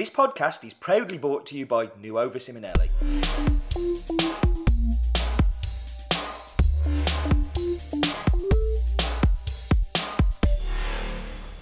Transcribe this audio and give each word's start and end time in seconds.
This 0.00 0.08
podcast 0.08 0.64
is 0.64 0.72
proudly 0.72 1.18
brought 1.18 1.44
to 1.48 1.58
you 1.58 1.66
by 1.66 1.90
Nuova 2.00 2.38
Simonelli. 2.38 2.88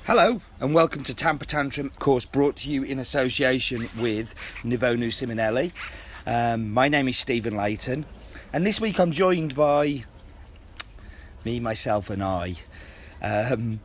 Hello 0.05 0.41
and 0.61 0.73
welcome 0.73 1.03
to 1.03 1.17
Tamper 1.17 1.47
Tantrum, 1.47 1.89
of 1.89 1.99
course, 1.99 2.25
brought 2.27 2.55
to 2.59 2.71
you 2.71 2.85
in 2.85 3.01
association 3.01 3.91
with 3.99 4.37
Nuova 4.63 4.95
Simonelli. 4.97 5.73
Um, 6.25 6.71
my 6.71 6.89
name 6.89 7.09
is 7.09 7.19
Stephen 7.19 7.57
Leighton, 7.57 8.07
and 8.53 8.65
this 8.65 8.81
week 8.81 9.01
I'm 9.01 9.11
joined 9.11 9.57
by 9.57 10.05
me, 11.45 11.59
myself, 11.59 12.09
and 12.09 12.23
I. 12.23 12.55
Um, 13.21 13.81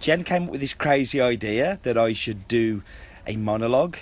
Jen 0.00 0.24
came 0.24 0.46
up 0.46 0.50
with 0.50 0.60
this 0.60 0.74
crazy 0.74 1.20
idea 1.20 1.78
that 1.84 1.96
I 1.96 2.12
should 2.12 2.48
do 2.48 2.82
a 3.26 3.36
monologue 3.36 3.96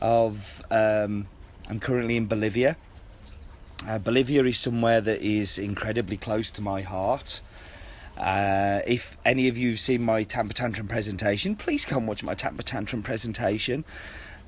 of. 0.00 0.62
Um, 0.70 1.26
I'm 1.68 1.78
currently 1.78 2.16
in 2.16 2.26
Bolivia. 2.26 2.76
Uh, 3.86 3.98
Bolivia 3.98 4.44
is 4.44 4.58
somewhere 4.58 5.00
that 5.00 5.22
is 5.22 5.56
incredibly 5.56 6.16
close 6.16 6.50
to 6.50 6.60
my 6.60 6.82
heart. 6.82 7.40
Uh, 8.18 8.80
if 8.86 9.16
any 9.24 9.48
of 9.48 9.56
you 9.56 9.70
have 9.70 9.80
seen 9.80 10.02
my 10.02 10.24
Tamper 10.24 10.52
Tantrum 10.52 10.88
presentation, 10.88 11.54
please 11.54 11.86
come 11.86 12.06
watch 12.06 12.22
my 12.22 12.34
Tamper 12.34 12.64
Tantrum 12.64 13.02
presentation 13.02 13.84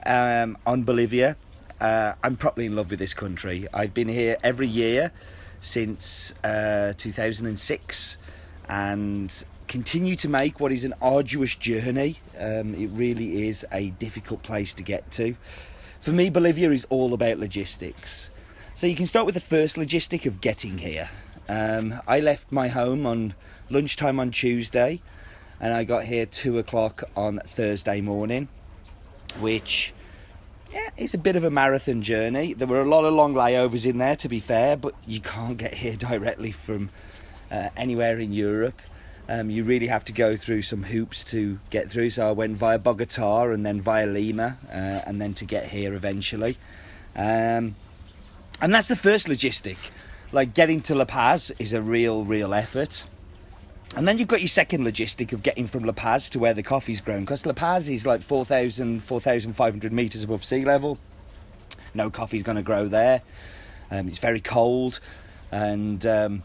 um, 0.04 0.58
on 0.66 0.82
Bolivia. 0.82 1.36
Uh, 1.80 2.14
I'm 2.22 2.36
properly 2.36 2.66
in 2.66 2.76
love 2.76 2.90
with 2.90 2.98
this 2.98 3.14
country. 3.14 3.66
I've 3.72 3.94
been 3.94 4.08
here 4.08 4.36
every 4.42 4.68
year 4.68 5.12
since 5.60 6.34
uh, 6.44 6.92
2006 6.98 8.18
and 8.68 9.44
continue 9.72 10.14
to 10.14 10.28
make 10.28 10.60
what 10.60 10.70
is 10.70 10.84
an 10.84 10.92
arduous 11.00 11.54
journey. 11.54 12.16
Um, 12.38 12.74
it 12.74 12.88
really 12.88 13.48
is 13.48 13.66
a 13.72 13.88
difficult 13.88 14.42
place 14.42 14.74
to 14.74 14.82
get 14.82 15.10
to. 15.12 15.34
For 16.02 16.12
me, 16.12 16.28
Bolivia 16.28 16.70
is 16.72 16.86
all 16.90 17.14
about 17.14 17.38
logistics. 17.38 18.30
So 18.74 18.86
you 18.86 18.94
can 18.94 19.06
start 19.06 19.24
with 19.24 19.34
the 19.34 19.40
first 19.40 19.76
logistic 19.76 20.26
of 20.26 20.42
getting 20.42 20.76
here. 20.76 21.08
Um, 21.48 22.02
I 22.06 22.20
left 22.20 22.52
my 22.52 22.68
home 22.68 23.06
on 23.06 23.32
lunchtime 23.70 24.20
on 24.20 24.30
Tuesday 24.30 25.00
and 25.58 25.72
I 25.72 25.84
got 25.84 26.04
here 26.04 26.26
two 26.26 26.58
o'clock 26.58 27.04
on 27.16 27.40
Thursday 27.46 28.02
morning, 28.02 28.48
which 29.40 29.94
yeah, 30.70 30.90
it's 30.98 31.14
a 31.14 31.18
bit 31.18 31.34
of 31.34 31.44
a 31.44 31.50
marathon 31.50 32.02
journey. 32.02 32.52
There 32.52 32.68
were 32.68 32.82
a 32.82 32.88
lot 32.88 33.06
of 33.06 33.14
long 33.14 33.32
layovers 33.32 33.86
in 33.86 33.96
there, 33.96 34.16
to 34.16 34.28
be 34.28 34.40
fair, 34.40 34.76
but 34.76 34.94
you 35.06 35.20
can't 35.20 35.56
get 35.56 35.72
here 35.72 35.96
directly 36.10 36.52
from 36.52 36.90
uh, 37.50 37.70
anywhere 37.74 38.18
in 38.18 38.34
Europe. 38.34 38.82
Um, 39.28 39.50
you 39.50 39.64
really 39.64 39.86
have 39.86 40.04
to 40.06 40.12
go 40.12 40.36
through 40.36 40.62
some 40.62 40.82
hoops 40.82 41.24
to 41.30 41.58
get 41.70 41.90
through. 41.90 42.10
So 42.10 42.28
I 42.28 42.32
went 42.32 42.56
via 42.56 42.78
Bogota 42.78 43.50
and 43.50 43.64
then 43.64 43.80
via 43.80 44.06
Lima, 44.06 44.58
uh, 44.68 45.06
and 45.06 45.20
then 45.20 45.34
to 45.34 45.44
get 45.44 45.66
here 45.66 45.94
eventually. 45.94 46.58
Um, 47.14 47.76
and 48.60 48.74
that's 48.74 48.88
the 48.88 48.96
first 48.96 49.26
logistic. 49.28 49.76
Like 50.32 50.54
getting 50.54 50.80
to 50.82 50.94
La 50.94 51.04
Paz 51.04 51.52
is 51.58 51.72
a 51.72 51.82
real, 51.82 52.24
real 52.24 52.54
effort. 52.54 53.06
And 53.94 54.08
then 54.08 54.18
you've 54.18 54.28
got 54.28 54.40
your 54.40 54.48
second 54.48 54.84
logistic 54.84 55.32
of 55.32 55.42
getting 55.42 55.66
from 55.66 55.84
La 55.84 55.92
Paz 55.92 56.30
to 56.30 56.38
where 56.38 56.54
the 56.54 56.62
coffee's 56.62 57.02
grown, 57.02 57.20
because 57.20 57.44
La 57.44 57.52
Paz 57.52 57.90
is 57.90 58.06
like 58.06 58.22
4,000, 58.22 59.00
4,500 59.00 59.92
metres 59.92 60.24
above 60.24 60.44
sea 60.44 60.64
level. 60.64 60.98
No 61.92 62.10
coffee's 62.10 62.42
going 62.42 62.56
to 62.56 62.62
grow 62.62 62.88
there. 62.88 63.20
Um, 63.90 64.08
it's 64.08 64.18
very 64.18 64.40
cold. 64.40 64.98
And 65.50 66.06
um, 66.06 66.42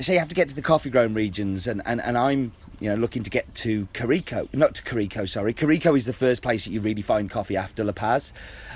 so 0.00 0.12
you 0.12 0.18
have 0.18 0.28
to 0.28 0.34
get 0.34 0.48
to 0.48 0.54
the 0.54 0.62
coffee 0.62 0.90
grown 0.90 1.14
regions. 1.14 1.66
And, 1.66 1.82
and, 1.84 2.00
and 2.00 2.16
I'm 2.16 2.52
you 2.80 2.88
know, 2.88 2.96
looking 2.96 3.22
to 3.22 3.30
get 3.30 3.54
to 3.56 3.86
Coroico. 3.92 4.52
Not 4.52 4.74
to 4.76 4.82
Coroico, 4.82 5.28
sorry. 5.28 5.54
Coroico 5.54 5.96
is 5.96 6.06
the 6.06 6.12
first 6.12 6.42
place 6.42 6.64
that 6.64 6.72
you 6.72 6.80
really 6.80 7.02
find 7.02 7.30
coffee 7.30 7.56
after 7.56 7.84
La 7.84 7.92
Paz. 7.92 8.32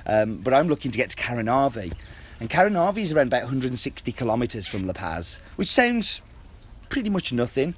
Um, 0.07 0.39
but 0.39 0.55
I'm 0.55 0.69
looking 0.69 0.91
to 0.93 0.99
get 0.99 1.11
to 1.11 1.17
Caranavi. 1.17 1.93
And 2.39 2.51
Caranavi 2.51 2.99
is 2.99 3.13
around 3.13 3.29
about 3.29 3.43
160 3.43 4.13
kilometres 4.13 4.67
from 4.67 4.87
La 4.87 4.93
Paz, 4.93 5.41
which 5.57 5.69
sounds 5.69 6.21
pretty 6.89 7.11
much 7.11 7.33
nothing. 7.33 7.75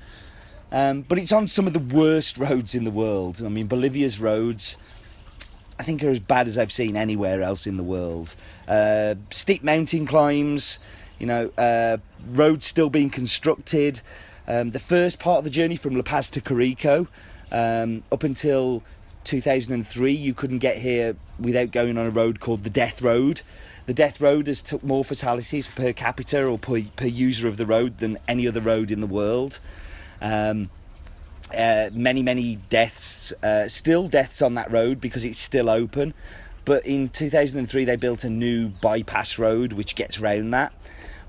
Um, 0.70 1.02
but 1.02 1.18
it's 1.18 1.32
on 1.32 1.46
some 1.46 1.66
of 1.66 1.72
the 1.72 1.78
worst 1.78 2.36
roads 2.36 2.74
in 2.74 2.84
the 2.84 2.90
world. 2.90 3.42
I 3.42 3.48
mean, 3.48 3.66
Bolivia's 3.66 4.20
roads, 4.20 4.76
I 5.78 5.82
think, 5.82 6.02
are 6.02 6.10
as 6.10 6.20
bad 6.20 6.46
as 6.46 6.58
I've 6.58 6.72
seen 6.72 6.96
anywhere 6.96 7.40
else 7.40 7.66
in 7.66 7.76
the 7.76 7.82
world. 7.82 8.34
Uh, 8.66 9.14
steep 9.30 9.62
mountain 9.62 10.06
climbs, 10.06 10.78
you 11.18 11.26
know, 11.26 11.50
uh, 11.58 11.98
roads 12.30 12.66
still 12.66 12.90
being 12.90 13.10
constructed. 13.10 14.00
Um, 14.46 14.70
the 14.70 14.78
first 14.78 15.18
part 15.18 15.38
of 15.38 15.44
the 15.44 15.50
journey 15.50 15.76
from 15.76 15.94
La 15.94 16.02
Paz 16.02 16.30
to 16.30 16.40
Coroico, 16.40 17.06
um, 17.52 18.02
up 18.10 18.22
until 18.22 18.82
2003, 19.24 20.12
you 20.12 20.34
couldn't 20.34 20.58
get 20.58 20.78
here 20.78 21.16
without 21.38 21.70
going 21.70 21.98
on 21.98 22.06
a 22.06 22.10
road 22.10 22.40
called 22.40 22.64
the 22.64 22.70
Death 22.70 23.02
Road. 23.02 23.42
The 23.86 23.94
Death 23.94 24.20
Road 24.20 24.46
has 24.46 24.62
took 24.62 24.82
more 24.82 25.04
fatalities 25.04 25.68
per 25.68 25.92
capita 25.92 26.44
or 26.44 26.58
per, 26.58 26.82
per 26.96 27.06
user 27.06 27.48
of 27.48 27.56
the 27.56 27.66
road 27.66 27.98
than 27.98 28.18
any 28.26 28.46
other 28.46 28.60
road 28.60 28.90
in 28.90 29.00
the 29.00 29.06
world. 29.06 29.60
Um, 30.20 30.70
uh, 31.56 31.88
many, 31.92 32.22
many 32.22 32.56
deaths, 32.68 33.32
uh, 33.42 33.68
still 33.68 34.08
deaths 34.08 34.42
on 34.42 34.54
that 34.54 34.70
road 34.70 35.00
because 35.00 35.24
it's 35.24 35.38
still 35.38 35.70
open. 35.70 36.12
But 36.64 36.84
in 36.84 37.08
2003, 37.08 37.86
they 37.86 37.96
built 37.96 38.24
a 38.24 38.30
new 38.30 38.68
bypass 38.68 39.38
road 39.38 39.72
which 39.72 39.94
gets 39.94 40.20
around 40.20 40.50
that. 40.50 40.72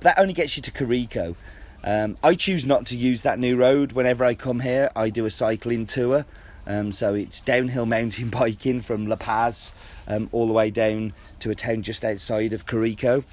That 0.01 0.17
only 0.17 0.33
gets 0.33 0.55
you 0.55 0.63
to 0.63 0.71
Coroico. 0.71 1.35
Um, 1.83 2.17
I 2.23 2.35
choose 2.35 2.65
not 2.65 2.85
to 2.87 2.97
use 2.97 3.21
that 3.23 3.39
new 3.39 3.55
road. 3.55 3.93
Whenever 3.93 4.23
I 4.23 4.33
come 4.33 4.61
here, 4.61 4.91
I 4.95 5.09
do 5.09 5.25
a 5.25 5.29
cycling 5.29 5.85
tour. 5.85 6.25
Um, 6.65 6.91
so 6.91 7.13
it's 7.13 7.41
downhill 7.41 7.85
mountain 7.87 8.29
biking 8.29 8.81
from 8.81 9.07
La 9.07 9.15
Paz 9.15 9.73
um, 10.07 10.29
all 10.31 10.47
the 10.47 10.53
way 10.53 10.69
down 10.69 11.13
to 11.39 11.49
a 11.49 11.55
town 11.55 11.81
just 11.81 12.05
outside 12.05 12.53
of 12.53 12.65
Coroico. 12.65 13.23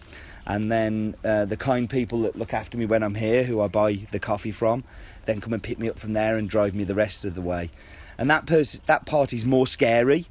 And 0.46 0.70
then 0.70 1.16
uh, 1.24 1.44
the 1.44 1.56
kind 1.56 1.90
people 1.90 2.22
that 2.22 2.36
look 2.36 2.54
after 2.54 2.78
me 2.78 2.86
when 2.86 3.02
I'm 3.02 3.16
here, 3.16 3.44
who 3.44 3.60
I 3.60 3.68
buy 3.68 4.06
the 4.12 4.20
coffee 4.20 4.52
from, 4.52 4.84
then 5.24 5.40
come 5.40 5.52
and 5.52 5.62
pick 5.62 5.78
me 5.78 5.88
up 5.88 5.98
from 5.98 6.12
there 6.12 6.36
and 6.36 6.48
drive 6.48 6.74
me 6.74 6.84
the 6.84 6.94
rest 6.94 7.24
of 7.24 7.34
the 7.34 7.40
way. 7.40 7.70
And 8.16 8.30
that 8.30 8.46
pers- 8.46 8.80
that 8.86 9.06
part 9.06 9.32
is 9.32 9.44
more 9.44 9.66
scary 9.66 10.26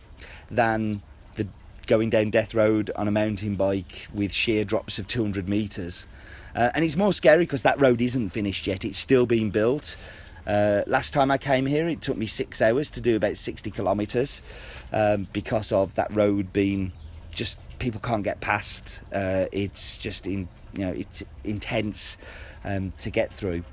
than 0.50 1.02
the 1.36 1.48
going 1.86 2.10
down 2.10 2.30
Death 2.30 2.56
Road 2.56 2.92
on 2.96 3.08
a 3.08 3.12
mountain 3.12 3.56
bike 3.56 4.08
with 4.14 4.34
sheer 4.34 4.64
drops 4.64 4.98
of 4.98 5.08
200 5.08 5.48
metres. 5.48 6.08
Uh, 6.56 6.72
and 6.74 6.86
it's 6.86 6.96
more 6.96 7.12
scary 7.12 7.44
because 7.44 7.64
that 7.64 7.80
road 7.82 8.02
isn't 8.02 8.30
finished 8.30 8.66
yet, 8.66 8.86
it's 8.86 8.98
still 8.98 9.26
being 9.26 9.52
built. 9.52 9.98
Uh, 10.48 10.84
last 10.88 11.14
time 11.14 11.32
I 11.32 11.38
came 11.38 11.66
here, 11.66 11.88
it 11.88 12.02
took 12.02 12.18
me 12.18 12.28
six 12.28 12.62
hours 12.62 12.92
to 12.92 13.02
do 13.02 13.16
about 13.16 13.36
60 13.36 13.72
kilometres 13.72 14.42
um, 14.94 15.28
because 15.34 15.72
of 15.72 15.96
that 15.96 16.16
road 16.16 16.54
being 16.54 16.92
just 17.32 17.60
people 17.80 18.00
can't 18.00 18.24
get 18.24 18.42
past. 18.42 19.02
Uh, 19.14 19.46
it's 19.52 19.98
just 19.98 20.28
in 20.28 20.48
you 20.74 20.86
know 20.86 20.92
it's 20.92 21.24
intense 21.44 22.18
um, 22.64 22.94
to 23.00 23.10
get 23.10 23.34
through, 23.34 23.64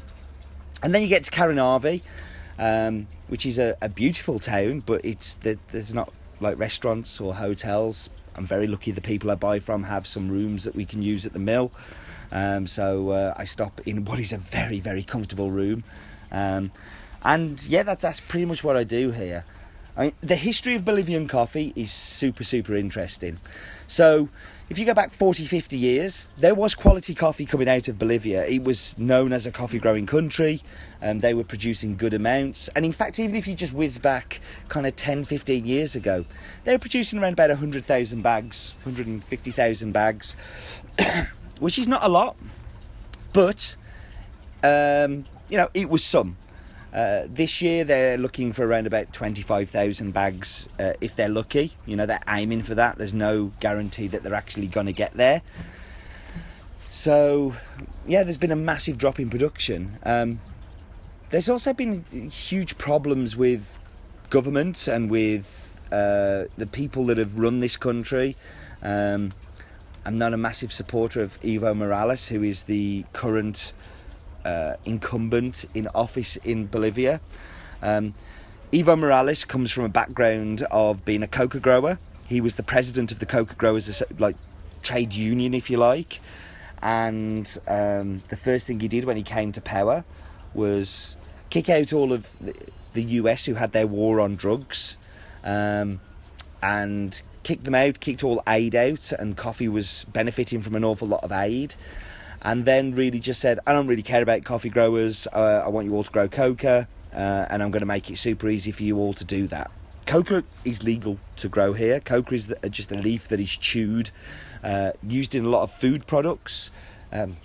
and 0.83 0.95
then 0.95 1.03
you 1.03 1.09
get 1.09 1.25
to 1.25 1.31
Caranavi, 1.31 2.03
um, 2.59 3.07
which 3.29 3.47
is 3.47 3.59
a, 3.59 3.77
a, 3.81 3.89
beautiful 3.89 4.39
town, 4.39 4.81
but 4.81 5.01
it's 5.05 5.35
the, 5.37 5.59
there's 5.71 5.95
not 5.95 6.13
like 6.41 6.59
restaurants 6.59 7.21
or 7.21 7.35
hotels. 7.35 8.11
I'm 8.35 8.47
very 8.47 8.67
lucky 8.67 8.91
the 8.93 9.01
people 9.01 9.31
I 9.31 9.35
buy 9.35 9.59
from 9.59 9.85
have 9.85 10.07
some 10.07 10.31
rooms 10.31 10.65
that 10.65 10.75
we 10.75 10.85
can 10.85 11.03
use 11.03 11.27
at 11.27 11.33
the 11.33 11.39
mill. 11.39 11.71
Um, 12.33 12.67
so 12.67 13.11
uh, 13.11 13.35
I 13.37 13.45
stop 13.45 13.81
in 13.87 14.05
what 14.05 14.19
is 14.19 14.33
a 14.33 14.39
very 14.39 14.81
very 14.81 15.05
comfortable 15.05 15.51
room. 15.51 15.85
Um, 16.33 16.71
and 17.25 17.65
yeah, 17.67 17.83
that, 17.85 18.01
that's 18.01 18.21
pretty 18.21 18.47
much 18.47 18.65
what 18.65 18.77
I 18.77 18.85
do 18.85 19.13
here. 19.13 19.45
I 19.97 20.05
mean, 20.05 20.13
the 20.23 20.37
history 20.37 20.75
of 20.75 20.87
Bolivian 20.87 21.29
coffee 21.29 21.73
is 21.77 21.93
super, 21.93 22.45
super 22.45 22.75
interesting. 22.75 23.39
So, 23.87 24.31
if 24.71 24.79
you 24.79 24.87
go 24.87 24.95
back 24.95 25.13
40, 25.13 25.45
50 25.45 25.77
years, 25.77 26.31
there 26.39 26.55
was 26.55 26.75
quality 26.75 27.15
coffee 27.15 27.45
coming 27.45 27.69
out 27.69 27.89
of 27.89 27.99
Bolivia. 27.99 28.47
It 28.47 28.65
was 28.65 28.97
known 28.99 29.35
as 29.35 29.47
a 29.47 29.53
coffee 29.53 29.79
growing 29.79 30.07
country, 30.07 30.63
and 31.03 31.21
they 31.21 31.35
were 31.35 31.45
producing 31.45 31.99
good 31.99 32.15
amounts. 32.15 32.69
And 32.69 32.87
in 32.87 32.93
fact, 32.93 33.19
even 33.19 33.37
if 33.37 33.47
you 33.47 33.55
just 33.55 33.75
whiz 33.75 33.99
back 33.99 34.41
kind 34.71 34.87
of 34.87 34.97
10, 34.97 35.27
15 35.27 35.67
years 35.67 35.95
ago, 35.95 36.25
they 36.65 36.73
were 36.73 36.79
producing 36.79 37.19
around 37.19 37.35
about 37.35 37.51
100,000 37.51 38.23
bags, 38.23 38.75
150,000 38.85 39.93
bags, 39.93 40.37
which 41.63 41.79
is 41.79 41.87
not 41.87 42.03
a 42.03 42.09
lot, 42.09 42.37
but 43.33 43.77
um, 44.65 45.25
you 45.49 45.57
know, 45.57 45.69
it 45.75 45.89
was 45.89 46.03
some. 46.03 46.37
Uh, 46.93 47.23
this 47.27 47.63
year 47.63 47.85
they're 47.85 48.19
looking 48.19 48.53
for 48.53 48.67
around 48.67 48.89
about 48.89 49.13
25,000 49.13 50.13
bags 50.13 50.69
uh, 50.81 50.95
if 51.01 51.15
they're 51.15 51.29
lucky. 51.29 51.73
You 51.87 51.95
know, 51.95 52.05
they're 52.05 52.21
aiming 52.29 52.65
for 52.65 52.75
that. 52.75 52.99
There's 52.99 53.15
no 53.15 53.53
guarantee 53.61 54.09
that 54.09 54.25
they're 54.25 54.35
actually 54.35 54.67
going 54.67 54.87
to 54.87 54.93
get 54.93 55.15
there. 55.15 55.41
So, 56.89 57.55
yeah, 58.09 58.25
there's 58.25 58.39
been 58.39 58.51
a 58.51 58.57
massive 58.57 58.99
drop 58.99 59.21
in 59.21 59.31
production. 59.31 59.99
Um, 60.03 60.41
there's 61.31 61.49
also 61.49 61.73
been 61.73 62.05
huge 62.29 62.77
problems 62.77 63.37
with 63.37 63.79
government 64.31 64.89
and 64.89 65.09
with 65.09 65.81
uh, 65.93 66.45
the 66.59 66.69
people 66.71 67.07
that 67.07 67.19
have 67.19 67.39
run 67.39 67.61
this 67.61 67.77
country. 67.77 68.37
Um, 68.83 69.31
I'm 70.05 70.19
not 70.19 70.35
a 70.35 70.37
massive 70.37 70.73
supporter 70.73 71.23
of 71.23 71.41
Evo 71.43 71.77
Morales, 71.77 72.29
who 72.29 72.43
is 72.43 72.65
the 72.65 73.05
current 73.13 73.73
uh, 74.45 74.75
incumbent 74.85 75.65
in 75.75 75.87
office 75.95 76.37
in 76.39 76.67
Bolivia. 76.67 77.21
Um, 77.81 78.15
Evo 78.73 78.99
Morales 78.99 79.45
comes 79.45 79.71
from 79.71 79.85
a 79.85 79.89
background 79.89 80.63
of 80.73 81.05
being 81.05 81.23
a 81.23 81.29
coca 81.29 81.61
grower. 81.61 81.99
He 82.27 82.41
was 82.41 82.57
the 82.57 82.65
president 82.65 83.13
of 83.13 83.21
the 83.21 83.27
coca 83.27 83.55
growers, 83.55 84.03
like 84.19 84.35
trade 84.83 85.13
union, 85.13 85.55
if 85.55 85.71
you 85.71 85.77
like. 85.77 86.21
And 86.83 87.47
um, 87.69 88.23
the 88.29 88.37
first 88.37 88.67
thing 88.67 88.81
he 88.81 88.89
did 88.89 89.05
when 89.05 89.17
he 89.17 89.23
came 89.23 89.53
to 89.53 89.61
power 89.61 90.05
was 90.53 91.17
kick 91.49 91.69
out 91.69 91.93
all 91.93 92.13
of 92.13 92.29
the 92.93 93.03
US 93.03 93.45
who 93.45 93.55
had 93.55 93.71
their 93.71 93.87
war 93.87 94.21
on 94.21 94.35
drugs, 94.35 94.99
um, 95.45 96.01
and 96.61 97.23
kicked 97.43 97.65
them 97.65 97.75
out, 97.75 98.01
kicked 98.01 98.25
all 98.25 98.43
aid 98.49 98.75
out, 98.75 99.13
and 99.13 99.37
coffee 99.37 99.69
was 99.69 100.05
benefiting 100.13 100.61
from 100.61 100.75
an 100.75 100.85
awful 100.85 101.09
lot 101.09 101.23
of 101.25 101.33
aid. 101.33 101.75
And 102.43 102.65
then 102.65 102.95
really 102.95 103.21
just 103.21 103.41
said, 103.41 103.61
I 103.67 103.73
don't 103.73 103.87
really 103.87 104.03
care 104.03 104.23
about 104.23 104.45
coffee 104.45 104.69
growers. 104.69 105.29
Uh, 105.33 105.63
I 105.65 105.69
want 105.69 105.87
you 105.87 105.95
all 105.95 106.05
to 106.05 106.11
grow 106.11 106.29
coca 106.29 106.89
uh, 107.15 107.47
and 107.51 107.63
I'm 107.63 107.71
going 107.71 107.81
to 107.81 107.87
make 107.87 108.11
it 108.11 108.17
super 108.17 108.49
easy 108.49 108.73
for 108.73 108.83
you 108.83 108.99
all 108.99 109.13
to 109.15 109.25
do 109.25 109.47
that. 109.49 109.71
Coca 110.07 110.43
is 110.65 110.83
legal 110.83 111.19
to 111.37 111.49
grow 111.49 111.73
here. 111.73 112.01
Coca 112.01 112.35
is 112.35 112.53
just 112.71 112.91
a 112.91 112.97
leaf 112.97 113.29
that 113.29 113.41
is 113.41 113.51
chewed, 113.51 114.11
uh, 114.65 114.93
used 115.07 115.35
in 115.35 115.45
a 115.45 115.49
lot 115.49 115.63
of 115.63 115.73
food 115.73 116.07
products. 116.07 116.71
Um, 117.13 117.37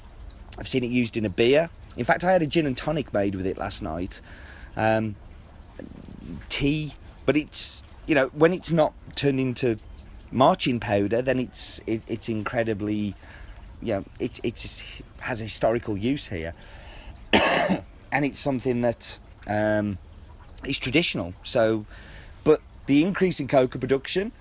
I've 0.57 0.67
seen 0.67 0.83
it 0.83 0.89
used 0.89 1.17
in 1.17 1.25
a 1.25 1.29
beer. 1.29 1.69
In 1.97 2.05
fact, 2.05 2.23
I 2.23 2.31
had 2.31 2.41
a 2.41 2.47
gin 2.47 2.65
and 2.65 2.77
tonic 2.77 3.13
made 3.13 3.35
with 3.35 3.45
it 3.45 3.57
last 3.57 3.81
night. 3.81 4.21
Um, 4.75 5.15
tea, 6.49 6.93
but 7.25 7.37
it's 7.37 7.83
you 8.05 8.15
know 8.15 8.27
when 8.27 8.53
it's 8.53 8.71
not 8.71 8.93
turned 9.15 9.39
into 9.39 9.77
marching 10.31 10.79
powder, 10.79 11.21
then 11.21 11.39
it's 11.39 11.79
it, 11.87 12.03
it's 12.07 12.29
incredibly 12.29 13.15
you 13.81 13.93
know 13.93 14.05
it 14.19 14.39
it 14.43 14.83
has 15.21 15.39
historical 15.39 15.97
use 15.97 16.27
here, 16.27 16.53
and 18.11 18.25
it's 18.25 18.39
something 18.39 18.81
that 18.81 19.17
um, 19.47 19.97
it's 20.63 20.79
traditional. 20.79 21.33
So, 21.43 21.85
but 22.43 22.61
the 22.85 23.03
increase 23.03 23.39
in 23.39 23.47
coca 23.47 23.77
production 23.79 24.31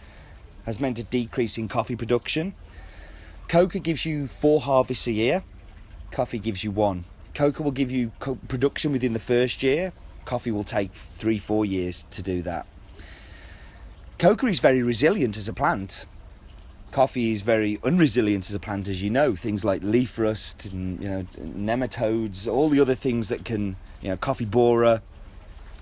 has 0.65 0.81
meant 0.81 0.99
a 0.99 1.05
decrease 1.05 1.59
in 1.59 1.69
coffee 1.69 1.97
production. 1.97 2.55
Coca 3.49 3.79
gives 3.79 4.05
you 4.05 4.27
four 4.27 4.61
harvests 4.61 5.07
a 5.07 5.13
year. 5.13 5.45
Coffee 6.11 6.41
gives 6.41 6.65
you 6.65 6.73
one. 6.73 7.05
Coca 7.35 7.63
will 7.63 7.71
give 7.71 7.93
you 7.93 8.11
co- 8.19 8.39
production 8.49 8.91
within 8.91 9.13
the 9.13 9.21
first 9.21 9.63
year. 9.63 9.93
Coffee 10.25 10.51
will 10.51 10.65
take 10.65 10.93
three, 10.93 11.39
four 11.39 11.65
years 11.65 12.05
to 12.11 12.23
do 12.23 12.43
that. 12.43 12.67
Coca 14.19 14.47
is 14.47 14.61
very 14.61 14.83
resilient 14.83 15.37
as 15.37 15.47
a 15.47 15.53
plant. 15.53 16.07
Coffee 16.91 17.33
is 17.33 17.43
very 17.43 17.77
unresilient 17.79 18.49
as 18.49 18.55
a 18.55 18.59
plant, 18.59 18.89
as 18.89 19.03
you 19.03 19.11
know. 19.11 19.37
Things 19.37 19.63
like 19.63 19.83
leaf 19.83 20.19
rust 20.19 20.67
and 20.67 21.03
you 21.03 21.09
know 21.09 21.27
nematodes, 21.39 22.51
all 22.51 22.71
the 22.71 22.81
other 22.81 22.95
things 22.95 23.29
that 23.29 23.45
can 23.45 23.77
you 24.01 24.09
know, 24.09 24.17
coffee 24.17 24.47
borer. 24.47 25.03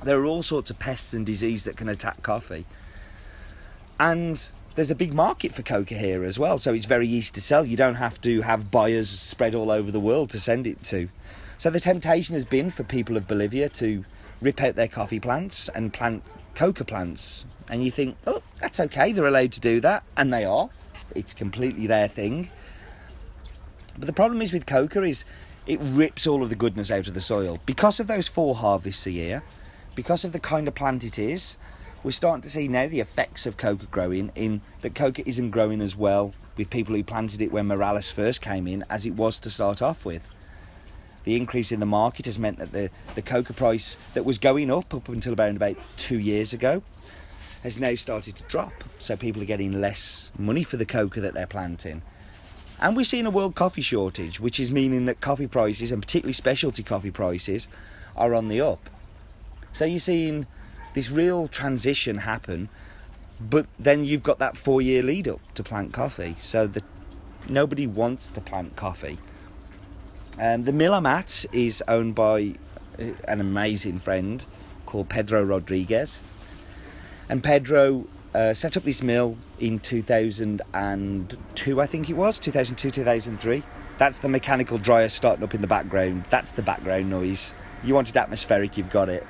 There 0.02 0.18
are 0.18 0.24
all 0.24 0.42
sorts 0.42 0.70
of 0.70 0.80
pests 0.80 1.12
and 1.12 1.24
disease 1.24 1.64
that 1.64 1.76
can 1.76 1.88
attack 1.88 2.22
coffee. 2.22 2.66
And 4.00 4.42
there's 4.74 4.90
a 4.90 4.96
big 4.96 5.14
market 5.14 5.52
for 5.52 5.62
coca 5.62 5.94
here 5.94 6.24
as 6.24 6.36
well, 6.36 6.58
so 6.58 6.74
it's 6.74 6.86
very 6.86 7.06
easy 7.06 7.32
to 7.34 7.40
sell. 7.40 7.64
You 7.64 7.76
don't 7.76 7.94
have 7.94 8.20
to 8.22 8.40
have 8.40 8.72
buyers 8.72 9.08
spread 9.08 9.54
all 9.54 9.70
over 9.70 9.92
the 9.92 10.00
world 10.00 10.30
to 10.30 10.40
send 10.40 10.66
it 10.66 10.82
to. 10.84 11.08
So 11.58 11.70
the 11.70 11.78
temptation 11.78 12.34
has 12.34 12.44
been 12.44 12.70
for 12.70 12.82
people 12.82 13.16
of 13.16 13.28
Bolivia 13.28 13.68
to 13.68 14.04
rip 14.40 14.60
out 14.60 14.74
their 14.74 14.88
coffee 14.88 15.20
plants 15.20 15.68
and 15.68 15.92
plant 15.92 16.24
coca 16.54 16.84
plants. 16.84 17.44
And 17.68 17.84
you 17.84 17.90
think, 17.90 18.16
oh, 18.26 18.42
that's 18.60 18.80
okay, 18.80 19.12
they're 19.12 19.26
allowed 19.26 19.52
to 19.52 19.60
do 19.60 19.80
that. 19.80 20.04
And 20.16 20.32
they 20.32 20.44
are. 20.44 20.70
It's 21.14 21.32
completely 21.32 21.86
their 21.86 22.08
thing. 22.08 22.50
But 23.98 24.06
the 24.06 24.12
problem 24.12 24.42
is 24.42 24.52
with 24.52 24.66
coca 24.66 25.02
is 25.02 25.24
it 25.66 25.80
rips 25.80 26.26
all 26.26 26.42
of 26.42 26.48
the 26.48 26.56
goodness 26.56 26.90
out 26.90 27.08
of 27.08 27.14
the 27.14 27.20
soil. 27.20 27.58
Because 27.64 28.00
of 28.00 28.06
those 28.06 28.28
four 28.28 28.54
harvests 28.56 29.06
a 29.06 29.10
year, 29.10 29.42
because 29.94 30.24
of 30.24 30.32
the 30.32 30.40
kind 30.40 30.68
of 30.68 30.74
plant 30.74 31.04
it 31.04 31.18
is, 31.18 31.56
we're 32.02 32.10
starting 32.10 32.42
to 32.42 32.50
see 32.50 32.68
now 32.68 32.86
the 32.86 33.00
effects 33.00 33.46
of 33.46 33.56
coca 33.56 33.86
growing 33.86 34.30
in 34.34 34.60
that 34.82 34.94
coca 34.94 35.26
isn't 35.26 35.50
growing 35.50 35.80
as 35.80 35.96
well 35.96 36.34
with 36.56 36.70
people 36.70 36.94
who 36.94 37.02
planted 37.02 37.40
it 37.40 37.50
when 37.50 37.66
Morales 37.66 38.10
first 38.10 38.42
came 38.42 38.66
in 38.66 38.84
as 38.90 39.06
it 39.06 39.14
was 39.14 39.40
to 39.40 39.50
start 39.50 39.80
off 39.80 40.04
with. 40.04 40.28
The 41.24 41.36
increase 41.36 41.72
in 41.72 41.80
the 41.80 41.86
market 41.86 42.26
has 42.26 42.38
meant 42.38 42.58
that 42.58 42.72
the, 42.72 42.90
the 43.14 43.22
coca 43.22 43.52
price 43.52 43.96
that 44.12 44.24
was 44.24 44.38
going 44.38 44.70
up 44.70 44.94
up 44.94 45.08
until 45.08 45.32
about, 45.32 45.56
about 45.56 45.76
two 45.96 46.18
years 46.18 46.52
ago 46.52 46.82
has 47.62 47.78
now 47.78 47.94
started 47.94 48.36
to 48.36 48.42
drop. 48.44 48.84
So 48.98 49.16
people 49.16 49.40
are 49.42 49.46
getting 49.46 49.80
less 49.80 50.30
money 50.38 50.62
for 50.62 50.76
the 50.76 50.84
coca 50.84 51.20
that 51.22 51.32
they're 51.32 51.46
planting. 51.46 52.02
And 52.78 52.94
we're 52.94 53.04
seeing 53.04 53.24
a 53.24 53.30
world 53.30 53.54
coffee 53.54 53.80
shortage, 53.80 54.38
which 54.38 54.60
is 54.60 54.70
meaning 54.70 55.06
that 55.06 55.22
coffee 55.22 55.46
prices, 55.46 55.90
and 55.90 56.02
particularly 56.02 56.34
specialty 56.34 56.82
coffee 56.82 57.10
prices, 57.10 57.68
are 58.16 58.34
on 58.34 58.48
the 58.48 58.60
up. 58.60 58.90
So 59.72 59.86
you're 59.86 59.98
seeing 59.98 60.46
this 60.92 61.10
real 61.10 61.48
transition 61.48 62.18
happen, 62.18 62.68
but 63.40 63.66
then 63.78 64.04
you've 64.04 64.22
got 64.22 64.38
that 64.40 64.58
four 64.58 64.82
year 64.82 65.02
lead 65.02 65.26
up 65.26 65.40
to 65.54 65.62
plant 65.62 65.94
coffee. 65.94 66.36
So 66.38 66.66
that 66.66 66.84
nobody 67.48 67.86
wants 67.86 68.28
to 68.28 68.40
plant 68.42 68.76
coffee. 68.76 69.18
Um, 70.38 70.64
the 70.64 70.72
mill 70.72 70.94
I'm 70.94 71.06
at 71.06 71.46
is 71.52 71.82
owned 71.86 72.16
by 72.16 72.54
uh, 72.98 73.04
an 73.28 73.40
amazing 73.40 74.00
friend 74.00 74.44
called 74.84 75.08
Pedro 75.08 75.44
Rodriguez. 75.44 76.22
And 77.28 77.40
Pedro 77.42 78.06
uh, 78.34 78.52
set 78.52 78.76
up 78.76 78.82
this 78.82 79.00
mill 79.00 79.38
in 79.60 79.78
2002, 79.78 81.80
I 81.80 81.86
think 81.86 82.10
it 82.10 82.14
was, 82.14 82.40
2002, 82.40 82.90
2003. 82.90 83.62
That's 83.96 84.18
the 84.18 84.28
mechanical 84.28 84.78
dryer 84.78 85.08
starting 85.08 85.44
up 85.44 85.54
in 85.54 85.60
the 85.60 85.68
background. 85.68 86.24
That's 86.30 86.50
the 86.50 86.62
background 86.62 87.10
noise. 87.10 87.54
You 87.84 87.94
wanted 87.94 88.16
atmospheric, 88.16 88.76
you've 88.76 88.90
got 88.90 89.08
it. 89.08 89.24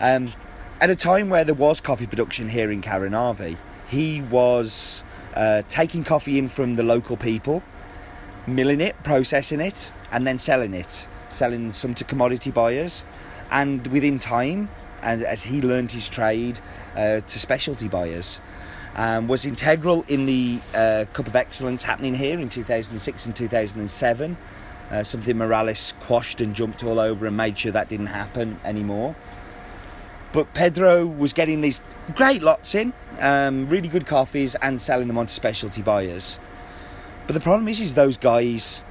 Um, 0.00 0.32
at 0.80 0.90
a 0.90 0.96
time 0.96 1.28
where 1.28 1.44
there 1.44 1.54
was 1.54 1.80
coffee 1.80 2.08
production 2.08 2.48
here 2.48 2.72
in 2.72 2.82
Caranavi, 2.82 3.56
he 3.88 4.22
was 4.22 5.04
uh, 5.34 5.62
taking 5.68 6.02
coffee 6.02 6.38
in 6.38 6.48
from 6.48 6.74
the 6.74 6.82
local 6.82 7.16
people, 7.16 7.62
milling 8.48 8.80
it, 8.80 9.00
processing 9.04 9.60
it, 9.60 9.92
and 10.12 10.26
then 10.26 10.38
selling 10.38 10.74
it, 10.74 11.08
selling 11.30 11.72
some 11.72 11.94
to 11.94 12.04
commodity 12.04 12.50
buyers. 12.50 13.04
And 13.50 13.86
within 13.88 14.18
time, 14.18 14.68
and 15.02 15.22
as 15.22 15.44
he 15.44 15.60
learned 15.60 15.92
his 15.92 16.08
trade 16.08 16.60
uh, 16.96 17.20
to 17.20 17.38
specialty 17.38 17.88
buyers. 17.88 18.40
Um, 18.96 19.28
was 19.28 19.46
integral 19.46 20.04
in 20.08 20.26
the 20.26 20.60
uh, 20.74 21.04
Cup 21.12 21.28
of 21.28 21.36
Excellence 21.36 21.84
happening 21.84 22.14
here 22.14 22.40
in 22.40 22.48
2006 22.48 23.26
and 23.26 23.36
2007. 23.36 24.36
Uh, 24.90 25.02
something 25.02 25.36
Morales 25.36 25.94
quashed 26.00 26.40
and 26.40 26.54
jumped 26.54 26.82
all 26.82 26.98
over 26.98 27.26
and 27.26 27.36
made 27.36 27.56
sure 27.56 27.70
that 27.70 27.88
didn't 27.88 28.06
happen 28.06 28.58
anymore. 28.64 29.14
But 30.32 30.52
Pedro 30.52 31.06
was 31.06 31.32
getting 31.32 31.60
these 31.60 31.80
great 32.16 32.42
lots 32.42 32.74
in, 32.74 32.92
um, 33.20 33.68
really 33.68 33.88
good 33.88 34.06
coffees, 34.06 34.56
and 34.56 34.80
selling 34.80 35.06
them 35.06 35.16
on 35.16 35.26
to 35.26 35.32
specialty 35.32 35.82
buyers. 35.82 36.40
But 37.26 37.34
the 37.34 37.40
problem 37.40 37.68
is, 37.68 37.80
is 37.80 37.94
those 37.94 38.16
guys 38.16 38.82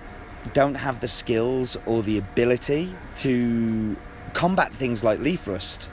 don't 0.48 0.76
have 0.76 1.02
the 1.02 1.08
skills 1.08 1.78
or 1.86 2.04
the 2.04 2.18
ability 2.18 2.94
to 3.16 3.96
combat 4.34 4.74
things 4.74 5.04
like 5.04 5.20
leaf 5.20 5.48
rust. 5.48 5.90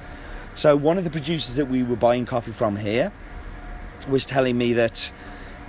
So 0.54 0.76
one 0.76 0.99
of 0.99 1.04
the 1.04 1.11
producers 1.11 1.56
that 1.56 1.66
we 1.66 1.82
were 1.82 1.96
buying 1.96 2.26
coffee 2.26 2.52
from 2.52 2.76
here 2.76 3.12
was 4.08 4.26
telling 4.26 4.56
me 4.56 4.73
that 4.75 5.12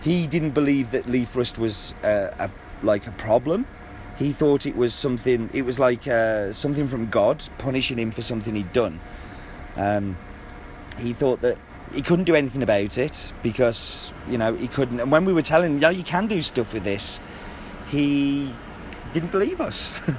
he 0.02 0.28
didn't 0.28 0.52
believe 0.52 0.92
that 0.92 1.08
leaf 1.08 1.36
rust 1.36 1.58
was 1.58 1.94
uh, 2.04 2.32
a, 2.38 2.50
like 2.84 3.08
a 3.08 3.12
problem. 3.12 3.66
He 4.18 4.32
thought 4.32 4.66
it 4.66 4.76
was 4.76 4.94
something. 4.94 5.50
It 5.54 5.64
was 5.64 5.80
like 5.80 6.08
uh, 6.08 6.54
something 6.54 6.88
from 6.88 7.10
God 7.10 7.44
punishing 7.58 7.98
him 7.98 8.12
for 8.12 8.22
something 8.22 8.56
he'd 8.56 8.72
done. 8.72 9.02
Um, 9.76 10.18
he 11.00 11.12
thought 11.12 11.42
that 11.42 11.58
he 11.94 12.02
couldn't 12.02 12.26
do 12.26 12.36
anything 12.36 12.64
about 12.64 12.98
it 12.98 13.34
because 13.44 14.14
you 14.30 14.38
know 14.38 14.54
he 14.54 14.68
couldn't. 14.68 15.00
And 15.00 15.12
when 15.12 15.26
we 15.26 15.34
were 15.34 15.42
telling 15.42 15.74
him, 15.74 15.80
"Yeah, 15.80 15.90
you 15.90 16.04
can 16.04 16.28
do 16.28 16.42
stuff 16.42 16.74
with 16.74 16.84
this," 16.84 17.20
he 17.88 18.54
didn't 19.16 19.32
believe 19.32 19.62
us. 19.62 20.00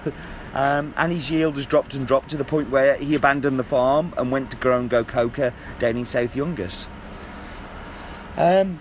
Um, 0.54 0.94
and 0.96 1.12
his 1.12 1.30
yield 1.30 1.56
has 1.56 1.66
dropped 1.66 1.92
and 1.92 2.06
dropped 2.06 2.30
to 2.30 2.38
the 2.38 2.44
point 2.44 2.70
where 2.70 2.96
he 2.96 3.14
abandoned 3.14 3.58
the 3.58 3.64
farm 3.64 4.14
and 4.16 4.32
went 4.32 4.50
to 4.52 4.56
grow 4.56 4.80
and 4.80 4.88
go 4.88 5.04
coca 5.04 5.52
down 5.78 5.98
in 5.98 6.06
South 6.06 6.34
Yungas. 6.34 6.88
Um, 8.38 8.80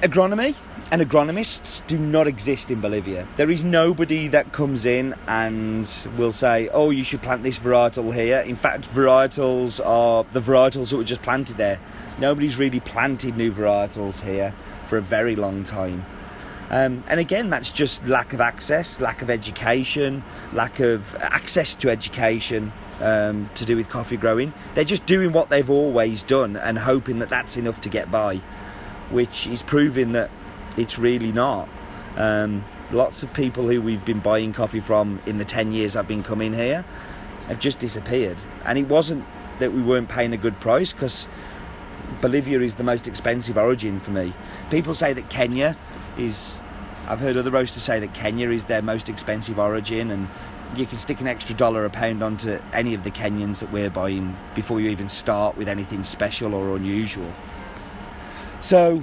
agronomy 0.00 0.56
and 0.90 1.00
agronomists 1.00 1.86
do 1.86 1.96
not 1.96 2.26
exist 2.26 2.72
in 2.72 2.80
Bolivia. 2.80 3.28
There 3.36 3.52
is 3.52 3.62
nobody 3.62 4.26
that 4.28 4.50
comes 4.50 4.84
in 4.84 5.14
and 5.28 5.88
will 6.16 6.32
say, 6.32 6.68
"Oh, 6.72 6.90
you 6.90 7.04
should 7.04 7.22
plant 7.22 7.44
this 7.44 7.60
varietal 7.60 8.12
here." 8.12 8.40
In 8.40 8.56
fact, 8.56 8.92
varietals 8.92 9.80
are 9.86 10.26
the 10.32 10.40
varietals 10.40 10.90
that 10.90 10.96
were 10.96 11.04
just 11.04 11.22
planted 11.22 11.56
there. 11.56 11.78
Nobody's 12.18 12.58
really 12.58 12.80
planted 12.80 13.36
new 13.36 13.52
varietals 13.52 14.24
here 14.24 14.54
for 14.88 14.98
a 14.98 15.02
very 15.02 15.36
long 15.36 15.62
time. 15.62 16.04
Um, 16.72 17.04
and 17.06 17.20
again, 17.20 17.50
that's 17.50 17.70
just 17.70 18.06
lack 18.08 18.32
of 18.32 18.40
access, 18.40 18.98
lack 18.98 19.20
of 19.20 19.28
education, 19.28 20.24
lack 20.54 20.80
of 20.80 21.14
access 21.16 21.74
to 21.76 21.90
education 21.90 22.72
um, 23.02 23.50
to 23.56 23.66
do 23.66 23.76
with 23.76 23.90
coffee 23.90 24.16
growing. 24.16 24.54
They're 24.74 24.84
just 24.84 25.04
doing 25.04 25.32
what 25.32 25.50
they've 25.50 25.68
always 25.68 26.22
done 26.22 26.56
and 26.56 26.78
hoping 26.78 27.18
that 27.18 27.28
that's 27.28 27.58
enough 27.58 27.82
to 27.82 27.90
get 27.90 28.10
by, 28.10 28.36
which 29.10 29.46
is 29.46 29.62
proving 29.62 30.12
that 30.12 30.30
it's 30.78 30.98
really 30.98 31.30
not. 31.30 31.68
Um, 32.16 32.64
lots 32.90 33.22
of 33.22 33.32
people 33.34 33.68
who 33.68 33.82
we've 33.82 34.04
been 34.06 34.20
buying 34.20 34.54
coffee 34.54 34.80
from 34.80 35.20
in 35.26 35.36
the 35.36 35.44
10 35.44 35.72
years 35.72 35.94
I've 35.94 36.08
been 36.08 36.22
coming 36.22 36.54
here 36.54 36.86
have 37.48 37.58
just 37.58 37.80
disappeared. 37.80 38.42
And 38.64 38.78
it 38.78 38.88
wasn't 38.88 39.26
that 39.58 39.74
we 39.74 39.82
weren't 39.82 40.08
paying 40.08 40.32
a 40.32 40.38
good 40.38 40.58
price 40.58 40.94
because 40.94 41.28
Bolivia 42.22 42.60
is 42.60 42.76
the 42.76 42.84
most 42.84 43.06
expensive 43.06 43.58
origin 43.58 44.00
for 44.00 44.10
me. 44.10 44.32
People 44.70 44.94
say 44.94 45.12
that 45.12 45.28
Kenya 45.28 45.76
is. 46.18 46.62
I've 47.08 47.20
heard 47.20 47.36
other 47.36 47.50
roasters 47.50 47.82
say 47.82 47.98
that 47.98 48.14
Kenya 48.14 48.50
is 48.50 48.64
their 48.64 48.82
most 48.82 49.08
expensive 49.08 49.58
origin, 49.58 50.10
and 50.10 50.28
you 50.76 50.86
can 50.86 50.98
stick 50.98 51.20
an 51.20 51.26
extra 51.26 51.54
dollar 51.54 51.84
a 51.84 51.90
pound 51.90 52.22
onto 52.22 52.58
any 52.72 52.94
of 52.94 53.04
the 53.04 53.10
Kenyans 53.10 53.58
that 53.58 53.72
we're 53.72 53.90
buying 53.90 54.36
before 54.54 54.80
you 54.80 54.88
even 54.90 55.08
start 55.08 55.56
with 55.56 55.68
anything 55.68 56.04
special 56.04 56.54
or 56.54 56.76
unusual. 56.76 57.30
So 58.60 59.02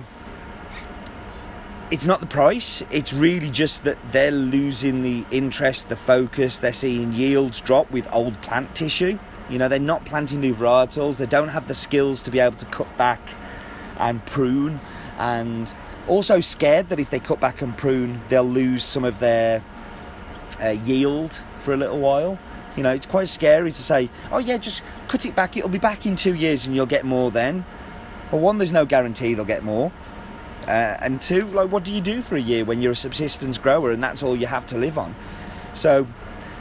it's 1.92 2.06
not 2.06 2.22
the 2.22 2.28
price, 2.28 2.84
it's 2.90 3.14
really 3.14 3.50
just 3.50 3.84
that 3.84 3.98
they're 4.12 4.32
losing 4.32 5.02
the 5.02 5.26
interest, 5.32 5.90
the 5.90 5.96
focus, 5.96 6.60
they're 6.60 6.72
seeing 6.72 7.14
yields 7.14 7.62
drop 7.62 7.92
with 7.92 8.08
old 8.14 8.42
plant 8.42 8.74
tissue. 8.76 9.20
You 9.50 9.58
know, 9.58 9.68
they're 9.68 9.80
not 9.80 10.06
planting 10.06 10.42
new 10.42 10.54
varietals, 10.54 11.18
they 11.18 11.26
don't 11.26 11.50
have 11.50 11.68
the 11.68 11.74
skills 11.74 12.24
to 12.24 12.32
be 12.32 12.40
able 12.40 12.58
to 12.58 12.66
cut 12.68 12.96
back 12.98 13.20
and 13.98 14.24
prune, 14.26 14.80
and 15.18 15.74
also 16.10 16.40
scared 16.40 16.90
that 16.90 17.00
if 17.00 17.10
they 17.10 17.20
cut 17.20 17.40
back 17.40 17.62
and 17.62 17.78
prune, 17.78 18.20
they'll 18.30 18.44
lose 18.44 18.84
some 18.84 19.06
of 19.06 19.20
their 19.20 19.64
uh, 20.62 20.70
yield 20.70 21.44
for 21.62 21.74
a 21.74 21.78
little 21.78 22.00
while. 22.00 22.38
You 22.76 22.84
know, 22.84 22.94
it's 22.94 23.06
quite 23.06 23.28
scary 23.28 23.72
to 23.72 23.82
say, 23.82 24.10
oh 24.32 24.40
yeah, 24.40 24.58
just 24.58 24.84
cut 25.08 25.26
it 25.26 25.36
back, 25.36 25.56
it'll 25.56 25.70
be 25.70 25.80
back 25.80 26.06
in 26.06 26.16
two 26.16 26.34
years 26.34 26.66
and 26.66 26.76
you'll 26.76 26.86
get 26.86 27.06
more 27.06 27.32
then. 27.32 27.66
Well, 28.32 28.42
one, 28.42 28.58
there's 28.58 28.72
no 28.72 28.86
guarantee 28.86 29.34
they'll 29.34 29.46
get 29.46 29.64
more. 29.64 29.92
Uh, 30.68 30.98
and 31.02 31.22
two, 31.22 31.46
like, 31.48 31.72
what 31.72 31.84
do 31.84 31.92
you 31.92 32.02
do 32.02 32.22
for 32.22 32.36
a 32.36 32.42
year 32.42 32.64
when 32.64 32.82
you're 32.82 32.92
a 32.92 32.96
subsistence 32.96 33.58
grower 33.58 33.92
and 33.92 34.04
that's 34.04 34.22
all 34.22 34.36
you 34.36 34.46
have 34.46 34.66
to 34.68 34.78
live 34.78 34.98
on? 34.98 35.16
So 35.74 36.08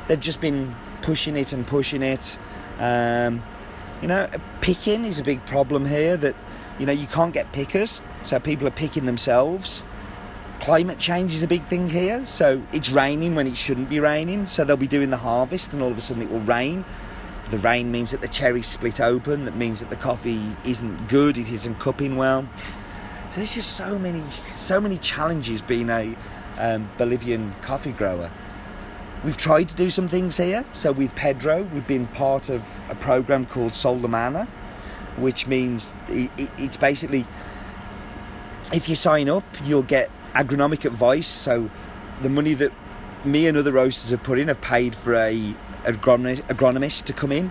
they've 0.06 0.20
just 0.20 0.40
been 0.40 0.74
pushing 1.02 1.36
it 1.36 1.52
and 1.52 1.66
pushing 1.66 2.02
it. 2.02 2.38
Um, 2.78 3.42
you 4.00 4.08
know, 4.08 4.28
picking 4.60 5.04
is 5.04 5.18
a 5.18 5.24
big 5.24 5.44
problem 5.46 5.84
here 5.84 6.16
that, 6.16 6.36
you 6.78 6.86
know, 6.86 6.92
you 6.92 7.06
can't 7.06 7.34
get 7.34 7.52
pickers, 7.52 8.00
so 8.22 8.38
people 8.38 8.66
are 8.66 8.72
picking 8.72 9.06
themselves. 9.06 9.84
Climate 10.60 10.98
change 10.98 11.34
is 11.34 11.42
a 11.42 11.46
big 11.46 11.62
thing 11.64 11.88
here, 11.88 12.24
so 12.26 12.62
it's 12.72 12.90
raining 12.90 13.34
when 13.34 13.46
it 13.46 13.56
shouldn't 13.56 13.88
be 13.88 14.00
raining, 14.00 14.46
so 14.46 14.64
they'll 14.64 14.76
be 14.76 14.88
doing 14.88 15.10
the 15.10 15.16
harvest 15.16 15.72
and 15.72 15.82
all 15.82 15.90
of 15.90 15.98
a 15.98 16.00
sudden 16.00 16.22
it 16.22 16.30
will 16.30 16.40
rain. 16.40 16.84
The 17.50 17.58
rain 17.58 17.90
means 17.90 18.10
that 18.10 18.20
the 18.20 18.28
cherries 18.28 18.66
split 18.66 19.00
open, 19.00 19.44
that 19.44 19.56
means 19.56 19.80
that 19.80 19.88
the 19.88 19.96
coffee 19.96 20.44
isn't 20.64 21.08
good, 21.08 21.38
it 21.38 21.50
isn't 21.50 21.78
cupping 21.78 22.16
well. 22.16 22.46
So 23.30 23.36
there's 23.36 23.54
just 23.54 23.72
so 23.72 23.98
many, 23.98 24.22
so 24.30 24.80
many 24.80 24.98
challenges 24.98 25.62
being 25.62 25.88
a 25.90 26.14
um, 26.58 26.90
Bolivian 26.98 27.54
coffee 27.62 27.92
grower. 27.92 28.30
We've 29.24 29.36
tried 29.36 29.68
to 29.70 29.76
do 29.76 29.90
some 29.90 30.08
things 30.08 30.36
here. 30.36 30.64
So 30.72 30.92
with 30.92 31.14
Pedro, 31.14 31.62
we've 31.62 31.86
been 31.86 32.06
part 32.08 32.50
of 32.50 32.62
a 32.88 32.94
program 32.94 33.46
called 33.46 33.74
Sol 33.74 33.98
de 33.98 34.08
Mana, 34.08 34.46
which 35.20 35.46
means 35.46 35.94
it, 36.08 36.30
it, 36.36 36.50
it's 36.58 36.76
basically 36.76 37.26
if 38.72 38.88
you 38.88 38.94
sign 38.94 39.28
up, 39.28 39.44
you'll 39.64 39.82
get 39.82 40.10
agronomic 40.34 40.84
advice. 40.84 41.26
So 41.26 41.70
the 42.22 42.28
money 42.28 42.54
that 42.54 42.72
me 43.24 43.46
and 43.46 43.56
other 43.56 43.72
roasters 43.72 44.10
have 44.10 44.22
put 44.22 44.38
in 44.38 44.48
have 44.48 44.60
paid 44.60 44.94
for 44.94 45.14
a 45.14 45.54
agronomist, 45.84 47.04
to 47.04 47.12
come 47.12 47.32
in 47.32 47.50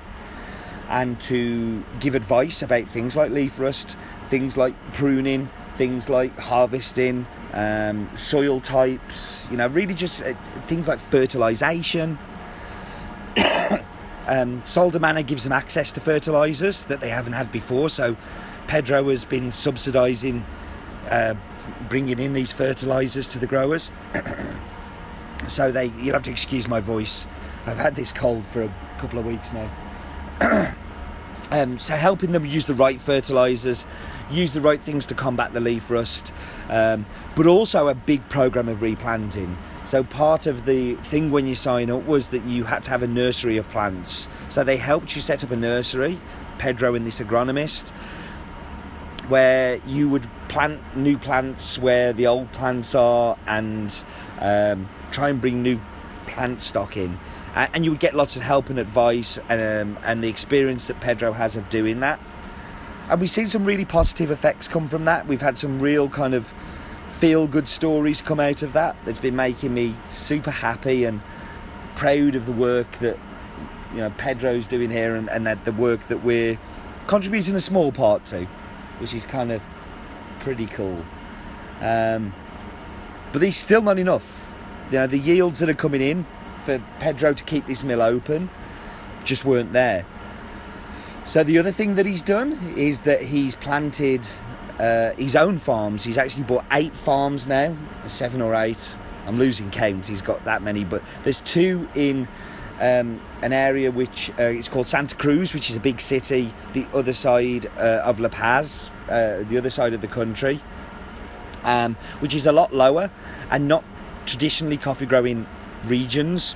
and 0.89 1.19
to 1.19 1.83
give 1.99 2.15
advice 2.15 2.61
about 2.61 2.85
things 2.85 3.17
like 3.17 3.31
leaf 3.31 3.59
rust, 3.59 3.97
things 4.25 4.57
like 4.57 4.73
pruning, 4.93 5.49
things 5.73 6.09
like 6.09 6.37
harvesting, 6.37 7.25
um, 7.53 8.09
soil 8.15 8.59
types, 8.59 9.47
you 9.49 9.57
know, 9.57 9.67
really 9.67 9.93
just 9.93 10.23
uh, 10.23 10.33
things 10.61 10.87
like 10.87 10.99
fertilisation. 10.99 12.17
Um, 14.27 14.63
Sol 14.65 14.89
de 14.89 14.99
Mana 14.99 15.23
gives 15.23 15.43
them 15.43 15.53
access 15.53 15.91
to 15.93 16.01
fertilisers 16.01 16.85
that 16.85 16.99
they 16.99 17.09
haven't 17.09 17.33
had 17.33 17.51
before, 17.51 17.89
so 17.89 18.15
Pedro 18.67 19.09
has 19.09 19.25
been 19.25 19.47
subsidising 19.47 20.43
uh, 21.09 21.35
bringing 21.89 22.19
in 22.19 22.33
these 22.33 22.51
fertilisers 22.51 23.27
to 23.29 23.39
the 23.39 23.47
growers. 23.47 23.91
so 25.47 25.71
they, 25.71 25.85
you'll 25.85 26.13
have 26.13 26.23
to 26.23 26.31
excuse 26.31 26.67
my 26.67 26.79
voice. 26.79 27.27
I've 27.65 27.77
had 27.77 27.95
this 27.95 28.11
cold 28.11 28.45
for 28.45 28.63
a 28.63 28.73
couple 28.97 29.19
of 29.19 29.25
weeks 29.25 29.53
now. 29.53 29.69
Um, 31.51 31.79
so 31.79 31.95
helping 31.95 32.31
them 32.31 32.45
use 32.45 32.65
the 32.65 32.73
right 32.73 32.99
fertilisers, 32.99 33.85
use 34.29 34.53
the 34.53 34.61
right 34.61 34.79
things 34.79 35.05
to 35.07 35.15
combat 35.15 35.53
the 35.53 35.59
leaf 35.59 35.89
rust, 35.89 36.33
um, 36.69 37.05
but 37.35 37.47
also 37.47 37.87
a 37.87 37.95
big 37.95 38.27
program 38.29 38.67
of 38.67 38.81
replanting. 38.81 39.57
So 39.85 40.03
part 40.03 40.47
of 40.47 40.65
the 40.65 40.95
thing 40.95 41.31
when 41.31 41.47
you 41.47 41.55
sign 41.55 41.89
up 41.89 42.05
was 42.05 42.29
that 42.29 42.43
you 42.43 42.65
had 42.65 42.83
to 42.83 42.89
have 42.89 43.03
a 43.03 43.07
nursery 43.07 43.55
of 43.55 43.69
plants. 43.69 44.27
So 44.49 44.63
they 44.63 44.75
helped 44.75 45.15
you 45.15 45.21
set 45.21 45.43
up 45.45 45.51
a 45.51 45.55
nursery, 45.55 46.19
Pedro 46.57 46.93
and 46.93 47.07
this 47.07 47.21
agronomist, 47.21 47.91
where 49.29 49.77
you 49.85 50.09
would 50.09 50.27
plant 50.49 50.79
new 50.95 51.17
plants 51.17 51.77
where 51.79 52.13
the 52.13 52.27
old 52.27 52.51
plants 52.51 52.95
are 52.95 53.37
and 53.47 54.03
um, 54.39 54.89
try 55.11 55.29
and 55.29 55.39
bring 55.39 55.63
new 55.63 55.79
plant 56.25 56.59
stock 56.59 56.97
in. 56.97 57.17
And 57.57 57.83
you 57.83 57.91
would 57.91 57.99
get 57.99 58.15
lots 58.15 58.35
of 58.35 58.43
help 58.43 58.69
and 58.69 58.77
advice 58.77 59.39
and, 59.49 59.97
um, 59.97 60.03
and 60.03 60.23
the 60.23 60.29
experience 60.29 60.87
that 60.87 60.99
Pedro 61.01 61.33
has 61.33 61.55
of 61.55 61.69
doing 61.69 61.99
that. 62.01 62.19
And 63.09 63.19
we've 63.19 63.29
seen 63.29 63.47
some 63.47 63.65
really 63.65 63.85
positive 63.85 64.29
effects 64.29 64.67
come 64.67 64.87
from 64.87 65.05
that. 65.05 65.27
We've 65.27 65.41
had 65.41 65.57
some 65.57 65.79
real 65.79 66.09
kind 66.09 66.33
of 66.33 66.53
feel 67.11 67.47
good 67.47 67.67
stories 67.67 68.21
come 68.21 68.39
out 68.39 68.61
of 68.61 68.73
that 68.73 68.95
that's 69.03 69.19
been 69.19 69.35
making 69.35 69.73
me 69.73 69.95
super 70.11 70.51
happy 70.51 71.03
and 71.03 71.19
proud 71.95 72.35
of 72.35 72.45
the 72.45 72.51
work 72.51 72.91
that 72.99 73.17
you 73.91 73.97
know 73.97 74.11
Pedro's 74.19 74.67
doing 74.67 74.91
here 74.91 75.15
and, 75.15 75.27
and 75.29 75.47
that 75.47 75.65
the 75.65 75.71
work 75.71 76.01
that 76.09 76.23
we're 76.23 76.59
contributing 77.07 77.55
a 77.55 77.59
small 77.59 77.91
part 77.91 78.23
to, 78.25 78.45
which 78.99 79.15
is 79.15 79.25
kind 79.25 79.51
of 79.51 79.63
pretty 80.41 80.67
cool. 80.67 81.03
Um, 81.81 82.33
but 83.31 83.41
these 83.41 83.55
still 83.55 83.81
not 83.81 83.97
enough. 83.97 84.45
You 84.91 84.99
know, 84.99 85.07
the 85.07 85.17
yields 85.17 85.59
that 85.59 85.69
are 85.69 85.73
coming 85.73 86.01
in 86.01 86.25
for 86.67 86.83
Pedro 86.99 87.31
to 87.31 87.43
keep 87.45 87.65
this 87.65 87.85
mill 87.85 88.01
open 88.01 88.49
just 89.23 89.45
weren't 89.45 89.71
there. 89.71 90.05
So 91.23 91.41
the 91.41 91.59
other 91.59 91.71
thing 91.71 91.95
that 91.95 92.05
he's 92.05 92.21
done 92.21 92.73
is 92.75 93.01
that 93.01 93.21
he's 93.21 93.55
planted 93.55 94.27
uh, 94.77 95.13
his 95.13 95.33
own 95.37 95.59
farms. 95.59 96.03
He's 96.03 96.17
actually 96.17 96.43
bought 96.43 96.65
eight 96.73 96.91
farms 96.93 97.47
now, 97.47 97.73
seven 98.05 98.41
or 98.41 98.53
eight. 98.53 98.97
I'm 99.25 99.37
losing 99.37 99.71
count. 99.71 100.07
He's 100.07 100.21
got 100.21 100.43
that 100.43 100.61
many, 100.61 100.83
but 100.83 101.01
there's 101.23 101.39
two 101.39 101.87
in 101.95 102.27
um, 102.81 103.21
an 103.41 103.53
area 103.53 103.89
which 103.89 104.29
uh, 104.37 104.43
is 104.43 104.67
called 104.67 104.87
Santa 104.87 105.15
Cruz, 105.15 105.53
which 105.53 105.69
is 105.69 105.77
a 105.77 105.79
big 105.79 106.01
city, 106.01 106.53
the 106.73 106.85
other 106.93 107.13
side 107.13 107.67
uh, 107.77 108.01
of 108.03 108.19
La 108.19 108.27
Paz, 108.29 108.91
uh, 109.09 109.43
the 109.47 109.57
other 109.57 109.69
side 109.69 109.93
of 109.93 110.01
the 110.01 110.07
country, 110.07 110.59
um, 111.63 111.95
which 112.19 112.35
is 112.35 112.45
a 112.45 112.51
lot 112.51 112.73
lower 112.73 113.09
and 113.51 113.69
not 113.69 113.85
traditionally 114.25 114.75
coffee 114.75 115.05
growing 115.05 115.45
regions. 115.87 116.55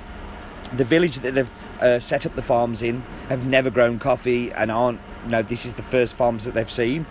The 0.74 0.86
village 0.86 1.18
that 1.20 1.34
they've 1.34 1.82
uh, 1.82 2.00
set 2.00 2.26
up 2.26 2.36
the 2.36 2.42
farms 2.42 2.82
in 2.82 3.02
have 3.30 3.46
never 3.46 3.70
grown 3.70 4.00
coffee 4.00 4.52
and 4.52 4.72
aren't. 4.72 5.00
No, 5.28 5.42
this 5.42 5.66
is 5.66 5.74
the 5.74 5.84
first 5.84 6.16
farms 6.16 6.46
that 6.46 6.54
they've 6.54 6.72
seen. 6.72 7.06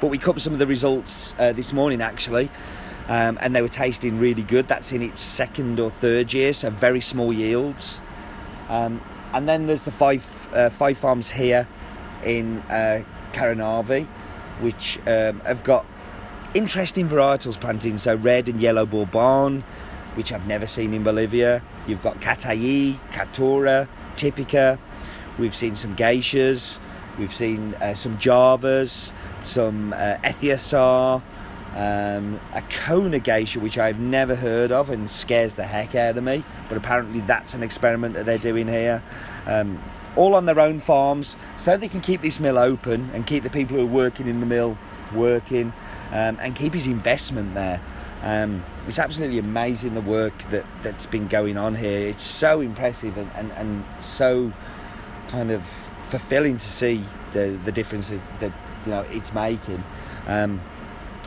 But 0.00 0.08
we 0.08 0.18
cut 0.18 0.40
some 0.40 0.52
of 0.52 0.58
the 0.58 0.66
results 0.66 1.34
uh, 1.38 1.52
this 1.52 1.72
morning 1.72 2.02
actually, 2.02 2.50
um, 3.08 3.38
and 3.40 3.56
they 3.56 3.62
were 3.62 3.68
tasting 3.68 4.18
really 4.18 4.42
good. 4.42 4.68
That's 4.68 4.92
in 4.92 5.02
its 5.02 5.20
second 5.20 5.80
or 5.80 5.90
third 5.90 6.32
year, 6.34 6.52
so 6.52 6.70
very 6.70 7.00
small 7.00 7.32
yields. 7.32 8.00
Um, 8.68 9.00
and 9.32 9.48
then 9.48 9.66
there's 9.66 9.84
the 9.84 9.90
five 9.90 10.24
uh, 10.54 10.70
five 10.70 10.98
farms 10.98 11.30
here 11.30 11.66
in 12.24 12.58
uh, 12.68 13.02
Caranavi, 13.32 14.06
which 14.60 14.98
um, 15.06 15.40
have 15.40 15.64
got 15.64 15.86
interesting 16.54 17.08
varietals 17.08 17.60
planting. 17.60 17.98
So 17.98 18.16
red 18.16 18.48
and 18.48 18.60
yellow 18.60 18.86
Bourbon, 18.86 19.64
which 20.16 20.32
I've 20.32 20.46
never 20.46 20.66
seen 20.66 20.94
in 20.94 21.02
Bolivia. 21.02 21.62
You've 21.86 22.02
got 22.02 22.20
Catuai, 22.20 22.98
Caturra, 23.10 23.88
Tipica. 24.16 24.78
We've 25.38 25.54
seen 25.54 25.76
some 25.76 25.94
geishas. 25.96 26.78
We've 27.18 27.32
seen 27.32 27.74
uh, 27.74 27.94
some 27.94 28.18
Javas, 28.18 29.12
some 29.40 29.92
uh, 29.92 30.16
Ethiosar, 30.22 31.22
um, 31.74 32.40
a 32.54 32.62
Kona 32.62 33.18
geisha, 33.18 33.60
which 33.60 33.78
I've 33.78 33.98
never 33.98 34.34
heard 34.34 34.72
of 34.72 34.90
and 34.90 35.08
scares 35.08 35.54
the 35.54 35.64
heck 35.64 35.94
out 35.94 36.16
of 36.16 36.24
me. 36.24 36.42
But 36.68 36.78
apparently, 36.78 37.20
that's 37.20 37.54
an 37.54 37.62
experiment 37.62 38.14
that 38.14 38.26
they're 38.26 38.38
doing 38.38 38.66
here. 38.66 39.02
Um, 39.46 39.78
all 40.14 40.34
on 40.34 40.46
their 40.46 40.58
own 40.58 40.80
farms, 40.80 41.36
so 41.58 41.76
they 41.76 41.88
can 41.88 42.00
keep 42.00 42.22
this 42.22 42.40
mill 42.40 42.58
open 42.58 43.10
and 43.12 43.26
keep 43.26 43.42
the 43.42 43.50
people 43.50 43.76
who 43.76 43.82
are 43.82 43.86
working 43.86 44.26
in 44.26 44.40
the 44.40 44.46
mill 44.46 44.78
working 45.14 45.72
um, 46.10 46.38
and 46.40 46.56
keep 46.56 46.72
his 46.72 46.86
investment 46.86 47.54
there. 47.54 47.80
Um, 48.22 48.64
it's 48.86 48.98
absolutely 48.98 49.38
amazing 49.38 49.94
the 49.94 50.00
work 50.00 50.36
that, 50.50 50.64
that's 50.82 51.06
been 51.06 51.26
going 51.28 51.56
on 51.56 51.74
here. 51.74 52.08
It's 52.08 52.22
so 52.22 52.60
impressive 52.60 53.16
and, 53.18 53.30
and, 53.34 53.52
and 53.52 53.84
so 54.00 54.52
kind 55.28 55.50
of 55.50 55.64
fulfilling 56.02 56.56
to 56.56 56.68
see 56.68 57.02
the, 57.32 57.58
the 57.64 57.72
difference 57.72 58.10
that, 58.10 58.20
that 58.40 58.52
you 58.84 58.92
know 58.92 59.00
it's 59.10 59.34
making. 59.34 59.82
Um, 60.26 60.60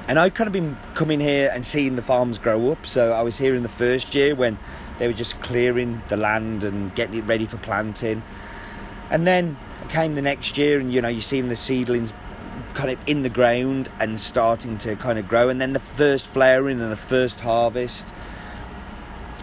and 0.08 0.18
I've 0.18 0.34
kind 0.34 0.48
of 0.48 0.54
been 0.54 0.78
coming 0.96 1.20
here 1.20 1.52
and 1.54 1.66
seeing 1.66 1.96
the 1.96 2.02
farms 2.02 2.38
grow 2.38 2.72
up. 2.72 2.86
So 2.86 3.14
I 3.14 3.22
was 3.22 3.38
here 3.38 3.56
in 3.56 3.64
the 3.64 3.70
first 3.70 4.16
year 4.16 4.34
when 4.34 4.58
they 4.98 5.08
were 5.08 5.14
just 5.14 5.40
clearing 5.42 6.02
the 6.10 6.18
land 6.18 6.64
and 6.64 6.96
getting 6.96 7.20
it 7.20 7.22
ready 7.24 7.46
for 7.46 7.58
planting. 7.58 8.24
And 9.12 9.28
then 9.28 9.58
came 9.90 10.16
the 10.16 10.22
next 10.22 10.58
year, 10.58 10.80
and 10.80 10.94
you 10.94 11.02
know 11.02 11.08
you're 11.08 11.22
seeing 11.22 11.50
the 11.50 11.56
seedlings 11.56 12.14
kind 12.74 12.90
of 12.90 13.00
in 13.08 13.24
the 13.24 13.30
ground 13.30 13.90
and 14.00 14.20
starting 14.20 14.78
to 14.80 14.96
kind 14.96 15.20
of 15.20 15.28
grow, 15.28 15.50
and 15.50 15.60
then 15.60 15.74
the 15.74 15.80
first 15.80 16.28
flowering 16.28 16.82
and 16.82 16.92
the 16.92 16.98
first 16.98 17.40
harvest. 17.42 18.14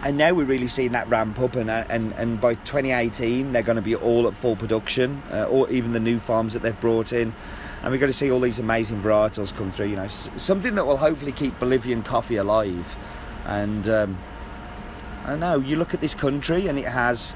And 0.03 0.17
now 0.17 0.33
we're 0.33 0.45
really 0.45 0.67
seeing 0.67 0.91
that 0.91 1.07
ramp 1.09 1.39
up, 1.39 1.55
and 1.55 1.69
and, 1.69 2.13
and 2.13 2.39
by 2.39 2.55
2018 2.55 3.51
they're 3.51 3.63
going 3.63 3.77
to 3.77 3.81
be 3.81 3.95
all 3.95 4.27
at 4.27 4.33
full 4.33 4.55
production, 4.55 5.21
uh, 5.31 5.45
or 5.45 5.69
even 5.69 5.93
the 5.93 5.99
new 5.99 6.19
farms 6.19 6.53
that 6.53 6.61
they've 6.61 6.79
brought 6.79 7.13
in, 7.13 7.33
and 7.81 7.91
we're 7.91 7.99
going 7.99 8.11
to 8.11 8.17
see 8.17 8.31
all 8.31 8.39
these 8.39 8.59
amazing 8.59 9.01
varietals 9.01 9.55
come 9.55 9.71
through. 9.71 9.87
You 9.87 9.95
know, 9.97 10.07
something 10.07 10.75
that 10.75 10.85
will 10.85 10.97
hopefully 10.97 11.31
keep 11.31 11.59
Bolivian 11.59 12.03
coffee 12.03 12.37
alive. 12.37 12.95
And 13.45 13.87
um, 13.87 14.17
I 15.25 15.35
know, 15.35 15.59
you 15.59 15.77
look 15.77 15.93
at 15.93 16.01
this 16.01 16.13
country 16.13 16.67
and 16.67 16.77
it 16.77 16.85
has 16.85 17.33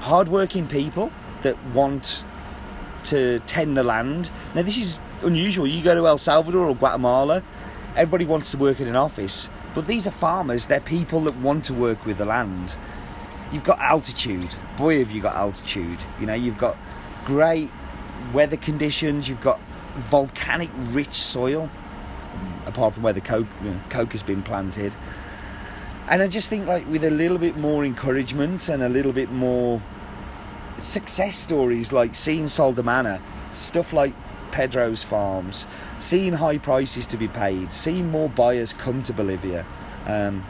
hardworking 0.00 0.66
people 0.66 1.12
that 1.42 1.62
want 1.74 2.24
to 3.04 3.38
tend 3.40 3.76
the 3.76 3.82
land. 3.82 4.30
Now, 4.54 4.62
this 4.62 4.78
is 4.78 4.98
unusual. 5.22 5.66
You 5.66 5.82
go 5.82 5.94
to 5.94 6.06
El 6.06 6.18
Salvador 6.18 6.66
or 6.66 6.74
Guatemala, 6.74 7.42
everybody 7.96 8.24
wants 8.24 8.50
to 8.52 8.56
work 8.56 8.80
in 8.80 8.88
an 8.88 8.96
office, 8.96 9.50
but 9.74 9.86
these 9.86 10.06
are 10.06 10.10
farmers, 10.10 10.66
they're 10.66 10.80
people 10.80 11.20
that 11.22 11.36
want 11.36 11.64
to 11.66 11.74
work 11.74 12.04
with 12.06 12.18
the 12.18 12.24
land. 12.24 12.76
You've 13.52 13.64
got 13.64 13.80
altitude. 13.80 14.48
Boy, 14.76 14.98
have 15.00 15.10
you 15.10 15.20
got 15.20 15.34
altitude. 15.34 16.04
You 16.20 16.26
know, 16.26 16.34
you've 16.34 16.58
got 16.58 16.76
great 17.24 17.70
weather 18.32 18.56
conditions, 18.56 19.28
you've 19.28 19.40
got 19.40 19.60
volcanic 19.96 20.70
rich 20.92 21.14
soil, 21.14 21.68
apart 22.66 22.94
from 22.94 23.02
where 23.02 23.12
the 23.12 23.20
coke, 23.20 23.48
you 23.62 23.70
know, 23.70 23.80
coke 23.88 24.12
has 24.12 24.22
been 24.22 24.42
planted. 24.42 24.94
And 26.08 26.22
I 26.22 26.28
just 26.28 26.48
think, 26.48 26.66
like, 26.66 26.88
with 26.88 27.04
a 27.04 27.10
little 27.10 27.38
bit 27.38 27.56
more 27.56 27.84
encouragement 27.84 28.68
and 28.68 28.82
a 28.82 28.88
little 28.88 29.12
bit 29.12 29.30
more 29.30 29.80
success 30.80 31.36
stories, 31.36 31.92
like 31.92 32.14
seeing 32.14 32.48
Sol 32.48 32.72
de 32.72 32.82
Mana, 32.82 33.20
stuff 33.52 33.92
like 33.92 34.14
Pedro's 34.50 35.04
Farms, 35.04 35.66
seeing 35.98 36.32
high 36.34 36.58
prices 36.58 37.06
to 37.06 37.16
be 37.16 37.28
paid, 37.28 37.72
seeing 37.72 38.10
more 38.10 38.28
buyers 38.28 38.72
come 38.72 39.02
to 39.04 39.12
Bolivia, 39.12 39.64
um, 40.06 40.44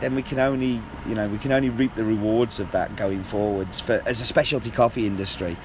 then 0.00 0.14
we 0.14 0.22
can 0.22 0.38
only, 0.38 0.80
you 1.06 1.14
know, 1.14 1.28
we 1.28 1.38
can 1.38 1.52
only 1.52 1.68
reap 1.68 1.94
the 1.94 2.04
rewards 2.04 2.58
of 2.58 2.72
that 2.72 2.96
going 2.96 3.22
forwards 3.22 3.80
for 3.80 4.02
as 4.06 4.20
a 4.20 4.24
specialty 4.24 4.70
coffee 4.70 5.06
industry, 5.06 5.56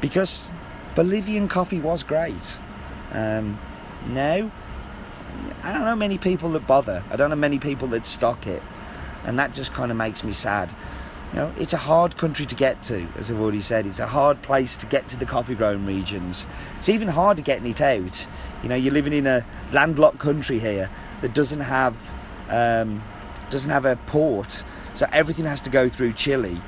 because 0.00 0.50
Bolivian 0.94 1.46
coffee 1.46 1.80
was 1.80 2.02
great. 2.02 2.58
Um, 3.12 3.58
now, 4.08 4.50
I 5.62 5.72
don't 5.72 5.84
know 5.84 5.96
many 5.96 6.16
people 6.16 6.50
that 6.50 6.66
bother. 6.66 7.04
I 7.10 7.16
don't 7.16 7.28
know 7.28 7.36
many 7.36 7.58
people 7.58 7.88
that 7.88 8.06
stock 8.06 8.46
it, 8.46 8.62
and 9.24 9.38
that 9.38 9.52
just 9.52 9.72
kind 9.74 9.90
of 9.90 9.96
makes 9.96 10.24
me 10.24 10.32
sad. 10.32 10.74
You 11.32 11.40
know, 11.40 11.52
it's 11.58 11.72
a 11.72 11.78
hard 11.78 12.16
country 12.16 12.46
to 12.46 12.54
get 12.54 12.82
to, 12.84 13.06
as 13.16 13.30
I've 13.30 13.40
already 13.40 13.60
said. 13.60 13.86
It's 13.86 13.98
a 13.98 14.06
hard 14.06 14.42
place 14.42 14.76
to 14.78 14.86
get 14.86 15.08
to 15.08 15.16
the 15.16 15.26
coffee 15.26 15.54
growing 15.54 15.84
regions. 15.84 16.46
It's 16.78 16.88
even 16.88 17.08
harder 17.08 17.42
getting 17.42 17.66
it 17.66 17.80
out. 17.80 18.26
You 18.62 18.68
know, 18.68 18.74
you're 18.74 18.94
living 18.94 19.12
in 19.12 19.26
a 19.26 19.44
landlocked 19.72 20.18
country 20.18 20.58
here 20.58 20.88
that 21.20 21.34
doesn't 21.34 21.60
have 21.60 21.96
um, 22.48 23.02
doesn't 23.50 23.70
have 23.70 23.84
a 23.84 23.96
port, 24.06 24.64
so 24.94 25.06
everything 25.12 25.44
has 25.44 25.60
to 25.62 25.70
go 25.70 25.88
through 25.88 26.12
Chile. 26.12 26.58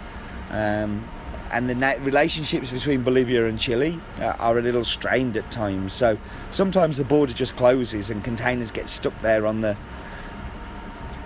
Um, 0.50 1.04
and 1.50 1.68
the 1.68 1.98
relationships 2.00 2.70
between 2.70 3.02
Bolivia 3.02 3.46
and 3.46 3.58
Chile 3.58 3.98
uh, 4.20 4.34
are 4.38 4.58
a 4.58 4.62
little 4.62 4.84
strained 4.84 5.36
at 5.36 5.50
times. 5.50 5.92
So 5.92 6.18
sometimes 6.50 6.98
the 6.98 7.04
border 7.04 7.32
just 7.32 7.56
closes 7.56 8.10
and 8.10 8.22
containers 8.22 8.70
get 8.70 8.88
stuck 8.88 9.18
there 9.22 9.46
on 9.46 9.62
the 9.62 9.76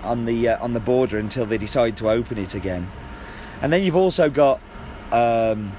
on 0.03 0.25
the 0.25 0.49
uh, 0.49 0.63
on 0.63 0.73
the 0.73 0.79
border 0.79 1.17
until 1.17 1.45
they 1.45 1.57
decide 1.57 1.97
to 1.97 2.09
open 2.09 2.37
it 2.37 2.55
again. 2.55 2.87
And 3.61 3.71
then 3.71 3.83
you've 3.83 3.95
also 3.95 4.29
got 4.29 4.59
um, 5.11 5.71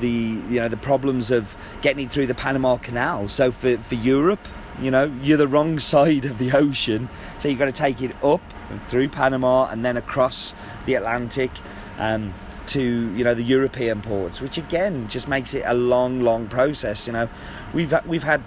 the 0.00 0.08
you 0.08 0.60
know 0.60 0.68
the 0.68 0.76
problems 0.76 1.30
of 1.30 1.56
getting 1.80 2.04
it 2.04 2.10
through 2.10 2.26
the 2.26 2.34
Panama 2.34 2.76
Canal. 2.76 3.28
So 3.28 3.50
for 3.50 3.76
for 3.78 3.94
Europe, 3.94 4.46
you 4.80 4.90
know, 4.90 5.12
you're 5.22 5.38
the 5.38 5.48
wrong 5.48 5.78
side 5.92 6.24
of 6.24 6.38
the 6.38 6.52
ocean, 6.52 7.08
so 7.38 7.48
you've 7.48 7.58
got 7.58 7.66
to 7.66 7.72
take 7.72 8.00
it 8.02 8.14
up 8.22 8.42
through 8.88 9.08
Panama 9.08 9.68
and 9.70 9.84
then 9.84 9.96
across 9.96 10.54
the 10.86 10.94
Atlantic. 10.94 11.50
Um, 11.98 12.34
to 12.64 12.80
you 12.80 13.24
know 13.24 13.34
the 13.34 13.42
European 13.42 14.00
ports, 14.00 14.40
which 14.40 14.56
again 14.56 15.08
just 15.08 15.26
makes 15.26 15.52
it 15.52 15.64
a 15.66 15.74
long, 15.74 16.20
long 16.22 16.46
process. 16.46 17.08
You 17.08 17.12
know, 17.12 17.28
we've 17.74 17.92
we've 18.06 18.22
had 18.22 18.40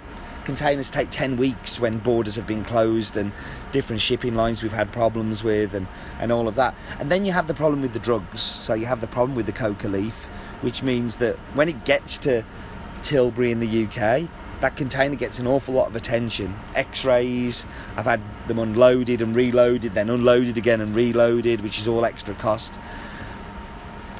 containers 0.46 0.90
take 0.90 1.10
10 1.10 1.36
weeks 1.36 1.80
when 1.80 1.98
borders 1.98 2.36
have 2.36 2.46
been 2.46 2.64
closed 2.64 3.16
and 3.16 3.32
different 3.76 4.02
shipping 4.02 4.34
lines 4.34 4.62
we've 4.62 4.72
had 4.72 4.90
problems 4.90 5.44
with 5.44 5.74
and, 5.74 5.86
and 6.18 6.32
all 6.32 6.48
of 6.48 6.54
that. 6.56 6.74
And 6.98 7.10
then 7.10 7.24
you 7.24 7.32
have 7.32 7.46
the 7.46 7.54
problem 7.54 7.82
with 7.82 7.92
the 7.92 7.98
drugs. 7.98 8.40
So 8.40 8.74
you 8.74 8.86
have 8.86 9.00
the 9.00 9.06
problem 9.06 9.36
with 9.36 9.46
the 9.46 9.52
coca 9.52 9.88
leaf, 9.88 10.14
which 10.62 10.82
means 10.82 11.16
that 11.16 11.36
when 11.54 11.68
it 11.68 11.84
gets 11.84 12.18
to 12.18 12.44
Tilbury 13.02 13.52
in 13.52 13.60
the 13.60 13.84
UK, 13.84 14.28
that 14.60 14.74
container 14.74 15.14
gets 15.14 15.38
an 15.38 15.46
awful 15.46 15.74
lot 15.74 15.88
of 15.88 15.94
attention. 15.94 16.54
X-rays, 16.74 17.66
I've 17.96 18.06
had 18.06 18.20
them 18.48 18.58
unloaded 18.58 19.20
and 19.20 19.36
reloaded, 19.36 19.92
then 19.92 20.08
unloaded 20.10 20.56
again 20.56 20.80
and 20.80 20.94
reloaded, 20.96 21.60
which 21.60 21.78
is 21.78 21.86
all 21.86 22.04
extra 22.04 22.34
cost 22.34 22.78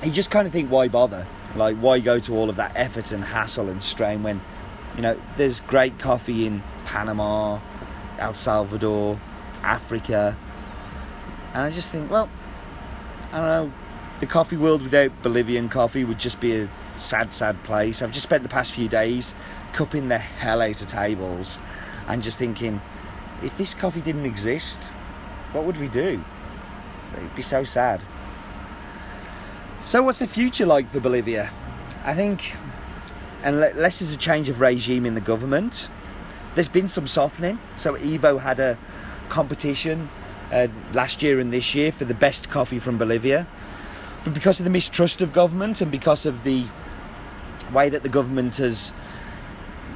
you 0.05 0.13
just 0.13 0.31
kind 0.31 0.47
of 0.47 0.53
think, 0.53 0.71
why 0.71 0.89
bother? 0.89 1.27
Like, 1.55 1.77
why 1.77 2.01
go 2.01 2.19
to 2.19 2.37
all 2.37 2.51
of 2.51 2.57
that 2.57 2.73
effort 2.77 3.13
and 3.13 3.25
hassle 3.25 3.69
and 3.69 3.83
strain 3.83 4.23
when, 4.23 4.41
you 4.95 5.03
know, 5.03 5.19
there's 5.37 5.61
great 5.61 5.99
coffee 5.99 6.47
in 6.47 6.63
Panama, 6.85 7.59
El 8.19 8.35
Salvador, 8.35 9.19
Africa. 9.67 10.37
And 11.53 11.63
I 11.63 11.71
just 11.71 11.93
think, 11.93 12.11
well, 12.11 12.29
I 13.33 13.39
don't 13.39 13.47
know, 13.47 13.73
the 14.21 14.27
coffee 14.27 14.57
world 14.57 14.83
without 14.83 15.11
Bolivian 15.23 15.69
coffee 15.69 16.05
would 16.05 16.19
just 16.19 16.41
be 16.41 16.57
a 16.57 16.69
sad, 16.97 17.35
sad 17.35 17.63
place. 17.65 18.01
I've 18.01 18.13
just 18.13 18.23
spent 18.23 18.43
the 18.43 18.49
past 18.49 18.73
few 18.73 18.89
days 18.89 19.35
cupping 19.73 20.09
the 20.09 20.19
hell 20.19 20.63
out 20.63 20.81
of 20.81 20.87
tables 20.87 21.59
and 22.09 22.23
just 22.23 22.39
thinking, 22.39 22.81
if 23.43 23.57
this 23.59 23.75
coffee 23.75 24.01
didn't 24.01 24.25
exist, 24.25 24.85
what 25.53 25.65
would 25.65 25.79
we 25.79 25.89
do? 25.89 26.23
It'd 27.17 27.37
be 27.37 27.43
so 27.43 27.65
sad. 27.65 28.03
So, 29.83 30.03
what's 30.03 30.19
the 30.19 30.27
future 30.27 30.67
like 30.67 30.89
for 30.89 31.01
Bolivia? 31.01 31.51
I 32.05 32.15
think, 32.15 32.57
unless 33.45 34.01
there's 34.01 34.15
a 34.15 34.19
change 34.19 34.49
of 34.49 34.61
regime 34.61 35.07
in 35.07 35.15
the 35.15 35.21
government, 35.21 35.91
there's 36.55 36.69
been 36.69 36.89
some 36.89 37.07
softening. 37.07 37.59
So, 37.77 37.95
Evo 37.95 38.41
had 38.41 38.59
a 38.59 38.79
competition 39.29 40.09
uh, 40.53 40.69
last 40.93 41.23
year 41.23 41.41
and 41.41 41.53
this 41.53 41.75
year 41.75 41.93
for 41.93 42.05
the 42.05 42.15
best 42.15 42.51
coffee 42.51 42.79
from 42.79 42.99
Bolivia. 42.99 43.47
But 44.25 44.35
because 44.35 44.61
of 44.61 44.65
the 44.65 44.71
mistrust 44.71 45.23
of 45.23 45.33
government 45.33 45.81
and 45.81 45.91
because 45.91 46.27
of 46.27 46.45
the 46.45 46.65
way 47.73 47.89
that 47.89 48.03
the 48.03 48.09
government 48.09 48.57
has 48.57 48.93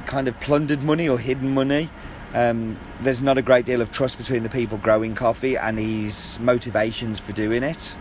kind 0.05 0.27
of 0.27 0.39
plundered 0.39 0.83
money 0.83 1.07
or 1.07 1.19
hidden 1.19 1.53
money, 1.53 1.89
um, 2.33 2.77
there's 3.01 3.21
not 3.21 3.37
a 3.37 3.41
great 3.41 3.65
deal 3.65 3.81
of 3.81 3.91
trust 3.91 4.17
between 4.17 4.43
the 4.43 4.49
people 4.49 4.77
growing 4.77 5.15
coffee 5.15 5.57
and 5.57 5.77
his 5.77 6.39
motivations 6.39 7.19
for 7.19 7.33
doing 7.33 7.63
it. 7.63 7.95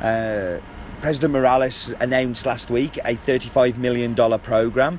Uh, 0.00 0.58
President 1.00 1.32
Morales 1.32 1.94
announced 2.00 2.44
last 2.46 2.70
week 2.70 2.96
a 2.98 3.14
$35 3.14 3.78
million 3.78 4.14
program 4.14 4.98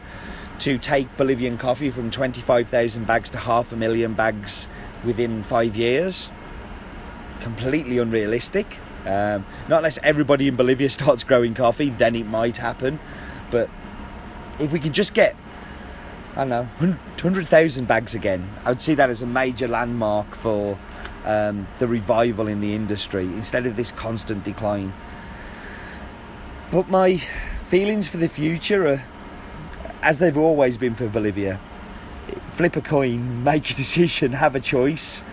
to 0.59 0.77
take 0.77 1.15
Bolivian 1.17 1.57
coffee 1.57 1.89
from 1.89 2.11
25,000 2.11 3.05
bags 3.05 3.29
to 3.31 3.37
half 3.39 3.71
a 3.71 3.75
million 3.75 4.13
bags 4.13 4.67
within 5.03 5.43
five 5.43 5.75
years. 5.75 6.29
Completely 7.39 7.97
unrealistic. 7.97 8.77
Um, 9.05 9.45
not 9.67 9.77
unless 9.77 9.97
everybody 10.03 10.47
in 10.47 10.55
Bolivia 10.55 10.89
starts 10.97 11.23
growing 11.23 11.53
coffee, 11.53 11.89
then 11.89 12.15
it 12.15 12.25
might 12.25 12.57
happen. 12.57 12.99
But 13.49 13.69
if 14.59 14.71
we 14.71 14.79
can 14.79 14.93
just 14.93 15.13
get, 15.13 15.35
I 16.33 16.45
don't 16.45 16.49
know, 16.49 16.63
100,000 16.77 17.87
bags 17.87 18.15
again, 18.15 18.47
I 18.63 18.69
would 18.69 18.81
see 18.81 18.93
that 18.95 19.09
as 19.09 19.21
a 19.21 19.27
major 19.27 19.67
landmark 19.67 20.35
for 20.35 20.77
um, 21.25 21.67
the 21.79 21.87
revival 21.87 22.47
in 22.47 22.61
the 22.61 22.73
industry 22.73 23.25
instead 23.25 23.65
of 23.65 23.75
this 23.75 23.91
constant 23.91 24.43
decline. 24.43 24.93
But 26.71 26.89
my 26.89 27.17
feelings 27.67 28.07
for 28.07 28.17
the 28.17 28.29
future 28.29 28.87
are 28.87 29.03
as 30.01 30.19
they've 30.19 30.37
always 30.37 30.77
been 30.77 30.95
for 30.95 31.07
Bolivia. 31.07 31.59
Flip 32.51 32.75
a 32.75 32.81
coin, 32.81 33.43
make 33.43 33.69
a 33.69 33.73
decision, 33.75 34.33
have 34.33 34.55
a 34.55 34.59
choice, 34.59 35.23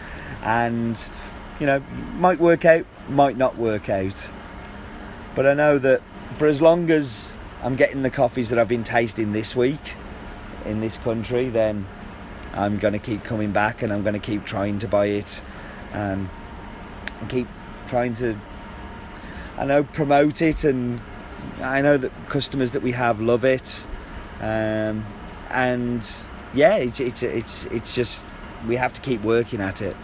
and 0.43 0.99
you 1.61 1.67
know, 1.67 1.81
might 2.17 2.39
work 2.39 2.65
out, 2.65 2.85
might 3.09 3.37
not 3.37 3.57
work 3.57 3.89
out. 3.89 4.31
But 5.35 5.47
I 5.47 5.55
know 5.55 5.79
that 5.79 6.03
for 6.37 6.47
as 6.47 6.63
long 6.63 6.91
as 6.91 7.37
I'm 7.63 7.77
getting 7.77 8.03
the 8.03 8.11
coffees 8.11 8.51
that 8.51 8.59
I've 8.59 8.69
been 8.69 8.85
tasting 8.85 9.33
this 9.33 9.57
week 9.57 9.95
in 10.65 10.81
this 10.81 10.97
country, 10.99 11.49
then 11.49 11.87
I'm 12.55 12.79
going 12.79 12.93
to 12.93 12.99
keep 12.99 13.25
coming 13.25 13.53
back 13.53 13.83
and 13.83 13.93
I'm 13.93 14.03
going 14.03 14.15
to 14.15 14.21
keep 14.21 14.45
trying 14.45 14.79
to 14.81 14.89
buy 14.89 15.07
it 15.07 15.43
and 15.93 16.29
keep 17.29 17.49
trying 17.89 18.15
to, 18.15 18.39
I 19.57 19.65
know, 19.65 19.83
promote 19.83 20.43
it 20.43 20.65
and 20.65 21.01
I 21.63 21.81
know 21.83 21.97
that 21.97 22.13
customers 22.29 22.73
that 22.73 22.83
we 22.83 22.93
have 22.93 23.21
love 23.21 23.45
it, 23.45 23.87
um, 24.41 25.05
and 25.51 26.09
yeah, 26.59 26.75
it's 26.75 26.99
it's 26.99 27.23
it's 27.23 27.67
it's 27.67 27.95
just 27.95 28.29
we 28.67 28.75
have 28.75 28.93
to 28.93 29.01
keep 29.01 29.23
working 29.23 29.61
at 29.61 29.81
it. 29.81 29.97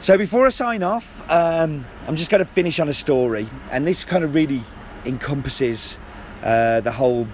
So 0.00 0.18
before 0.18 0.46
I 0.46 0.50
sign 0.50 0.82
off, 0.82 1.28
um, 1.30 1.86
I'm 2.06 2.14
just 2.14 2.30
going 2.30 2.44
to 2.44 2.50
finish 2.50 2.78
on 2.78 2.88
a 2.88 2.92
story, 2.92 3.48
and 3.72 3.86
this 3.86 4.04
kind 4.04 4.22
of 4.22 4.34
really 4.34 4.62
encompasses 5.06 5.98
uh, 6.44 6.80
the 6.82 6.92
whole 6.92 7.26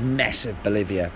mess 0.00 0.46
of 0.46 0.60
Bolivia. 0.62 1.12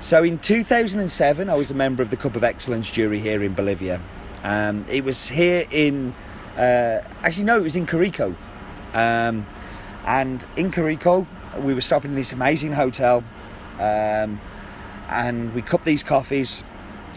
So 0.00 0.22
in 0.22 0.38
2007, 0.38 1.50
I 1.50 1.54
was 1.54 1.70
a 1.70 1.74
member 1.74 2.02
of 2.02 2.10
the 2.10 2.16
Cup 2.16 2.36
of 2.36 2.44
Excellence 2.44 2.90
jury 2.90 3.18
here 3.18 3.42
in 3.42 3.54
Bolivia. 3.54 4.00
Um, 4.44 4.84
it 4.88 5.02
was 5.02 5.28
here 5.28 5.66
in, 5.70 6.14
uh, 6.56 7.00
actually, 7.22 7.44
no, 7.44 7.58
it 7.58 7.62
was 7.62 7.76
in 7.76 7.86
Coroico. 7.86 8.34
Um, 8.94 9.46
and 10.06 10.46
in 10.56 10.70
Coroico, 10.70 11.26
we 11.60 11.74
were 11.74 11.80
stopping 11.80 12.12
in 12.12 12.16
this 12.16 12.32
amazing 12.32 12.72
hotel 12.72 13.24
um, 13.80 14.38
and 15.08 15.54
we 15.54 15.62
cup 15.62 15.84
these 15.84 16.02
coffees, 16.02 16.64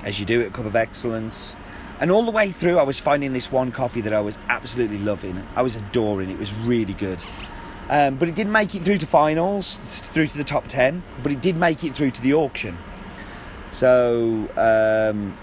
as 0.03 0.19
you 0.19 0.25
do 0.25 0.41
at 0.41 0.47
a 0.47 0.51
Cup 0.51 0.65
of 0.65 0.75
Excellence. 0.75 1.55
And 1.99 2.11
all 2.11 2.25
the 2.25 2.31
way 2.31 2.51
through, 2.51 2.77
I 2.77 2.83
was 2.83 2.99
finding 2.99 3.33
this 3.33 3.51
one 3.51 3.71
coffee 3.71 4.01
that 4.01 4.13
I 4.13 4.21
was 4.21 4.37
absolutely 4.49 4.99
loving. 4.99 5.43
I 5.55 5.63
was 5.63 5.75
adoring. 5.75 6.29
It 6.29 6.37
was 6.37 6.53
really 6.53 6.93
good. 6.93 7.23
Um, 7.89 8.17
but 8.17 8.27
it 8.27 8.35
didn't 8.35 8.51
make 8.51 8.75
it 8.75 8.83
through 8.83 8.97
to 8.97 9.07
finals, 9.07 9.99
through 10.01 10.27
to 10.27 10.37
the 10.37 10.43
top 10.43 10.67
10, 10.67 11.01
but 11.23 11.31
it 11.31 11.41
did 11.41 11.55
make 11.55 11.83
it 11.83 11.95
through 11.95 12.11
to 12.11 12.21
the 12.21 12.33
auction. 12.33 12.77
So 13.71 14.49
um, 14.57 15.35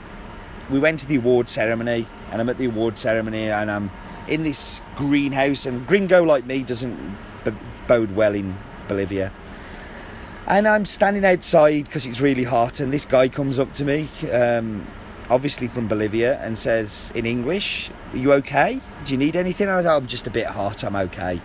we 0.70 0.78
went 0.78 1.00
to 1.00 1.06
the 1.06 1.16
award 1.16 1.48
ceremony, 1.48 2.06
and 2.30 2.40
I'm 2.40 2.48
at 2.48 2.58
the 2.58 2.66
award 2.66 2.98
ceremony, 2.98 3.50
and 3.50 3.70
I'm 3.70 3.90
in 4.28 4.42
this 4.42 4.80
greenhouse, 4.96 5.66
and 5.66 5.86
gringo 5.86 6.22
like 6.22 6.46
me 6.46 6.62
doesn't 6.62 7.16
b- 7.44 7.52
bode 7.86 8.14
well 8.14 8.34
in 8.34 8.56
Bolivia. 8.88 9.32
And 10.46 10.68
I'm 10.68 10.84
standing 10.84 11.24
outside 11.24 11.86
because 11.86 12.04
it's 12.04 12.20
really 12.20 12.44
hot, 12.44 12.80
and 12.80 12.92
this 12.92 13.06
guy 13.06 13.28
comes 13.28 13.58
up 13.58 13.72
to 13.74 13.84
me, 13.84 14.08
um, 14.30 14.86
obviously 15.30 15.68
from 15.68 15.88
Bolivia, 15.88 16.38
and 16.40 16.58
says 16.58 17.10
in 17.14 17.24
English, 17.24 17.90
Are 18.12 18.18
you 18.18 18.32
okay? 18.34 18.80
Do 19.06 19.12
you 19.12 19.18
need 19.18 19.36
anything? 19.36 19.70
I 19.70 19.76
was 19.76 19.86
like, 19.86 20.02
I'm 20.02 20.06
just 20.06 20.26
a 20.26 20.30
bit 20.30 20.46
hot, 20.46 20.84
I'm 20.84 20.96
okay. 20.96 21.40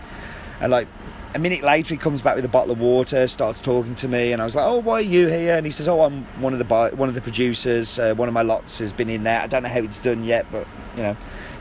And 0.60 0.70
like 0.70 0.90
a 1.34 1.40
minute 1.40 1.64
later, 1.64 1.94
he 1.94 1.98
comes 1.98 2.22
back 2.22 2.36
with 2.36 2.44
a 2.44 2.50
bottle 2.50 2.72
of 2.72 2.82
water, 2.82 3.26
starts 3.28 3.62
talking 3.62 3.96
to 3.96 4.10
me, 4.10 4.34
and 4.34 4.42
I 4.42 4.46
was 4.46 4.56
like, 4.56 4.66
"Oh, 4.66 4.80
why 4.80 4.96
are 4.96 5.02
you 5.02 5.28
here?" 5.28 5.56
And 5.56 5.66
he 5.66 5.72
says, 5.72 5.88
"Oh, 5.88 6.02
I'm 6.02 6.24
one 6.42 6.52
of 6.54 6.60
the 6.60 6.92
one 6.96 7.08
of 7.08 7.16
the 7.16 7.22
producers. 7.22 8.00
Uh, 8.00 8.14
one 8.16 8.28
of 8.28 8.34
my 8.34 8.42
lots 8.42 8.80
has 8.80 8.92
been 8.92 9.10
in 9.10 9.24
there. 9.24 9.40
I 9.40 9.48
don't 9.48 9.64
know 9.64 9.70
how 9.70 9.80
it's 9.80 10.00
done 10.00 10.26
yet, 10.26 10.46
but 10.52 10.68
you 10.98 11.04
know, 11.04 11.16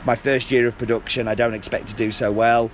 my 0.05 0.17
first 0.17 0.51
year 0.51 0.67
of 0.67 0.77
production, 0.77 1.29
I 1.29 1.35
don't 1.37 1.55
expect 1.55 1.89
to 1.89 1.95
do 1.95 2.11
so 2.11 2.33
well." 2.33 2.71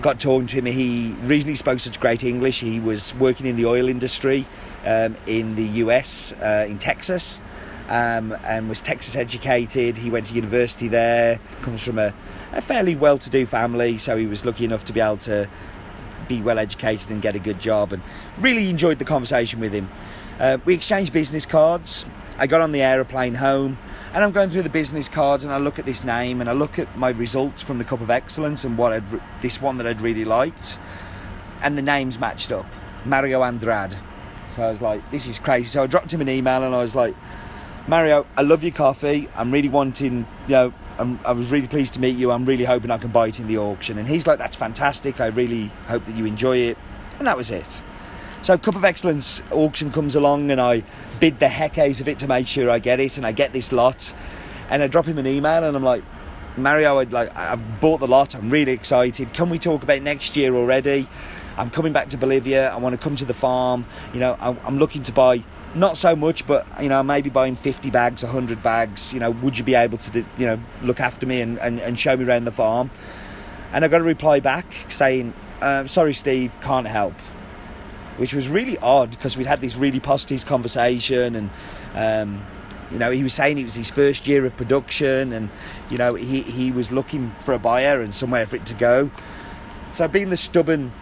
Got 0.00 0.20
talking 0.20 0.46
to 0.48 0.56
him. 0.58 0.66
He 0.66 1.08
the 1.12 1.26
reason 1.26 1.50
he 1.50 1.56
spoke 1.56 1.80
such 1.80 1.98
great 1.98 2.22
English. 2.22 2.60
He 2.60 2.78
was 2.78 3.14
working 3.16 3.46
in 3.46 3.56
the 3.56 3.66
oil 3.66 3.88
industry 3.88 4.46
um, 4.84 5.16
in 5.26 5.56
the 5.56 5.64
US, 5.84 6.32
uh, 6.34 6.66
in 6.68 6.78
Texas. 6.78 7.40
Um, 7.88 8.36
and 8.44 8.68
was 8.68 8.82
Texas 8.82 9.16
educated. 9.16 9.96
He 9.96 10.10
went 10.10 10.26
to 10.26 10.34
university 10.34 10.88
there. 10.88 11.40
Comes 11.62 11.82
from 11.82 11.98
a 11.98 12.12
a 12.52 12.62
fairly 12.62 12.96
well-to-do 12.96 13.46
family, 13.46 13.98
so 13.98 14.16
he 14.16 14.26
was 14.26 14.44
lucky 14.44 14.64
enough 14.64 14.84
to 14.86 14.92
be 14.92 15.00
able 15.00 15.18
to 15.18 15.48
be 16.26 16.40
well 16.42 16.58
educated 16.58 17.10
and 17.10 17.22
get 17.22 17.34
a 17.34 17.38
good 17.38 17.60
job. 17.60 17.92
And 17.92 18.02
really 18.38 18.70
enjoyed 18.70 18.98
the 18.98 19.04
conversation 19.04 19.60
with 19.60 19.72
him. 19.72 19.88
Uh, 20.38 20.58
we 20.64 20.74
exchanged 20.74 21.12
business 21.12 21.46
cards. 21.46 22.06
I 22.38 22.46
got 22.46 22.60
on 22.60 22.72
the 22.72 22.82
aeroplane 22.82 23.34
home, 23.34 23.78
and 24.14 24.24
I'm 24.24 24.32
going 24.32 24.50
through 24.50 24.62
the 24.62 24.70
business 24.70 25.08
cards, 25.08 25.44
and 25.44 25.52
I 25.52 25.58
look 25.58 25.78
at 25.78 25.84
this 25.84 26.04
name, 26.04 26.40
and 26.40 26.48
I 26.48 26.52
look 26.52 26.78
at 26.78 26.96
my 26.96 27.10
results 27.10 27.62
from 27.62 27.78
the 27.78 27.84
Cup 27.84 28.00
of 28.00 28.10
Excellence, 28.10 28.64
and 28.64 28.78
what 28.78 28.92
I'd, 28.92 29.04
this 29.42 29.60
one 29.60 29.78
that 29.78 29.86
I'd 29.86 30.00
really 30.00 30.24
liked, 30.24 30.78
and 31.62 31.76
the 31.76 31.82
names 31.82 32.18
matched 32.18 32.52
up. 32.52 32.66
Mario 33.04 33.42
Andrade. 33.42 33.94
So 34.50 34.62
I 34.62 34.70
was 34.70 34.82
like, 34.82 35.08
this 35.10 35.26
is 35.26 35.38
crazy. 35.38 35.66
So 35.66 35.82
I 35.82 35.86
dropped 35.86 36.12
him 36.12 36.20
an 36.20 36.28
email, 36.28 36.62
and 36.62 36.74
I 36.74 36.78
was 36.78 36.94
like, 36.94 37.14
Mario, 37.86 38.26
I 38.36 38.42
love 38.42 38.62
your 38.62 38.72
coffee. 38.72 39.28
I'm 39.34 39.50
really 39.50 39.68
wanting, 39.68 40.26
you 40.46 40.52
know, 40.52 40.72
I'm, 40.98 41.18
i 41.24 41.32
was 41.32 41.50
really 41.50 41.68
pleased 41.68 41.94
to 41.94 42.00
meet 42.00 42.16
you. 42.16 42.30
I'm 42.30 42.44
really 42.44 42.64
hoping 42.64 42.90
I 42.90 42.98
can 42.98 43.10
buy 43.10 43.28
it 43.28 43.40
in 43.40 43.46
the 43.46 43.58
auction. 43.58 43.98
And 43.98 44.06
he's 44.06 44.26
like, 44.26 44.38
that's 44.38 44.56
fantastic. 44.56 45.20
I 45.20 45.26
really 45.26 45.66
hope 45.86 46.04
that 46.04 46.14
you 46.14 46.26
enjoy 46.26 46.58
it. 46.58 46.78
And 47.18 47.26
that 47.26 47.36
was 47.36 47.50
it. 47.50 47.82
So 48.42 48.56
Cup 48.56 48.76
of 48.76 48.84
Excellence 48.84 49.42
auction 49.50 49.90
comes 49.90 50.14
along 50.14 50.50
and 50.50 50.60
I 50.60 50.82
bid 51.20 51.40
the 51.40 51.48
heck 51.48 51.76
out 51.78 52.00
of 52.00 52.08
it 52.08 52.18
to 52.20 52.28
make 52.28 52.46
sure 52.46 52.70
I 52.70 52.78
get 52.78 53.00
it. 53.00 53.16
And 53.16 53.26
I 53.26 53.32
get 53.32 53.52
this 53.52 53.72
lot. 53.72 54.14
And 54.70 54.82
I 54.82 54.86
drop 54.86 55.06
him 55.06 55.18
an 55.18 55.26
email 55.26 55.64
and 55.64 55.76
I'm 55.76 55.82
like, 55.82 56.02
Mario, 56.56 56.98
I'd 56.98 57.12
like, 57.12 57.36
I've 57.36 57.80
bought 57.80 58.00
the 58.00 58.06
lot. 58.06 58.34
I'm 58.34 58.50
really 58.50 58.72
excited. 58.72 59.32
Can 59.32 59.48
we 59.50 59.58
talk 59.58 59.82
about 59.82 60.02
next 60.02 60.36
year 60.36 60.54
already? 60.54 61.08
I'm 61.56 61.70
coming 61.70 61.92
back 61.92 62.08
to 62.10 62.16
Bolivia. 62.16 62.70
I 62.70 62.76
want 62.76 62.94
to 62.94 63.02
come 63.02 63.16
to 63.16 63.24
the 63.24 63.34
farm. 63.34 63.84
You 64.14 64.20
know, 64.20 64.36
I'm 64.40 64.78
looking 64.78 65.02
to 65.04 65.12
buy 65.12 65.42
not 65.74 65.96
so 65.96 66.14
much, 66.14 66.46
but 66.46 66.66
you 66.80 66.88
know, 66.88 67.02
maybe 67.02 67.30
buying 67.30 67.56
50 67.56 67.90
bags, 67.90 68.22
100 68.22 68.62
bags. 68.62 69.12
You 69.12 69.20
know, 69.20 69.32
would 69.32 69.58
you 69.58 69.64
be 69.64 69.74
able 69.74 69.98
to, 69.98 70.24
you 70.38 70.46
know, 70.46 70.60
look 70.82 71.00
after 71.00 71.26
me 71.26 71.40
and, 71.40 71.58
and, 71.58 71.80
and 71.80 71.98
show 71.98 72.16
me 72.16 72.24
around 72.24 72.44
the 72.44 72.52
farm? 72.52 72.90
And 73.72 73.84
I 73.84 73.88
got 73.88 74.00
a 74.00 74.04
reply 74.04 74.40
back 74.40 74.66
saying, 74.88 75.34
uh, 75.60 75.86
"Sorry, 75.86 76.14
Steve, 76.14 76.54
can't 76.62 76.86
help," 76.86 77.14
which 78.18 78.34
was 78.34 78.48
really 78.48 78.76
odd 78.78 79.10
because 79.10 79.36
we'd 79.36 79.46
had 79.46 79.60
this 79.60 79.76
really 79.76 80.00
positive 80.00 80.44
conversation 80.46 81.34
and. 81.34 81.50
Um, 81.94 82.42
you 82.90 82.98
know, 82.98 83.10
he 83.10 83.22
was 83.22 83.34
saying 83.34 83.58
it 83.58 83.64
was 83.64 83.74
his 83.74 83.90
first 83.90 84.26
year 84.26 84.46
of 84.46 84.56
production, 84.56 85.34
and 85.34 85.50
you 85.90 85.98
know, 85.98 86.14
he, 86.14 86.40
he 86.40 86.70
was 86.70 86.90
looking 86.90 87.30
for 87.40 87.52
a 87.52 87.58
buyer 87.58 88.00
and 88.00 88.14
somewhere 88.14 88.46
for 88.46 88.56
it 88.56 88.64
to 88.64 88.74
go. 88.74 89.10
So, 89.92 90.08
being 90.08 90.30
the 90.30 90.38
stubborn 90.38 90.92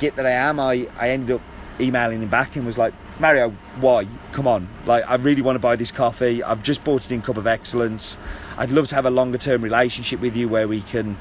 git 0.00 0.16
that 0.16 0.26
I 0.26 0.30
am, 0.30 0.58
I, 0.58 0.88
I 0.98 1.10
ended 1.10 1.30
up 1.36 1.40
emailing 1.80 2.22
him 2.22 2.28
back 2.28 2.56
and 2.56 2.66
was 2.66 2.78
like, 2.78 2.94
Mario, 3.18 3.50
why? 3.80 4.06
Come 4.32 4.46
on. 4.46 4.68
Like, 4.84 5.08
I 5.08 5.16
really 5.16 5.42
want 5.42 5.56
to 5.56 5.60
buy 5.60 5.76
this 5.76 5.92
coffee. 5.92 6.42
I've 6.42 6.62
just 6.62 6.84
bought 6.84 7.04
it 7.04 7.12
in 7.12 7.22
Cup 7.22 7.36
of 7.36 7.46
Excellence. 7.46 8.18
I'd 8.58 8.70
love 8.70 8.88
to 8.88 8.94
have 8.94 9.06
a 9.06 9.10
longer 9.10 9.38
term 9.38 9.62
relationship 9.62 10.20
with 10.20 10.36
you 10.36 10.48
where 10.48 10.68
we 10.68 10.80
can, 10.80 11.16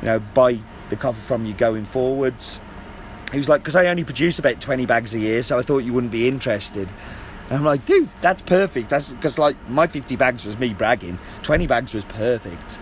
you 0.00 0.06
know, 0.06 0.18
buy 0.18 0.58
the 0.90 0.96
coffee 0.96 1.20
from 1.22 1.46
you 1.46 1.54
going 1.54 1.86
forwards. 1.86 2.60
He 3.32 3.38
was 3.38 3.48
like, 3.48 3.62
because 3.62 3.76
I 3.76 3.86
only 3.86 4.04
produce 4.04 4.38
about 4.38 4.60
20 4.60 4.86
bags 4.86 5.14
a 5.14 5.18
year, 5.18 5.42
so 5.42 5.58
I 5.58 5.62
thought 5.62 5.78
you 5.78 5.92
wouldn't 5.92 6.12
be 6.12 6.28
interested. 6.28 6.88
And 7.48 7.58
I'm 7.58 7.64
like, 7.64 7.84
dude, 7.86 8.08
that's 8.20 8.42
perfect. 8.42 8.90
That's 8.90 9.12
because, 9.12 9.38
like, 9.38 9.56
my 9.68 9.86
50 9.86 10.16
bags 10.16 10.44
was 10.44 10.58
me 10.58 10.74
bragging, 10.74 11.18
20 11.42 11.66
bags 11.66 11.94
was 11.94 12.04
perfect. 12.04 12.80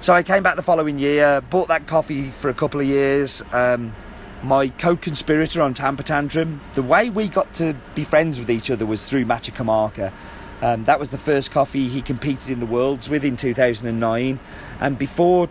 So 0.00 0.12
I 0.12 0.22
came 0.22 0.42
back 0.42 0.56
the 0.56 0.62
following 0.62 0.98
year, 0.98 1.40
bought 1.42 1.68
that 1.68 1.86
coffee 1.86 2.30
for 2.30 2.48
a 2.48 2.54
couple 2.54 2.80
of 2.80 2.86
years. 2.86 3.42
Um, 3.52 3.94
my 4.42 4.68
co-conspirator 4.68 5.62
on 5.62 5.74
Tamper 5.74 6.02
Tantrum. 6.02 6.60
The 6.74 6.82
way 6.82 7.10
we 7.10 7.28
got 7.28 7.54
to 7.54 7.76
be 7.94 8.04
friends 8.04 8.40
with 8.40 8.50
each 8.50 8.70
other 8.70 8.84
was 8.84 9.08
through 9.08 9.24
Machicamarca. 9.24 10.12
Um, 10.60 10.84
that 10.84 10.98
was 10.98 11.10
the 11.10 11.18
first 11.18 11.50
coffee 11.50 11.88
he 11.88 12.02
competed 12.02 12.50
in 12.50 12.60
the 12.60 12.66
Worlds 12.66 13.08
with 13.08 13.24
in 13.24 13.36
2009. 13.36 14.38
And 14.80 14.98
before 14.98 15.48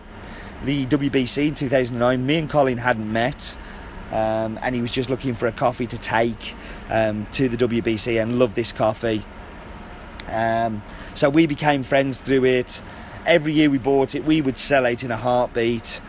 the 0.64 0.86
WBC 0.86 1.48
in 1.48 1.54
2009, 1.54 2.24
me 2.26 2.38
and 2.38 2.50
Colin 2.50 2.78
hadn't 2.78 3.10
met. 3.10 3.56
Um, 4.12 4.58
and 4.62 4.74
he 4.74 4.82
was 4.82 4.90
just 4.90 5.08
looking 5.08 5.34
for 5.34 5.46
a 5.46 5.52
coffee 5.52 5.86
to 5.86 5.98
take 5.98 6.54
um, 6.90 7.26
to 7.32 7.48
the 7.48 7.56
WBC 7.56 8.20
and 8.20 8.38
loved 8.38 8.54
this 8.54 8.70
coffee. 8.72 9.24
Um, 10.28 10.82
so 11.14 11.30
we 11.30 11.46
became 11.46 11.82
friends 11.82 12.20
through 12.20 12.44
it. 12.44 12.82
Every 13.24 13.54
year 13.54 13.70
we 13.70 13.78
bought 13.78 14.14
it, 14.14 14.24
we 14.24 14.42
would 14.42 14.58
sell 14.58 14.84
it 14.84 15.02
in 15.02 15.10
a 15.10 15.16
heartbeat. 15.16 16.02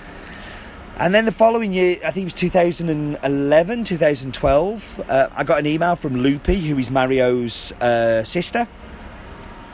And 0.97 1.15
then 1.15 1.25
the 1.25 1.31
following 1.31 1.73
year, 1.73 1.97
I 2.05 2.11
think 2.11 2.23
it 2.23 2.25
was 2.25 2.33
2011, 2.35 3.83
2012, 3.83 5.05
uh, 5.09 5.29
I 5.35 5.43
got 5.43 5.59
an 5.59 5.65
email 5.65 5.95
from 5.95 6.17
Lupe, 6.17 6.45
who 6.45 6.77
is 6.77 6.91
Mario's 6.91 7.71
uh, 7.81 8.23
sister, 8.23 8.67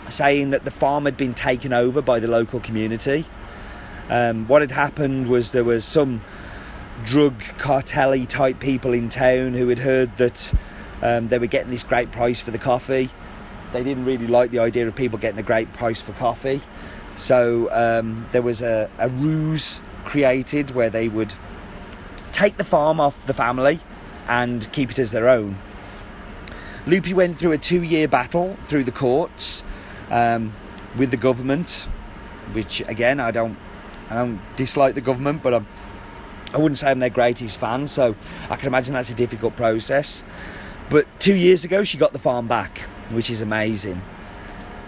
saying 0.08 0.52
that 0.52 0.64
the 0.64 0.72
farm 0.72 1.06
had 1.06 1.18
been 1.18 1.34
taken 1.34 1.74
over 1.74 2.02
by 2.02 2.20
the 2.20 2.28
local 2.28 2.60
community. 2.60 3.26
Um, 4.10 4.48
what 4.48 4.62
had 4.62 4.72
happened 4.72 5.28
was 5.28 5.52
there 5.52 5.64
was 5.64 5.84
some 5.84 6.22
drug 7.06 7.40
cartel 7.58 8.26
type 8.26 8.60
people 8.60 8.94
in 8.94 9.10
town 9.10 9.54
who 9.54 9.68
had 9.70 9.80
heard 9.80 10.16
that 10.18 10.54
um, 11.02 11.28
they 11.28 11.40
were 11.40 11.48
getting 11.48 11.72
this 11.72 11.84
great 11.84 12.12
price 12.12 12.42
for 12.42 12.52
the 12.52 12.58
coffee. 12.58 13.10
They 13.72 13.84
didn't 13.84 14.06
really 14.06 14.28
like 14.28 14.52
the 14.52 14.60
idea 14.60 14.88
of 14.88 14.96
people 14.96 15.20
getting 15.20 15.40
a 15.40 15.44
great 15.44 15.72
price 15.74 16.02
for 16.02 16.14
coffee. 16.14 16.62
So 17.16 17.70
um, 17.72 18.28
there 18.32 18.42
was 18.42 18.62
a, 18.62 18.90
a 18.98 19.10
ruse 19.10 19.82
created 20.06 20.72
where 20.72 20.90
they 20.90 21.08
would 21.08 21.34
take 22.32 22.58
the 22.58 22.64
farm 22.64 23.00
off 23.00 23.26
the 23.28 23.34
family 23.34 23.80
and 24.28 24.72
keep 24.72 24.92
it 24.92 25.00
as 25.00 25.12
their 25.12 25.28
own. 25.28 25.58
Lupe 26.86 27.10
went 27.10 27.38
through 27.38 27.52
a 27.52 27.58
two 27.58 27.84
year 27.84 28.08
battle 28.08 28.56
through 28.64 28.84
the 28.84 28.92
courts 28.92 29.64
um, 30.10 30.54
with 30.98 31.12
the 31.12 31.18
government, 31.18 31.88
which 32.54 32.82
again, 32.88 33.20
I 33.20 33.32
don't, 33.32 33.58
I 34.10 34.16
don't 34.16 34.40
dislike 34.56 34.96
the 34.96 35.02
government, 35.02 35.44
but 35.44 35.54
I'm, 35.54 35.68
I 36.54 36.58
wouldn't 36.58 36.78
say 36.78 36.90
I'm 36.90 37.00
their 37.00 37.10
greatest 37.10 37.60
fan, 37.60 37.88
so 37.88 38.16
I 38.50 38.56
can 38.56 38.68
imagine 38.68 38.94
that's 38.94 39.12
a 39.12 39.16
difficult 39.16 39.56
process. 39.56 40.24
But 40.90 41.06
two 41.20 41.36
years 41.36 41.64
ago, 41.64 41.84
she 41.84 41.98
got 41.98 42.14
the 42.14 42.20
farm 42.20 42.48
back, 42.48 42.80
which 43.12 43.30
is 43.30 43.42
amazing. 43.42 44.02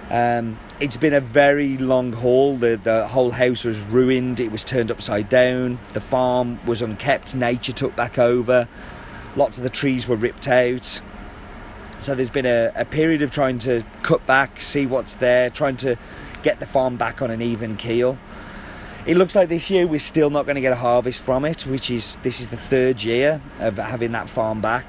Um, 0.10 0.58
it's 0.80 0.98
been 0.98 1.14
a 1.14 1.22
very 1.22 1.78
long 1.78 2.12
haul. 2.12 2.58
The, 2.58 2.76
the 2.76 3.08
whole 3.08 3.32
house 3.32 3.64
was 3.64 3.80
ruined, 3.82 4.40
it 4.40 4.52
was 4.52 4.66
turned 4.66 4.92
upside 4.92 5.30
down, 5.30 5.78
the 5.94 6.02
farm 6.02 6.60
was 6.66 6.82
unkept, 6.82 7.36
nature 7.36 7.72
took 7.72 7.96
back 7.96 8.18
over, 8.18 8.68
lots 9.36 9.58
of 9.58 9.64
the 9.64 9.70
trees 9.70 10.08
were 10.08 10.16
ripped 10.16 10.48
out. 10.48 11.02
So 12.02 12.16
there's 12.16 12.32
been 12.32 12.48
a, 12.48 12.72
a 12.76 12.84
period 12.84 13.22
of 13.22 13.30
trying 13.30 13.60
to 13.60 13.84
cut 14.02 14.26
back, 14.26 14.60
see 14.60 14.88
what's 14.88 15.14
there, 15.14 15.52
trying 15.52 15.78
to 15.78 15.98
get 16.42 16.60
the 16.60 16.66
farm 16.66 16.98
back 16.98 17.22
on 17.22 17.30
an 17.30 17.44
even 17.44 17.78
keel. 17.78 18.18
It 19.04 19.18
looks 19.18 19.34
like 19.34 19.50
this 19.50 19.72
year 19.72 19.88
we're 19.88 20.00
still 20.00 20.30
not 20.30 20.46
going 20.46 20.56
to 20.56 20.62
get 20.62 20.74
a 20.74 20.76
harvest 20.76 21.24
from 21.24 21.44
it, 21.44 21.62
which 21.62 21.90
is 21.90 22.18
this 22.18 22.40
is 22.40 22.52
the 22.52 22.58
third 22.58 23.04
year 23.04 23.42
of 23.60 23.78
having 23.78 24.12
that 24.12 24.30
farm 24.30 24.62
back, 24.62 24.86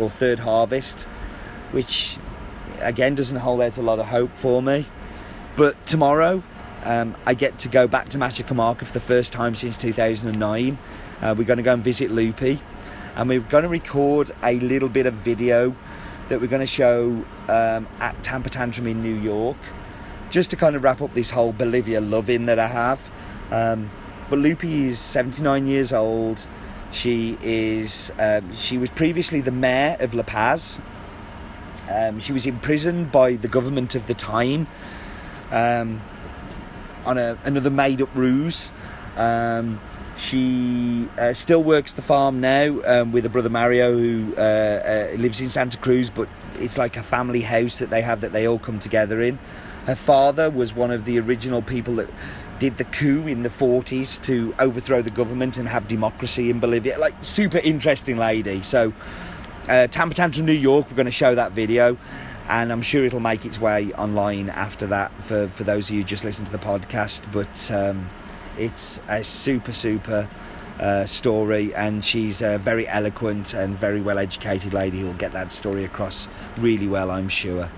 or 0.00 0.10
third 0.10 0.40
harvest, 0.40 1.04
which 1.70 2.16
again 2.80 3.14
doesn't 3.14 3.36
hold 3.38 3.60
out 3.60 3.78
a 3.78 3.82
lot 3.82 4.00
of 4.00 4.06
hope 4.06 4.32
for 4.32 4.60
me. 4.60 4.84
But 5.54 5.86
tomorrow, 5.86 6.42
um, 6.82 7.14
I 7.24 7.34
get 7.34 7.60
to 7.60 7.68
go 7.68 7.86
back 7.86 8.08
to 8.08 8.18
Machicamarca 8.18 8.84
for 8.84 8.92
the 8.92 9.00
first 9.00 9.32
time 9.32 9.54
since 9.54 9.78
2009. 9.78 10.76
Uh, 11.20 11.34
we're 11.38 11.44
going 11.44 11.58
to 11.58 11.62
go 11.62 11.74
and 11.74 11.84
visit 11.84 12.10
Lupe, 12.10 12.58
and 13.14 13.28
we're 13.28 13.38
going 13.38 13.62
to 13.62 13.68
record 13.68 14.32
a 14.42 14.58
little 14.58 14.88
bit 14.88 15.06
of 15.06 15.14
video 15.14 15.76
that 16.28 16.40
we're 16.40 16.48
going 16.48 16.60
to 16.60 16.66
show 16.66 17.24
um, 17.48 17.86
at 18.00 18.16
Tamper 18.24 18.48
Tantrum 18.48 18.88
in 18.88 19.02
New 19.02 19.14
York, 19.14 19.56
just 20.30 20.50
to 20.50 20.56
kind 20.56 20.74
of 20.74 20.82
wrap 20.82 21.00
up 21.00 21.14
this 21.14 21.30
whole 21.30 21.52
Bolivia 21.52 22.00
loving 22.00 22.46
that 22.46 22.58
I 22.58 22.66
have. 22.66 23.00
Um, 23.52 23.90
but 24.30 24.38
Lupe 24.38 24.64
is 24.64 24.98
79 24.98 25.66
years 25.66 25.92
old. 25.92 26.46
She 26.90 27.38
is. 27.42 28.10
Um, 28.18 28.54
she 28.56 28.78
was 28.78 28.90
previously 28.90 29.40
the 29.42 29.50
mayor 29.50 29.96
of 30.00 30.14
La 30.14 30.22
Paz. 30.22 30.80
Um, 31.90 32.18
she 32.20 32.32
was 32.32 32.46
imprisoned 32.46 33.12
by 33.12 33.34
the 33.34 33.48
government 33.48 33.94
of 33.94 34.06
the 34.06 34.14
time 34.14 34.66
um, 35.50 36.00
on 37.04 37.18
a, 37.18 37.36
another 37.44 37.70
made-up 37.70 38.08
ruse. 38.14 38.72
Um, 39.16 39.78
she 40.16 41.08
uh, 41.18 41.32
still 41.32 41.62
works 41.62 41.92
the 41.92 42.02
farm 42.02 42.40
now 42.40 42.80
um, 42.84 43.12
with 43.12 43.24
her 43.24 43.30
brother 43.30 43.50
Mario, 43.50 43.98
who 43.98 44.34
uh, 44.36 44.40
uh, 44.40 45.16
lives 45.16 45.40
in 45.40 45.48
Santa 45.48 45.76
Cruz, 45.76 46.08
but 46.08 46.28
it's 46.54 46.78
like 46.78 46.96
a 46.96 47.02
family 47.02 47.42
house 47.42 47.78
that 47.78 47.90
they 47.90 48.02
have 48.02 48.20
that 48.22 48.32
they 48.32 48.46
all 48.46 48.58
come 48.58 48.78
together 48.78 49.20
in. 49.20 49.38
Her 49.86 49.96
father 49.96 50.48
was 50.48 50.74
one 50.74 50.90
of 50.90 51.04
the 51.04 51.18
original 51.18 51.60
people 51.60 51.96
that 51.96 52.08
did 52.62 52.78
the 52.78 52.84
coup 52.84 53.26
in 53.26 53.42
the 53.42 53.48
40s 53.48 54.22
to 54.22 54.54
overthrow 54.60 55.02
the 55.02 55.10
government 55.10 55.58
and 55.58 55.66
have 55.66 55.88
democracy 55.88 56.48
in 56.48 56.60
Bolivia. 56.60 56.96
Like, 56.96 57.12
super 57.20 57.58
interesting 57.58 58.18
lady. 58.18 58.62
So, 58.62 58.92
uh, 59.68 59.88
Tamper 59.88 60.14
Tantrum, 60.14 60.46
New 60.46 60.52
York, 60.52 60.88
we're 60.88 60.94
going 60.94 61.06
to 61.06 61.10
show 61.10 61.34
that 61.34 61.50
video, 61.50 61.98
and 62.48 62.70
I'm 62.70 62.80
sure 62.80 63.04
it'll 63.04 63.18
make 63.18 63.44
its 63.44 63.60
way 63.60 63.92
online 63.94 64.48
after 64.48 64.86
that 64.86 65.10
for, 65.24 65.48
for 65.48 65.64
those 65.64 65.90
of 65.90 65.96
you 65.96 66.04
just 66.04 66.22
listen 66.22 66.44
to 66.44 66.52
the 66.52 66.58
podcast. 66.58 67.24
But 67.32 67.68
um, 67.72 68.08
it's 68.56 69.00
a 69.08 69.24
super, 69.24 69.72
super. 69.72 70.28
Uh, 70.80 71.06
story, 71.06 71.72
and 71.74 72.04
she's 72.04 72.42
a 72.42 72.58
very 72.58 72.88
eloquent 72.88 73.54
and 73.54 73.76
very 73.76 74.00
well 74.00 74.18
educated 74.18 74.72
lady 74.72 74.98
who 74.98 75.06
will 75.06 75.12
get 75.12 75.30
that 75.30 75.52
story 75.52 75.84
across 75.84 76.26
really 76.58 76.88
well, 76.88 77.10
I'm 77.10 77.28
sure. 77.28 77.70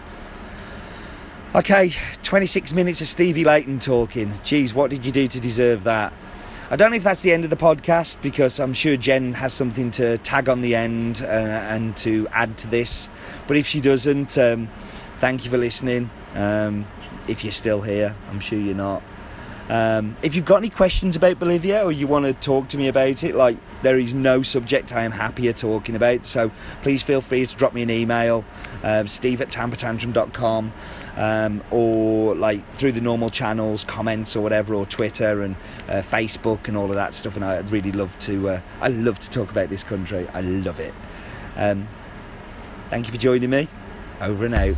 Okay, 1.54 1.92
26 2.24 2.72
minutes 2.72 3.00
of 3.00 3.06
Stevie 3.06 3.44
Leighton 3.44 3.78
talking. 3.78 4.32
Geez, 4.42 4.74
what 4.74 4.90
did 4.90 5.06
you 5.06 5.12
do 5.12 5.28
to 5.28 5.38
deserve 5.38 5.84
that? 5.84 6.12
I 6.68 6.74
don't 6.74 6.90
know 6.90 6.96
if 6.96 7.04
that's 7.04 7.22
the 7.22 7.32
end 7.32 7.44
of 7.44 7.50
the 7.50 7.56
podcast 7.56 8.20
because 8.20 8.58
I'm 8.58 8.74
sure 8.74 8.96
Jen 8.96 9.34
has 9.34 9.52
something 9.52 9.92
to 9.92 10.18
tag 10.18 10.48
on 10.48 10.62
the 10.62 10.74
end 10.74 11.22
uh, 11.22 11.26
and 11.26 11.96
to 11.98 12.26
add 12.32 12.58
to 12.58 12.66
this. 12.66 13.08
But 13.46 13.56
if 13.56 13.68
she 13.68 13.80
doesn't, 13.80 14.36
um, 14.36 14.66
thank 15.18 15.44
you 15.44 15.50
for 15.52 15.56
listening. 15.56 16.10
Um, 16.34 16.86
if 17.28 17.44
you're 17.44 17.52
still 17.52 17.82
here, 17.82 18.16
I'm 18.30 18.40
sure 18.40 18.58
you're 18.58 18.74
not. 18.74 19.04
Um, 19.68 20.16
if 20.22 20.34
you've 20.34 20.44
got 20.44 20.56
any 20.56 20.70
questions 20.70 21.14
about 21.14 21.38
Bolivia 21.38 21.84
or 21.84 21.92
you 21.92 22.08
want 22.08 22.26
to 22.26 22.34
talk 22.34 22.68
to 22.70 22.76
me 22.76 22.88
about 22.88 23.22
it, 23.22 23.36
like 23.36 23.58
there 23.82 23.98
is 23.98 24.12
no 24.12 24.42
subject 24.42 24.92
I 24.92 25.04
am 25.04 25.12
happier 25.12 25.52
talking 25.52 25.94
about, 25.94 26.26
so 26.26 26.50
please 26.82 27.04
feel 27.04 27.20
free 27.20 27.46
to 27.46 27.56
drop 27.56 27.72
me 27.72 27.82
an 27.82 27.90
email, 27.90 28.44
uh, 28.82 29.06
steve 29.06 29.40
at 29.40 29.48
tampertantrum.com 29.48 30.72
um, 31.16 31.62
or 31.70 32.34
like 32.34 32.64
through 32.72 32.92
the 32.92 33.00
normal 33.00 33.30
channels, 33.30 33.84
comments 33.84 34.36
or 34.36 34.42
whatever, 34.42 34.74
or 34.74 34.86
Twitter 34.86 35.42
and 35.42 35.56
uh, 35.88 36.02
Facebook 36.02 36.68
and 36.68 36.76
all 36.76 36.88
of 36.88 36.94
that 36.94 37.14
stuff. 37.14 37.36
And 37.36 37.44
I 37.44 37.58
really 37.58 37.92
love 37.92 38.18
to, 38.20 38.48
uh, 38.48 38.60
I 38.80 38.88
love 38.88 39.18
to 39.20 39.30
talk 39.30 39.50
about 39.50 39.68
this 39.68 39.84
country. 39.84 40.26
I 40.34 40.40
love 40.40 40.80
it. 40.80 40.94
Um, 41.56 41.86
thank 42.90 43.06
you 43.06 43.12
for 43.12 43.18
joining 43.18 43.50
me. 43.50 43.68
Over 44.20 44.46
and 44.46 44.54
out. 44.54 44.76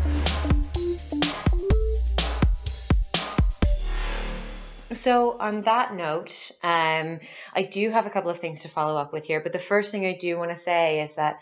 So, 4.94 5.36
on 5.38 5.62
that 5.62 5.94
note, 5.94 6.50
um, 6.62 7.20
I 7.54 7.62
do 7.62 7.90
have 7.90 8.06
a 8.06 8.10
couple 8.10 8.30
of 8.30 8.38
things 8.40 8.62
to 8.62 8.68
follow 8.68 8.98
up 8.98 9.12
with 9.12 9.24
here. 9.24 9.40
But 9.40 9.52
the 9.52 9.58
first 9.60 9.92
thing 9.92 10.06
I 10.06 10.14
do 10.14 10.36
want 10.38 10.50
to 10.50 10.58
say 10.58 11.00
is 11.02 11.14
that 11.14 11.40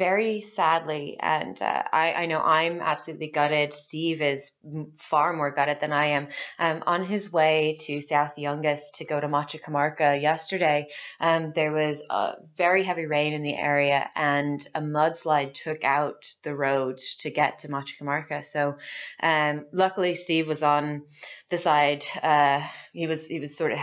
very 0.00 0.40
sadly, 0.40 1.18
and 1.20 1.60
uh, 1.60 1.82
I, 1.92 2.14
I 2.14 2.26
know 2.26 2.40
I'm 2.40 2.80
absolutely 2.80 3.26
gutted. 3.26 3.74
Steve 3.74 4.22
is 4.22 4.50
far 4.98 5.34
more 5.34 5.50
gutted 5.50 5.76
than 5.78 5.92
I 5.92 6.06
am. 6.06 6.28
Um, 6.58 6.82
on 6.86 7.04
his 7.04 7.30
way 7.30 7.76
to 7.82 8.00
South 8.00 8.36
Yungas 8.38 8.80
to 8.94 9.04
go 9.04 9.20
to 9.20 9.28
Machicamarca 9.28 10.18
yesterday, 10.18 10.88
um, 11.20 11.52
there 11.54 11.72
was 11.72 12.02
a 12.08 12.36
very 12.56 12.82
heavy 12.82 13.04
rain 13.04 13.34
in 13.34 13.42
the 13.42 13.54
area, 13.54 14.08
and 14.16 14.66
a 14.74 14.80
mudslide 14.80 15.52
took 15.52 15.84
out 15.84 16.34
the 16.44 16.54
road 16.54 16.96
to 17.18 17.30
get 17.30 17.58
to 17.58 17.68
Machicamarca. 17.68 18.42
So, 18.42 18.78
um, 19.22 19.66
luckily, 19.70 20.14
Steve 20.14 20.48
was 20.48 20.62
on 20.62 21.02
the 21.50 21.58
side. 21.58 22.04
Uh, 22.22 22.66
he 22.94 23.06
was 23.06 23.26
he 23.26 23.38
was 23.38 23.54
sort 23.54 23.72
of 23.72 23.78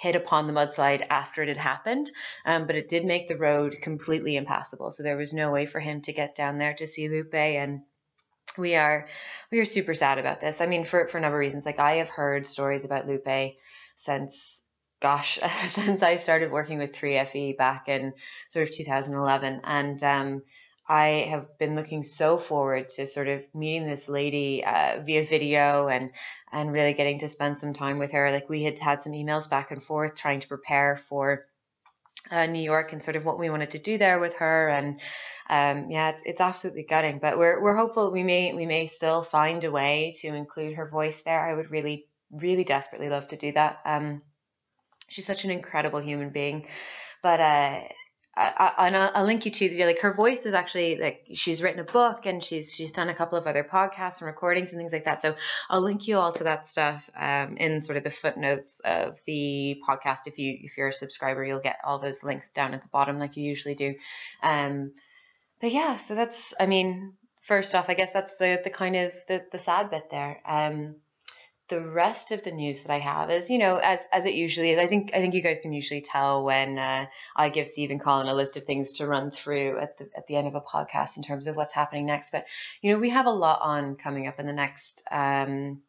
hit 0.00 0.16
upon 0.16 0.46
the 0.46 0.52
mudslide 0.52 1.06
after 1.10 1.42
it 1.42 1.48
had 1.48 1.58
happened, 1.58 2.10
um, 2.46 2.66
but 2.66 2.74
it 2.74 2.88
did 2.88 3.04
make 3.04 3.28
the 3.28 3.36
road 3.36 3.76
completely 3.82 4.36
impassable. 4.36 4.90
So 4.90 5.02
there 5.02 5.18
was 5.18 5.34
no 5.34 5.50
way 5.50 5.66
for 5.66 5.78
him 5.78 6.00
to 6.02 6.12
get 6.14 6.34
down 6.34 6.56
there 6.56 6.72
to 6.74 6.86
see 6.86 7.10
Lupe, 7.10 7.34
and 7.34 7.82
we 8.56 8.76
are 8.76 9.06
we 9.52 9.60
are 9.60 9.66
super 9.66 9.92
sad 9.92 10.18
about 10.18 10.40
this. 10.40 10.62
I 10.62 10.66
mean, 10.66 10.86
for 10.86 11.06
for 11.08 11.18
a 11.18 11.20
number 11.20 11.36
of 11.36 11.40
reasons. 11.40 11.66
Like 11.66 11.78
I 11.78 11.96
have 11.96 12.08
heard 12.08 12.46
stories 12.46 12.86
about 12.86 13.06
Lupe 13.06 13.56
since 13.96 14.62
gosh 15.00 15.38
since 15.72 16.02
I 16.02 16.16
started 16.16 16.50
working 16.50 16.78
with 16.78 16.94
3FE 16.94 17.58
back 17.58 17.88
in 17.88 18.14
sort 18.48 18.68
of 18.68 18.74
2011, 18.74 19.60
and 19.64 20.02
um, 20.02 20.42
I 20.90 21.28
have 21.30 21.56
been 21.56 21.76
looking 21.76 22.02
so 22.02 22.36
forward 22.36 22.88
to 22.90 23.06
sort 23.06 23.28
of 23.28 23.44
meeting 23.54 23.86
this 23.86 24.08
lady 24.08 24.64
uh, 24.64 25.02
via 25.06 25.24
video 25.24 25.86
and 25.86 26.10
and 26.50 26.72
really 26.72 26.94
getting 26.94 27.20
to 27.20 27.28
spend 27.28 27.58
some 27.58 27.72
time 27.72 28.00
with 28.00 28.10
her. 28.10 28.32
Like 28.32 28.48
we 28.48 28.64
had 28.64 28.80
had 28.80 29.00
some 29.00 29.12
emails 29.12 29.48
back 29.48 29.70
and 29.70 29.80
forth 29.80 30.16
trying 30.16 30.40
to 30.40 30.48
prepare 30.48 30.96
for 31.08 31.46
uh, 32.32 32.46
New 32.46 32.62
York 32.62 32.92
and 32.92 33.04
sort 33.04 33.14
of 33.14 33.24
what 33.24 33.38
we 33.38 33.50
wanted 33.50 33.70
to 33.70 33.78
do 33.78 33.98
there 33.98 34.18
with 34.18 34.34
her 34.34 34.68
and 34.68 35.00
um, 35.48 35.90
yeah, 35.90 36.10
it's 36.10 36.22
it's 36.24 36.40
absolutely 36.40 36.82
gutting, 36.82 37.20
but 37.20 37.38
we're 37.38 37.62
we're 37.62 37.76
hopeful 37.76 38.10
we 38.10 38.24
may 38.24 38.52
we 38.52 38.66
may 38.66 38.86
still 38.86 39.22
find 39.22 39.62
a 39.62 39.70
way 39.70 40.14
to 40.18 40.28
include 40.28 40.74
her 40.74 40.88
voice 40.88 41.22
there. 41.22 41.40
I 41.40 41.54
would 41.54 41.70
really 41.70 42.06
really 42.32 42.64
desperately 42.64 43.08
love 43.08 43.28
to 43.28 43.36
do 43.36 43.52
that. 43.52 43.78
Um, 43.84 44.22
she's 45.08 45.26
such 45.26 45.44
an 45.44 45.50
incredible 45.50 46.00
human 46.00 46.30
being, 46.30 46.66
but 47.22 47.40
uh, 47.40 47.80
I, 48.40 48.86
and 48.86 48.96
I'll, 48.96 49.10
I'll, 49.16 49.24
link 49.26 49.44
you 49.44 49.50
to 49.50 49.68
the 49.68 49.84
like 49.84 49.98
her 49.98 50.14
voice 50.14 50.46
is 50.46 50.54
actually 50.54 50.96
like 50.96 51.26
she's 51.34 51.62
written 51.62 51.80
a 51.80 51.84
book 51.84 52.24
and 52.24 52.42
she's 52.42 52.72
she's 52.72 52.90
done 52.90 53.10
a 53.10 53.14
couple 53.14 53.36
of 53.36 53.46
other 53.46 53.62
podcasts 53.62 54.18
and 54.20 54.26
recordings 54.26 54.70
and 54.70 54.80
things 54.80 54.92
like 54.92 55.04
that. 55.04 55.20
So 55.20 55.36
I'll 55.68 55.82
link 55.82 56.08
you 56.08 56.16
all 56.16 56.32
to 56.32 56.44
that 56.44 56.66
stuff 56.66 57.10
um, 57.14 57.58
in 57.58 57.82
sort 57.82 57.98
of 57.98 58.04
the 58.04 58.10
footnotes 58.10 58.80
of 58.82 59.18
the 59.26 59.80
podcast. 59.86 60.20
If 60.26 60.38
you 60.38 60.56
if 60.62 60.78
you're 60.78 60.88
a 60.88 60.92
subscriber, 60.92 61.44
you'll 61.44 61.60
get 61.60 61.76
all 61.84 61.98
those 61.98 62.24
links 62.24 62.48
down 62.48 62.72
at 62.72 62.80
the 62.80 62.88
bottom 62.88 63.18
like 63.18 63.36
you 63.36 63.44
usually 63.44 63.74
do. 63.74 63.94
Um, 64.42 64.92
but 65.60 65.70
yeah, 65.70 65.98
so 65.98 66.14
that's 66.14 66.54
I 66.58 66.64
mean, 66.64 67.12
first 67.42 67.74
off, 67.74 67.90
I 67.90 67.94
guess 67.94 68.12
that's 68.14 68.34
the 68.36 68.60
the 68.64 68.70
kind 68.70 68.96
of 68.96 69.12
the 69.28 69.44
the 69.52 69.58
sad 69.58 69.90
bit 69.90 70.08
there. 70.10 70.40
Um, 70.46 70.96
the 71.70 71.80
rest 71.80 72.32
of 72.32 72.44
the 72.44 72.50
news 72.50 72.82
that 72.82 72.92
I 72.92 72.98
have 72.98 73.30
is, 73.30 73.48
you 73.48 73.58
know, 73.58 73.76
as 73.76 74.00
as 74.12 74.26
it 74.26 74.34
usually 74.34 74.72
is. 74.72 74.78
I 74.78 74.86
think 74.86 75.12
I 75.14 75.18
think 75.18 75.34
you 75.34 75.40
guys 75.40 75.58
can 75.62 75.72
usually 75.72 76.02
tell 76.02 76.44
when 76.44 76.78
uh, 76.78 77.06
I 77.34 77.48
give 77.48 77.68
Steve 77.68 77.90
and 77.90 78.00
Colin 78.00 78.26
a 78.26 78.34
list 78.34 78.56
of 78.56 78.64
things 78.64 78.94
to 78.94 79.06
run 79.06 79.30
through 79.30 79.78
at 79.78 79.96
the 79.96 80.10
at 80.14 80.26
the 80.26 80.36
end 80.36 80.48
of 80.48 80.54
a 80.54 80.60
podcast 80.60 81.16
in 81.16 81.22
terms 81.22 81.46
of 81.46 81.56
what's 81.56 81.72
happening 81.72 82.04
next. 82.04 82.30
But 82.30 82.46
you 82.82 82.92
know, 82.92 82.98
we 82.98 83.10
have 83.10 83.26
a 83.26 83.30
lot 83.30 83.60
on 83.62 83.96
coming 83.96 84.26
up 84.26 84.38
in 84.38 84.46
the 84.46 84.52
next, 84.52 85.04
um, 85.10 85.80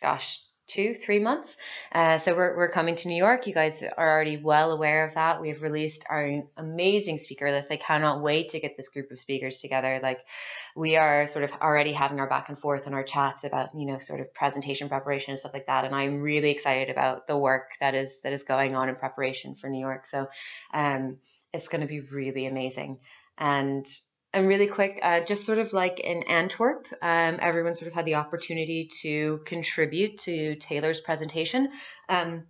gosh, 0.00 0.40
two, 0.68 0.94
three 0.94 1.18
months. 1.18 1.56
Uh, 1.90 2.18
so 2.18 2.36
we're, 2.36 2.56
we're 2.56 2.70
coming 2.70 2.94
to 2.94 3.08
New 3.08 3.16
York. 3.16 3.46
You 3.46 3.54
guys 3.54 3.82
are 3.82 4.10
already 4.10 4.36
well 4.36 4.70
aware 4.70 5.06
of 5.06 5.14
that. 5.14 5.40
We've 5.40 5.60
released 5.62 6.04
our 6.08 6.44
amazing 6.56 7.18
speaker 7.18 7.50
list. 7.50 7.72
I 7.72 7.76
cannot 7.76 8.22
wait 8.22 8.50
to 8.50 8.60
get 8.60 8.76
this 8.76 8.88
group 8.88 9.10
of 9.10 9.18
speakers 9.18 9.60
together. 9.60 9.98
Like 10.02 10.20
we 10.76 10.96
are 10.96 11.26
sort 11.26 11.44
of 11.44 11.52
already 11.60 11.92
having 11.92 12.20
our 12.20 12.28
back 12.28 12.48
and 12.48 12.58
forth 12.58 12.86
and 12.86 12.94
our 12.94 13.02
chats 13.02 13.44
about, 13.44 13.70
you 13.74 13.86
know, 13.86 13.98
sort 13.98 14.20
of 14.20 14.32
presentation 14.34 14.88
preparation 14.88 15.32
and 15.32 15.38
stuff 15.38 15.54
like 15.54 15.66
that. 15.66 15.84
And 15.84 15.94
I'm 15.94 16.20
really 16.20 16.50
excited 16.50 16.90
about 16.90 17.26
the 17.26 17.36
work 17.36 17.70
that 17.80 17.94
is, 17.94 18.20
that 18.20 18.32
is 18.32 18.42
going 18.42 18.76
on 18.76 18.88
in 18.88 18.94
preparation 18.94 19.56
for 19.56 19.68
New 19.68 19.80
York. 19.80 20.06
So, 20.06 20.28
um, 20.72 21.18
it's 21.52 21.68
going 21.68 21.80
to 21.80 21.86
be 21.86 22.00
really 22.00 22.46
amazing. 22.46 22.98
And 23.38 23.86
and 24.32 24.46
really 24.46 24.66
quick, 24.66 25.00
uh, 25.02 25.20
just 25.20 25.44
sort 25.44 25.58
of 25.58 25.72
like 25.72 26.00
in 26.00 26.22
Antwerp, 26.24 26.86
um, 27.00 27.38
everyone 27.40 27.74
sort 27.74 27.88
of 27.88 27.94
had 27.94 28.04
the 28.04 28.16
opportunity 28.16 28.88
to 29.02 29.40
contribute 29.46 30.18
to 30.18 30.56
Taylor's 30.56 31.00
presentation. 31.00 31.70
Um, 32.08 32.44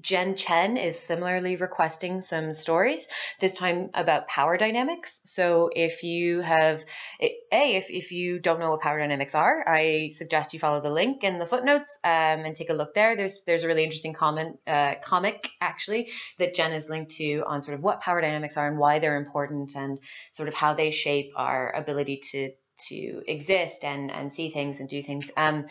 Jen 0.00 0.36
Chen 0.36 0.76
is 0.76 0.98
similarly 0.98 1.56
requesting 1.56 2.22
some 2.22 2.52
stories, 2.52 3.06
this 3.40 3.56
time 3.56 3.90
about 3.94 4.28
power 4.28 4.56
dynamics. 4.56 5.20
So 5.24 5.70
if 5.74 6.02
you 6.02 6.40
have, 6.40 6.84
A, 7.20 7.76
if, 7.76 7.90
if 7.90 8.12
you 8.12 8.38
don't 8.38 8.60
know 8.60 8.70
what 8.70 8.80
power 8.80 8.98
dynamics 8.98 9.34
are, 9.34 9.64
I 9.68 10.08
suggest 10.08 10.54
you 10.54 10.60
follow 10.60 10.80
the 10.80 10.90
link 10.90 11.24
in 11.24 11.38
the 11.38 11.46
footnotes 11.46 11.98
um, 12.04 12.44
and 12.44 12.56
take 12.56 12.70
a 12.70 12.74
look 12.74 12.94
there. 12.94 13.16
There's 13.16 13.42
there's 13.46 13.64
a 13.64 13.66
really 13.66 13.84
interesting 13.84 14.14
comment, 14.14 14.58
uh, 14.66 14.94
comic 15.02 15.48
actually 15.60 16.10
that 16.38 16.54
Jen 16.54 16.72
is 16.72 16.88
linked 16.88 17.12
to 17.12 17.42
on 17.46 17.62
sort 17.62 17.76
of 17.76 17.82
what 17.82 18.00
power 18.00 18.20
dynamics 18.20 18.56
are 18.56 18.68
and 18.68 18.78
why 18.78 18.98
they're 18.98 19.16
important 19.16 19.74
and 19.76 20.00
sort 20.32 20.48
of 20.48 20.54
how 20.54 20.74
they 20.74 20.90
shape 20.90 21.32
our 21.36 21.70
ability 21.74 22.20
to 22.32 22.52
to 22.88 23.22
exist 23.28 23.84
and 23.84 24.10
and 24.10 24.32
see 24.32 24.50
things 24.50 24.80
and 24.80 24.88
do 24.88 25.02
things. 25.02 25.30
Um, 25.36 25.66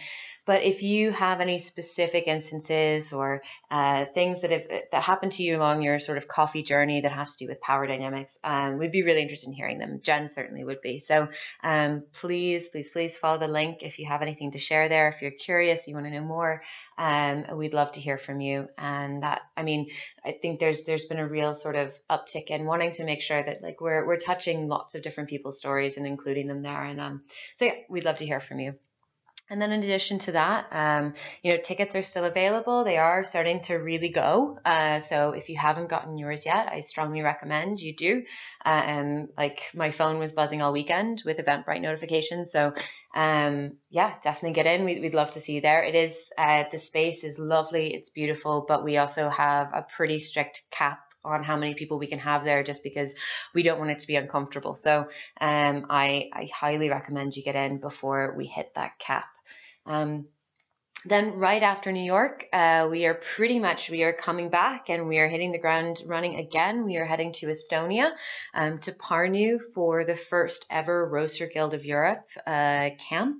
but 0.45 0.63
if 0.63 0.81
you 0.81 1.11
have 1.11 1.39
any 1.39 1.59
specific 1.59 2.25
instances 2.27 3.13
or 3.13 3.43
uh, 3.69 4.05
things 4.05 4.41
that 4.41 4.51
have 4.51 4.63
that 4.91 5.03
happened 5.03 5.33
to 5.33 5.43
you 5.43 5.57
along 5.57 5.81
your 5.81 5.99
sort 5.99 6.17
of 6.17 6.27
coffee 6.27 6.63
journey 6.63 7.01
that 7.01 7.11
have 7.11 7.29
to 7.29 7.37
do 7.37 7.47
with 7.47 7.61
power 7.61 7.85
dynamics, 7.85 8.37
um, 8.43 8.77
we'd 8.77 8.91
be 8.91 9.03
really 9.03 9.21
interested 9.21 9.47
in 9.47 9.53
hearing 9.53 9.77
them. 9.77 9.99
Jen 10.01 10.29
certainly 10.29 10.63
would 10.63 10.81
be. 10.81 10.99
So 10.99 11.27
um, 11.63 12.03
please, 12.13 12.69
please, 12.69 12.89
please 12.89 13.17
follow 13.17 13.37
the 13.37 13.47
link 13.47 13.83
if 13.83 13.99
you 13.99 14.07
have 14.07 14.21
anything 14.21 14.51
to 14.51 14.59
share 14.59 14.89
there. 14.89 15.09
If 15.09 15.21
you're 15.21 15.31
curious, 15.31 15.87
you 15.87 15.93
want 15.93 16.07
to 16.07 16.11
know 16.11 16.21
more, 16.21 16.63
um, 16.97 17.45
we'd 17.57 17.73
love 17.73 17.91
to 17.93 17.99
hear 17.99 18.17
from 18.17 18.41
you. 18.41 18.67
And 18.77 19.23
that, 19.23 19.41
I 19.55 19.63
mean, 19.63 19.89
I 20.25 20.31
think 20.31 20.59
there's 20.59 20.83
there's 20.83 21.05
been 21.05 21.19
a 21.19 21.27
real 21.27 21.53
sort 21.53 21.75
of 21.75 21.93
uptick 22.09 22.47
in 22.47 22.65
wanting 22.65 22.93
to 22.93 23.03
make 23.03 23.21
sure 23.21 23.41
that 23.43 23.61
like 23.61 23.79
we're 23.79 24.05
we're 24.05 24.17
touching 24.17 24.67
lots 24.67 24.95
of 24.95 25.03
different 25.03 25.29
people's 25.29 25.59
stories 25.59 25.97
and 25.97 26.07
including 26.07 26.47
them 26.47 26.61
there. 26.61 26.83
And 26.83 26.99
um, 26.99 27.21
so 27.55 27.65
yeah, 27.65 27.73
we'd 27.89 28.05
love 28.05 28.17
to 28.17 28.25
hear 28.25 28.39
from 28.39 28.59
you. 28.59 28.75
And 29.51 29.61
then 29.61 29.73
in 29.73 29.83
addition 29.83 30.17
to 30.19 30.31
that, 30.31 30.67
um, 30.71 31.13
you 31.43 31.51
know, 31.51 31.59
tickets 31.61 31.97
are 31.97 32.03
still 32.03 32.23
available. 32.23 32.85
They 32.85 32.97
are 32.97 33.25
starting 33.25 33.59
to 33.63 33.75
really 33.75 34.07
go. 34.07 34.57
Uh, 34.63 35.01
so 35.01 35.31
if 35.31 35.49
you 35.49 35.57
haven't 35.57 35.89
gotten 35.89 36.17
yours 36.17 36.45
yet, 36.45 36.69
I 36.71 36.79
strongly 36.79 37.21
recommend 37.21 37.81
you 37.81 37.93
do. 37.93 38.23
Uh, 38.63 38.83
um, 38.87 39.27
like 39.37 39.63
my 39.75 39.91
phone 39.91 40.19
was 40.19 40.31
buzzing 40.31 40.61
all 40.61 40.71
weekend 40.71 41.23
with 41.25 41.37
Eventbrite 41.37 41.81
notifications. 41.81 42.53
So 42.53 42.73
um, 43.13 43.73
yeah, 43.89 44.13
definitely 44.23 44.53
get 44.53 44.67
in. 44.67 44.85
We'd, 44.85 45.01
we'd 45.01 45.13
love 45.13 45.31
to 45.31 45.41
see 45.41 45.55
you 45.55 45.61
there. 45.61 45.83
It 45.83 45.95
is, 45.95 46.31
uh, 46.37 46.63
the 46.71 46.77
space 46.77 47.25
is 47.25 47.37
lovely. 47.37 47.93
It's 47.93 48.09
beautiful, 48.09 48.63
but 48.65 48.85
we 48.85 48.95
also 48.95 49.27
have 49.27 49.67
a 49.73 49.85
pretty 49.97 50.19
strict 50.19 50.61
cap 50.71 50.99
on 51.25 51.43
how 51.43 51.57
many 51.57 51.73
people 51.73 51.99
we 51.99 52.07
can 52.07 52.19
have 52.19 52.45
there 52.45 52.63
just 52.63 52.83
because 52.83 53.13
we 53.53 53.63
don't 53.63 53.79
want 53.79 53.91
it 53.91 53.99
to 53.99 54.07
be 54.07 54.15
uncomfortable. 54.15 54.75
So 54.75 55.09
um, 55.41 55.85
I, 55.89 56.29
I 56.31 56.47
highly 56.55 56.89
recommend 56.89 57.35
you 57.35 57.43
get 57.43 57.57
in 57.57 57.79
before 57.79 58.33
we 58.37 58.45
hit 58.45 58.73
that 58.75 58.97
cap. 58.97 59.25
Um, 59.85 60.27
then 61.03 61.33
right 61.33 61.63
after 61.63 61.91
New 61.91 62.03
York, 62.03 62.45
uh, 62.53 62.87
we 62.91 63.07
are 63.07 63.15
pretty 63.15 63.57
much 63.57 63.89
we 63.89 64.03
are 64.03 64.13
coming 64.13 64.49
back 64.49 64.89
and 64.89 65.07
we 65.07 65.17
are 65.17 65.27
hitting 65.27 65.51
the 65.51 65.57
ground 65.57 66.01
running 66.05 66.35
again. 66.35 66.85
We 66.85 66.97
are 66.97 67.05
heading 67.05 67.33
to 67.33 67.47
Estonia, 67.47 68.11
um, 68.53 68.77
to 68.79 68.91
Pärnu 68.91 69.59
for 69.73 70.03
the 70.03 70.15
first 70.15 70.67
ever 70.69 71.07
Roaster 71.07 71.47
Guild 71.47 71.73
of 71.73 71.85
Europe 71.85 72.29
uh, 72.45 72.91
camp 73.09 73.37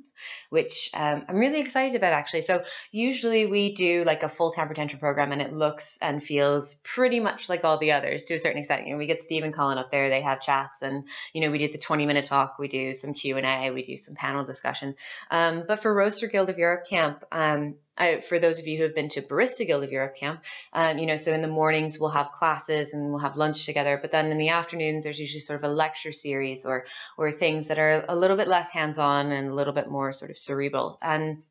which 0.50 0.90
um, 0.94 1.26
I'm 1.28 1.38
really 1.38 1.60
excited 1.60 1.96
about 1.96 2.14
actually. 2.14 2.42
So 2.42 2.64
usually 2.92 3.46
we 3.46 3.74
do 3.74 4.04
like 4.04 4.24
a 4.24 4.30
full 4.30 4.52
Tamper 4.52 4.74
Tantrum 4.74 5.00
program 5.00 5.32
and 5.32 5.42
it 5.42 5.54
looks 5.54 5.98
and 6.02 6.24
feels 6.24 6.76
pretty 6.84 7.20
much 7.20 7.50
like 7.50 7.64
all 7.64 7.78
the 7.78 7.94
others 7.94 8.26
to 8.26 8.36
a 8.36 8.40
certain 8.40 8.60
extent. 8.60 8.88
You 8.88 8.94
know, 8.94 9.00
we 9.00 9.08
get 9.08 9.24
Steve 9.24 9.44
and 9.44 9.54
Colin 9.54 9.78
up 9.78 9.92
there, 9.92 10.10
they 10.10 10.22
have 10.22 10.42
chats 10.42 10.82
and, 10.82 11.06
you 11.34 11.42
know, 11.42 11.52
we 11.52 11.58
do 11.58 11.68
the 11.68 11.78
20 11.78 12.06
minute 12.06 12.26
talk, 12.26 12.58
we 12.60 12.68
do 12.68 12.94
some 12.94 13.14
Q&A, 13.14 13.72
we 13.72 13.84
do 13.84 13.98
some 13.98 14.16
panel 14.16 14.44
discussion. 14.44 14.96
Um, 15.30 15.64
but 15.68 15.82
for 15.82 15.94
Roaster 15.94 16.28
Guild 16.28 16.50
of 16.50 16.58
Europe 16.58 16.86
Camp, 16.88 17.24
um, 17.32 17.76
I, 17.98 18.22
for 18.22 18.40
those 18.40 18.60
of 18.60 18.68
you 18.68 18.78
who 18.78 18.84
have 18.84 18.96
been 18.96 19.10
to 19.10 19.22
Barista 19.22 19.66
Guild 19.68 19.84
of 19.84 19.92
Europe 19.92 20.16
camp, 20.16 20.44
um, 20.74 20.98
you 20.98 21.06
know, 21.06 21.18
so 21.18 21.34
in 21.34 21.42
the 21.42 21.48
mornings 21.48 22.00
we'll 22.00 22.10
have 22.10 22.32
classes 22.32 22.94
and 22.94 23.12
we'll 23.12 23.20
have 23.20 23.38
lunch 23.38 23.66
together, 23.66 24.00
but 24.02 24.12
then 24.12 24.32
in 24.32 24.38
the 24.38 24.50
afternoons 24.50 25.04
there's 25.04 25.20
usually 25.20 25.42
sort 25.42 25.64
of 25.64 25.70
a 25.70 25.74
lecture 25.74 26.12
series 26.12 26.66
or 26.66 26.86
or 27.18 27.32
things 27.32 27.68
that 27.68 27.80
are 27.80 28.06
a 28.08 28.16
little 28.16 28.38
bit 28.38 28.48
less 28.48 28.70
hands-on 28.70 29.32
and 29.32 29.50
a 29.50 29.54
little 29.54 29.74
bit 29.74 29.90
more 29.90 30.12
sort 30.14 30.32
of 30.32 30.38
cerebral. 30.38 30.98
And 31.02 31.44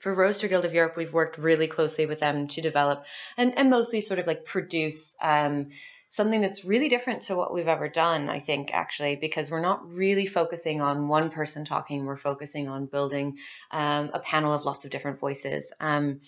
for 0.00 0.14
Roaster 0.14 0.48
Guild 0.48 0.64
of 0.64 0.72
Europe, 0.74 0.96
we've 0.96 1.12
worked 1.12 1.38
really 1.38 1.66
closely 1.66 2.06
with 2.06 2.20
them 2.20 2.46
to 2.48 2.62
develop 2.62 3.04
and, 3.36 3.58
and 3.58 3.70
mostly 3.70 4.00
sort 4.00 4.18
of 4.18 4.26
like 4.26 4.44
produce 4.44 5.14
um, 5.22 5.70
something 6.14 6.40
that's 6.40 6.64
really 6.64 6.88
different 6.88 7.22
to 7.22 7.34
what 7.34 7.52
we've 7.52 7.66
ever 7.66 7.88
done, 7.88 8.28
I 8.28 8.38
think, 8.38 8.72
actually, 8.72 9.16
because 9.16 9.50
we're 9.50 9.60
not 9.60 9.92
really 9.92 10.26
focusing 10.26 10.80
on 10.80 11.08
one 11.08 11.30
person 11.30 11.64
talking. 11.64 12.04
We're 12.04 12.16
focusing 12.16 12.68
on 12.68 12.86
building 12.86 13.38
um, 13.72 14.10
a 14.14 14.20
panel 14.20 14.52
of 14.52 14.64
lots 14.64 14.84
of 14.84 14.92
different 14.92 15.18
voices. 15.18 15.72
Um, 15.80 16.20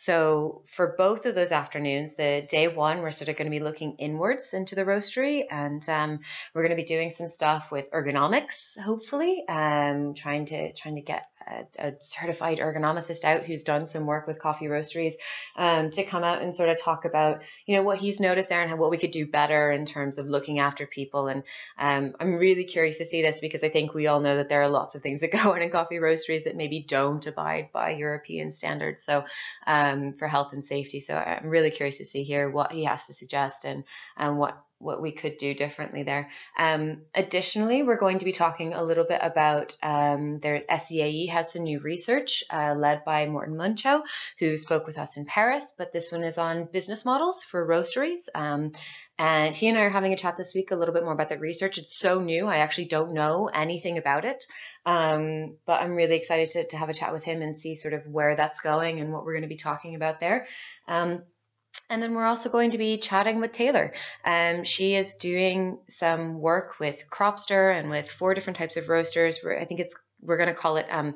so 0.00 0.62
for 0.68 0.94
both 0.96 1.26
of 1.26 1.34
those 1.34 1.50
afternoons, 1.50 2.14
the 2.14 2.46
day 2.48 2.68
one, 2.68 3.00
we're 3.00 3.10
sort 3.10 3.30
of 3.30 3.36
going 3.36 3.50
to 3.50 3.50
be 3.50 3.58
looking 3.58 3.96
inwards 3.98 4.54
into 4.54 4.76
the 4.76 4.84
roastery, 4.84 5.42
and 5.50 5.86
um, 5.88 6.20
we're 6.54 6.62
going 6.62 6.70
to 6.70 6.80
be 6.80 6.84
doing 6.84 7.10
some 7.10 7.26
stuff 7.26 7.72
with 7.72 7.90
ergonomics, 7.90 8.78
hopefully, 8.78 9.42
um, 9.48 10.14
trying 10.14 10.46
to 10.46 10.72
trying 10.74 10.94
to 10.94 11.00
get 11.00 11.26
a, 11.44 11.64
a, 11.80 11.92
certified 11.98 12.58
ergonomicist 12.58 13.24
out 13.24 13.42
who's 13.42 13.64
done 13.64 13.88
some 13.88 14.06
work 14.06 14.28
with 14.28 14.40
coffee 14.40 14.66
roasteries 14.66 15.14
um, 15.56 15.90
to 15.90 16.04
come 16.04 16.22
out 16.22 16.42
and 16.42 16.54
sort 16.54 16.68
of 16.68 16.80
talk 16.80 17.04
about 17.04 17.40
you 17.66 17.74
know 17.74 17.82
what 17.82 17.98
he's 17.98 18.20
noticed 18.20 18.48
there 18.48 18.60
and 18.62 18.70
how, 18.70 18.76
what 18.76 18.90
we 18.90 18.98
could 18.98 19.10
do 19.10 19.26
better 19.26 19.72
in 19.72 19.84
terms 19.84 20.18
of 20.18 20.26
looking 20.26 20.60
after 20.60 20.86
people. 20.86 21.26
And 21.26 21.42
um, 21.76 22.14
I'm 22.20 22.36
really 22.36 22.62
curious 22.62 22.98
to 22.98 23.04
see 23.04 23.20
this 23.20 23.40
because 23.40 23.64
I 23.64 23.68
think 23.68 23.94
we 23.94 24.06
all 24.06 24.20
know 24.20 24.36
that 24.36 24.48
there 24.48 24.62
are 24.62 24.68
lots 24.68 24.94
of 24.94 25.02
things 25.02 25.22
that 25.22 25.32
go 25.32 25.54
on 25.54 25.60
in 25.60 25.70
coffee 25.70 25.98
roasteries 25.98 26.44
that 26.44 26.54
maybe 26.54 26.84
don't 26.86 27.26
abide 27.26 27.70
by 27.72 27.90
European 27.90 28.52
standards. 28.52 29.02
So 29.02 29.24
um, 29.88 30.12
for 30.14 30.28
health 30.28 30.52
and 30.52 30.64
safety. 30.64 31.00
So 31.00 31.14
I'm 31.14 31.48
really 31.48 31.70
curious 31.70 31.98
to 31.98 32.04
see 32.04 32.22
here 32.22 32.50
what 32.50 32.72
he 32.72 32.84
has 32.84 33.06
to 33.06 33.14
suggest 33.14 33.64
and 33.64 33.84
and 34.16 34.38
what 34.38 34.62
what 34.80 35.02
we 35.02 35.10
could 35.10 35.36
do 35.38 35.54
differently 35.54 36.04
there. 36.04 36.30
Um, 36.56 37.02
additionally, 37.14 37.82
we're 37.82 37.98
going 37.98 38.20
to 38.20 38.24
be 38.24 38.32
talking 38.32 38.74
a 38.74 38.84
little 38.84 39.04
bit 39.04 39.18
about 39.22 39.76
um, 39.82 40.38
there's 40.38 40.64
SCAE 40.66 41.28
has 41.30 41.52
some 41.52 41.64
new 41.64 41.80
research 41.80 42.44
uh, 42.50 42.74
led 42.76 43.04
by 43.04 43.26
Morten 43.26 43.56
Münchow, 43.56 44.02
who 44.38 44.56
spoke 44.56 44.86
with 44.86 44.96
us 44.96 45.16
in 45.16 45.24
Paris, 45.24 45.72
but 45.76 45.92
this 45.92 46.12
one 46.12 46.22
is 46.22 46.38
on 46.38 46.68
business 46.72 47.04
models 47.04 47.42
for 47.42 47.66
roasteries. 47.66 48.28
Um, 48.34 48.72
and 49.18 49.54
he 49.54 49.68
and 49.68 49.76
I 49.76 49.82
are 49.82 49.90
having 49.90 50.12
a 50.12 50.16
chat 50.16 50.36
this 50.36 50.54
week 50.54 50.70
a 50.70 50.76
little 50.76 50.94
bit 50.94 51.02
more 51.02 51.12
about 51.12 51.28
the 51.28 51.38
research. 51.38 51.78
It's 51.78 51.98
so 51.98 52.20
new. 52.20 52.46
I 52.46 52.58
actually 52.58 52.86
don't 52.86 53.14
know 53.14 53.50
anything 53.52 53.98
about 53.98 54.24
it. 54.24 54.44
Um, 54.86 55.56
but 55.66 55.82
I'm 55.82 55.96
really 55.96 56.16
excited 56.16 56.50
to, 56.50 56.68
to 56.68 56.76
have 56.76 56.88
a 56.88 56.94
chat 56.94 57.12
with 57.12 57.24
him 57.24 57.42
and 57.42 57.56
see 57.56 57.74
sort 57.74 57.94
of 57.94 58.06
where 58.06 58.36
that's 58.36 58.60
going 58.60 59.00
and 59.00 59.12
what 59.12 59.24
we're 59.24 59.32
going 59.32 59.42
to 59.42 59.48
be 59.48 59.56
talking 59.56 59.96
about 59.96 60.20
there. 60.20 60.46
Um, 60.86 61.24
and 61.90 62.02
then 62.02 62.14
we're 62.14 62.24
also 62.24 62.48
going 62.48 62.72
to 62.72 62.78
be 62.78 62.98
chatting 62.98 63.40
with 63.40 63.52
Taylor. 63.52 63.92
Um, 64.24 64.64
she 64.64 64.94
is 64.94 65.16
doing 65.16 65.78
some 65.88 66.40
work 66.40 66.78
with 66.78 67.04
Cropster 67.10 67.76
and 67.76 67.90
with 67.90 68.08
four 68.10 68.34
different 68.34 68.58
types 68.58 68.76
of 68.76 68.88
roasters. 68.88 69.40
I 69.44 69.64
think 69.64 69.80
it's 69.80 69.96
we're 70.20 70.36
going 70.36 70.48
to 70.48 70.54
call 70.54 70.76
it 70.76 70.86
um, 70.90 71.14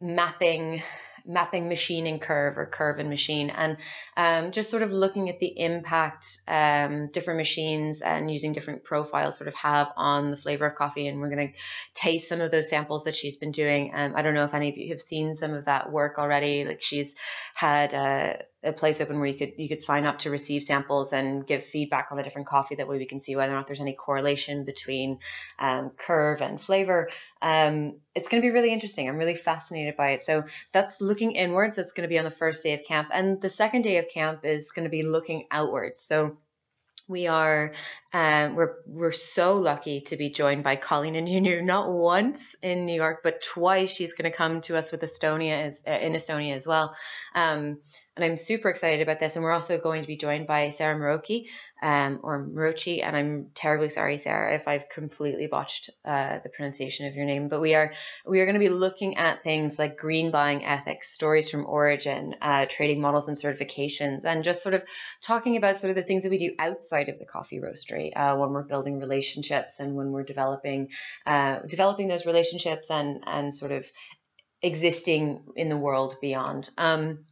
mapping 0.00 0.82
mapping 1.26 1.68
machine 1.68 2.06
and 2.06 2.20
curve 2.20 2.58
or 2.58 2.66
curve 2.66 2.98
and 2.98 3.08
machine 3.08 3.50
and 3.50 3.76
um, 4.16 4.52
just 4.52 4.70
sort 4.70 4.82
of 4.82 4.90
looking 4.90 5.28
at 5.28 5.38
the 5.38 5.52
impact 5.58 6.26
um, 6.48 7.08
different 7.08 7.38
machines 7.38 8.00
and 8.00 8.30
using 8.30 8.52
different 8.52 8.84
profiles 8.84 9.36
sort 9.36 9.48
of 9.48 9.54
have 9.54 9.88
on 9.96 10.28
the 10.28 10.36
flavor 10.36 10.66
of 10.66 10.74
coffee. 10.74 11.06
And 11.06 11.20
we're 11.20 11.30
going 11.30 11.52
to 11.52 11.58
taste 11.94 12.28
some 12.28 12.40
of 12.40 12.50
those 12.50 12.68
samples 12.68 13.04
that 13.04 13.16
she's 13.16 13.36
been 13.36 13.52
doing. 13.52 13.92
Um, 13.94 14.14
i 14.16 14.22
don't 14.22 14.34
know 14.34 14.44
if 14.44 14.54
any 14.54 14.68
of 14.70 14.76
you 14.76 14.90
have 14.90 15.00
seen 15.00 15.34
some 15.34 15.54
of 15.54 15.64
that 15.66 15.90
work 15.90 16.18
already. 16.18 16.64
Like 16.64 16.82
she's 16.82 17.14
had 17.54 17.94
uh, 17.94 18.34
a 18.62 18.72
place 18.72 19.00
open 19.00 19.18
where 19.18 19.28
you 19.28 19.38
could 19.38 19.52
you 19.56 19.68
could 19.68 19.82
sign 19.82 20.04
up 20.04 20.18
to 20.20 20.30
receive 20.30 20.62
samples 20.62 21.12
and 21.12 21.46
give 21.46 21.64
feedback 21.64 22.08
on 22.10 22.18
the 22.18 22.22
different 22.22 22.46
coffee. 22.46 22.74
That 22.74 22.88
way 22.88 22.98
we 22.98 23.06
can 23.06 23.20
see 23.20 23.34
whether 23.34 23.52
or 23.52 23.56
not 23.56 23.66
there's 23.66 23.80
any 23.80 23.94
correlation 23.94 24.64
between 24.64 25.18
um, 25.58 25.90
curve 25.90 26.42
and 26.42 26.60
flavor. 26.60 27.08
Um, 27.40 28.00
it's 28.14 28.28
going 28.28 28.42
to 28.42 28.46
be 28.46 28.52
really 28.52 28.72
interesting. 28.72 29.08
I'm 29.08 29.16
really 29.16 29.36
fascinated 29.36 29.96
by 29.96 30.10
it. 30.10 30.24
So 30.24 30.44
that's 30.72 31.00
looking 31.00 31.32
inwards. 31.32 31.76
That's 31.76 31.92
going 31.92 32.08
to 32.08 32.12
be 32.12 32.18
on 32.18 32.24
the 32.24 32.30
first 32.30 32.62
day 32.62 32.74
of 32.74 32.84
camp, 32.84 33.08
and 33.12 33.40
the 33.40 33.50
second 33.50 33.82
day 33.82 33.96
of 33.96 34.08
camp 34.08 34.44
is 34.44 34.72
going 34.72 34.84
to 34.84 34.90
be 34.90 35.02
looking 35.02 35.46
outwards. 35.50 36.00
So 36.00 36.36
we 37.10 37.26
are 37.26 37.72
um, 38.12 38.54
we're 38.54 38.76
we're 38.86 39.12
so 39.12 39.54
lucky 39.54 40.02
to 40.02 40.16
be 40.16 40.30
joined 40.30 40.64
by 40.64 40.76
Colleen 40.76 41.14
Anunu 41.14 41.62
not 41.62 41.90
once 41.90 42.54
in 42.62 42.86
New 42.86 42.94
York 42.94 43.20
but 43.22 43.42
twice. 43.42 43.90
She's 43.90 44.12
going 44.12 44.30
to 44.30 44.36
come 44.36 44.60
to 44.62 44.76
us 44.76 44.92
with 44.92 45.00
Estonia 45.02 45.66
as, 45.66 45.82
uh, 45.86 45.90
in 45.90 46.12
Estonia 46.12 46.56
as 46.56 46.66
well. 46.66 46.94
Um, 47.34 47.80
and 48.20 48.30
I'm 48.32 48.36
super 48.36 48.68
excited 48.68 49.00
about 49.00 49.18
this. 49.18 49.34
And 49.34 49.42
we're 49.42 49.50
also 49.52 49.78
going 49.78 50.02
to 50.02 50.06
be 50.06 50.16
joined 50.16 50.46
by 50.46 50.70
Sarah 50.70 50.98
Moroki, 50.98 51.46
um, 51.82 52.20
or 52.22 52.46
Morochi, 52.46 53.02
and 53.02 53.16
I'm 53.16 53.46
terribly 53.54 53.88
sorry, 53.88 54.18
Sarah, 54.18 54.54
if 54.54 54.68
I've 54.68 54.88
completely 54.90 55.46
botched 55.46 55.88
uh, 56.04 56.38
the 56.42 56.50
pronunciation 56.50 57.06
of 57.06 57.14
your 57.14 57.24
name. 57.24 57.48
But 57.48 57.62
we 57.62 57.74
are 57.74 57.92
we 58.26 58.40
are 58.40 58.44
going 58.44 58.60
to 58.60 58.60
be 58.60 58.68
looking 58.68 59.16
at 59.16 59.42
things 59.42 59.78
like 59.78 59.96
green 59.96 60.30
buying 60.30 60.64
ethics, 60.64 61.10
stories 61.10 61.48
from 61.48 61.64
origin, 61.64 62.34
uh, 62.42 62.66
trading 62.68 63.00
models 63.00 63.28
and 63.28 63.38
certifications, 63.38 64.24
and 64.24 64.44
just 64.44 64.62
sort 64.62 64.74
of 64.74 64.82
talking 65.22 65.56
about 65.56 65.78
sort 65.78 65.90
of 65.90 65.96
the 65.96 66.02
things 66.02 66.24
that 66.24 66.30
we 66.30 66.38
do 66.38 66.54
outside 66.58 67.08
of 67.08 67.18
the 67.18 67.26
coffee 67.26 67.58
roastery 67.58 68.12
uh, 68.14 68.36
when 68.36 68.50
we're 68.50 68.62
building 68.64 69.00
relationships 69.00 69.80
and 69.80 69.94
when 69.94 70.12
we're 70.12 70.24
developing 70.24 70.88
uh, 71.24 71.60
developing 71.60 72.08
those 72.08 72.26
relationships 72.26 72.90
and 72.90 73.24
and 73.26 73.54
sort 73.54 73.72
of 73.72 73.86
existing 74.62 75.42
in 75.56 75.70
the 75.70 75.76
world 75.76 76.16
beyond. 76.20 76.68
Um, 76.76 77.24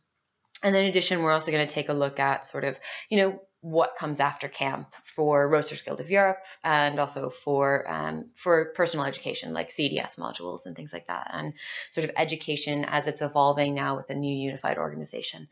and 0.62 0.74
in 0.74 0.86
addition, 0.86 1.22
we're 1.22 1.32
also 1.32 1.52
going 1.52 1.66
to 1.66 1.72
take 1.72 1.88
a 1.88 1.94
look 1.94 2.18
at 2.18 2.46
sort 2.46 2.64
of, 2.64 2.78
you 3.10 3.18
know, 3.18 3.40
what 3.60 3.96
comes 3.96 4.20
after 4.20 4.48
camp 4.48 4.94
for 5.16 5.48
Roasters 5.48 5.82
Guild 5.82 6.00
of 6.00 6.10
Europe 6.10 6.38
and 6.62 6.98
also 7.00 7.28
for 7.28 7.84
um, 7.90 8.26
for 8.36 8.72
personal 8.76 9.04
education 9.04 9.52
like 9.52 9.70
CDS 9.70 10.16
modules 10.16 10.60
and 10.64 10.76
things 10.76 10.92
like 10.92 11.08
that 11.08 11.30
and 11.32 11.54
sort 11.90 12.04
of 12.04 12.12
education 12.16 12.84
as 12.84 13.08
it's 13.08 13.20
evolving 13.20 13.74
now 13.74 13.96
with 13.96 14.10
a 14.10 14.14
new 14.14 14.34
unified 14.34 14.78
organization. 14.78 15.48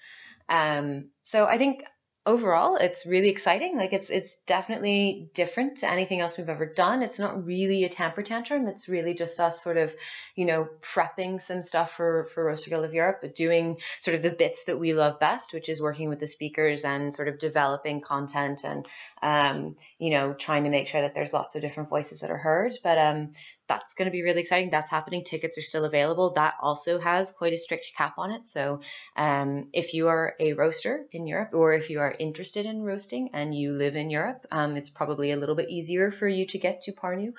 Um, 0.48 1.10
so 1.24 1.46
I 1.46 1.58
think 1.58 1.82
overall 2.26 2.76
it's 2.76 3.06
really 3.06 3.28
exciting. 3.28 3.76
Like 3.76 3.92
it's 3.92 4.10
it's 4.10 4.36
definitely 4.46 5.30
different 5.32 5.78
to 5.78 5.90
anything 5.90 6.20
else 6.20 6.36
we've 6.36 6.48
ever 6.48 6.66
done. 6.66 7.02
It's 7.02 7.18
not 7.18 7.46
really 7.46 7.84
a 7.84 7.88
Tamper 7.88 8.22
Tantrum. 8.22 8.66
It's 8.66 8.88
really 8.88 9.14
just 9.14 9.38
us 9.40 9.62
sort 9.62 9.76
of 9.76 9.94
you 10.34 10.44
know 10.44 10.68
prepping 10.82 11.40
some 11.40 11.62
stuff 11.62 11.92
for 11.92 12.28
for 12.34 12.44
roaster 12.44 12.70
guild 12.70 12.84
of 12.84 12.94
europe 12.94 13.18
but 13.20 13.34
doing 13.34 13.78
sort 14.00 14.14
of 14.14 14.22
the 14.22 14.30
bits 14.30 14.64
that 14.64 14.78
we 14.78 14.92
love 14.92 15.18
best 15.18 15.52
which 15.52 15.68
is 15.68 15.80
working 15.80 16.08
with 16.08 16.20
the 16.20 16.26
speakers 16.26 16.84
and 16.84 17.12
sort 17.12 17.28
of 17.28 17.38
developing 17.38 18.00
content 18.00 18.62
and 18.64 18.86
um, 19.26 19.76
you 19.98 20.10
know 20.10 20.32
trying 20.32 20.64
to 20.64 20.70
make 20.70 20.88
sure 20.88 21.00
that 21.00 21.14
there's 21.14 21.32
lots 21.32 21.56
of 21.56 21.62
different 21.62 21.88
voices 21.88 22.20
that 22.20 22.30
are 22.30 22.38
heard 22.38 22.72
but 22.82 22.98
um, 22.98 23.32
that's 23.68 23.94
going 23.94 24.06
to 24.06 24.12
be 24.12 24.22
really 24.22 24.40
exciting. 24.40 24.70
That's 24.70 24.90
happening. 24.90 25.24
Tickets 25.24 25.58
are 25.58 25.62
still 25.62 25.84
available. 25.84 26.32
That 26.34 26.54
also 26.60 26.98
has 26.98 27.32
quite 27.32 27.52
a 27.52 27.58
strict 27.58 27.86
cap 27.96 28.14
on 28.18 28.30
it. 28.30 28.46
So, 28.46 28.80
um, 29.16 29.68
if 29.72 29.94
you 29.94 30.08
are 30.08 30.34
a 30.38 30.52
roaster 30.52 31.06
in 31.12 31.26
Europe, 31.26 31.50
or 31.52 31.74
if 31.74 31.90
you 31.90 32.00
are 32.00 32.14
interested 32.18 32.66
in 32.66 32.82
roasting 32.82 33.30
and 33.32 33.54
you 33.54 33.72
live 33.72 33.96
in 33.96 34.10
Europe, 34.10 34.46
um, 34.50 34.76
it's 34.76 34.90
probably 34.90 35.32
a 35.32 35.36
little 35.36 35.56
bit 35.56 35.70
easier 35.70 36.10
for 36.10 36.28
you 36.28 36.46
to 36.46 36.58
get 36.58 36.82
to 36.82 36.92
Pärnu. 36.92 37.32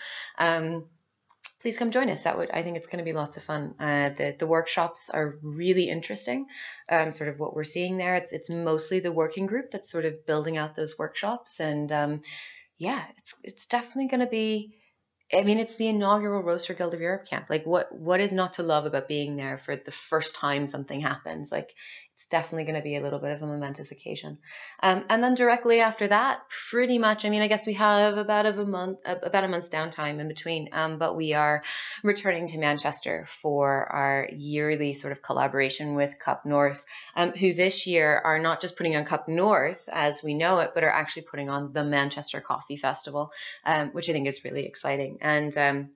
Please 1.68 1.78
come 1.78 1.92
join 1.92 2.10
us. 2.10 2.24
That 2.24 2.38
would 2.38 2.50
I 2.50 2.64
think 2.64 2.78
it's 2.78 2.88
going 2.88 3.00
to 3.00 3.04
be 3.04 3.12
lots 3.12 3.36
of 3.36 3.44
fun. 3.44 3.76
Uh, 3.78 4.12
the 4.12 4.34
the 4.40 4.48
workshops 4.48 5.10
are 5.10 5.38
really 5.42 5.90
interesting. 5.90 6.46
Um, 6.88 7.12
sort 7.12 7.30
of 7.30 7.42
what 7.42 7.54
we're 7.54 7.66
seeing 7.66 7.98
there. 7.98 8.16
It's 8.16 8.32
it's 8.32 8.50
mostly 8.50 9.02
the 9.02 9.12
working 9.12 9.48
group 9.48 9.72
that's 9.72 9.92
sort 9.92 10.06
of 10.06 10.26
building 10.26 10.56
out 10.56 10.78
those 10.78 10.98
workshops, 10.98 11.60
and 11.60 11.92
um, 11.92 12.22
yeah, 12.78 13.04
it's 13.18 13.36
it's 13.44 13.66
definitely 13.66 14.08
going 14.08 14.22
to 14.22 14.32
be 14.32 14.78
I 15.34 15.44
mean, 15.44 15.60
it's 15.60 15.76
the 15.76 15.90
inaugural 15.90 16.42
Roaster 16.42 16.74
Guild 16.74 16.94
of 16.94 17.02
Europe 17.02 17.26
camp. 17.26 17.48
Like, 17.50 17.66
what 17.66 17.94
what 17.94 18.22
is 18.22 18.32
not 18.32 18.54
to 18.54 18.64
love 18.64 18.86
about 18.86 19.10
being 19.10 19.36
there 19.36 19.58
for 19.58 19.76
the 19.76 19.92
first 19.92 20.36
time 20.36 20.68
something 20.68 21.02
happens? 21.02 21.52
Like, 21.52 21.76
it's 22.18 22.26
definitely 22.26 22.64
going 22.64 22.78
to 22.78 22.82
be 22.82 22.96
a 22.96 23.02
little 23.02 23.20
bit 23.20 23.30
of 23.30 23.44
a 23.44 23.46
momentous 23.46 23.92
occasion. 23.92 24.40
Um, 24.82 25.06
and 25.08 25.24
then 25.24 25.36
directly 25.36 25.82
after 25.82 26.08
that, 26.08 26.40
pretty 26.72 26.98
much, 26.98 27.26
I 27.26 27.30
mean, 27.30 27.44
I 27.44 27.48
guess 27.48 27.68
we 27.68 27.74
have 27.74 28.18
about 28.18 28.48
of 28.48 28.58
a 28.58 28.66
month, 28.66 28.98
about 29.06 29.44
a 29.44 29.48
month's 29.48 29.70
downtime 29.70 30.20
in 30.20 30.28
between. 30.28 30.70
Um, 30.72 30.98
but 30.98 31.16
we 31.16 31.34
are 31.34 31.62
returning 32.04 32.48
to 32.48 32.58
Manchester 32.58 33.28
for 33.44 33.86
our 33.86 34.28
yearly 34.36 34.96
sort 34.96 35.12
of 35.12 35.22
collaboration 35.22 35.94
with 35.94 36.18
Cup 36.18 36.44
North, 36.44 36.84
um, 37.16 37.34
who 37.34 37.54
this 37.54 37.86
year 37.86 38.20
are 38.26 38.40
not 38.40 38.62
just 38.62 38.78
putting 38.78 38.96
on 38.96 39.06
Cup 39.06 39.28
North 39.28 39.88
as 39.88 40.24
we 40.24 40.34
know 40.34 40.58
it, 40.58 40.72
but 40.74 40.84
are 40.84 40.90
actually 40.90 41.28
putting 41.30 41.52
on 41.52 41.72
the 41.72 41.84
Manchester 41.84 42.42
Coffee 42.42 42.78
Festival, 42.78 43.30
um, 43.64 43.90
which 43.90 44.10
I 44.10 44.14
think 44.14 44.28
is 44.28 44.44
really 44.44 44.66
exciting. 44.66 45.20
And 45.22 45.56
um, 45.56 45.90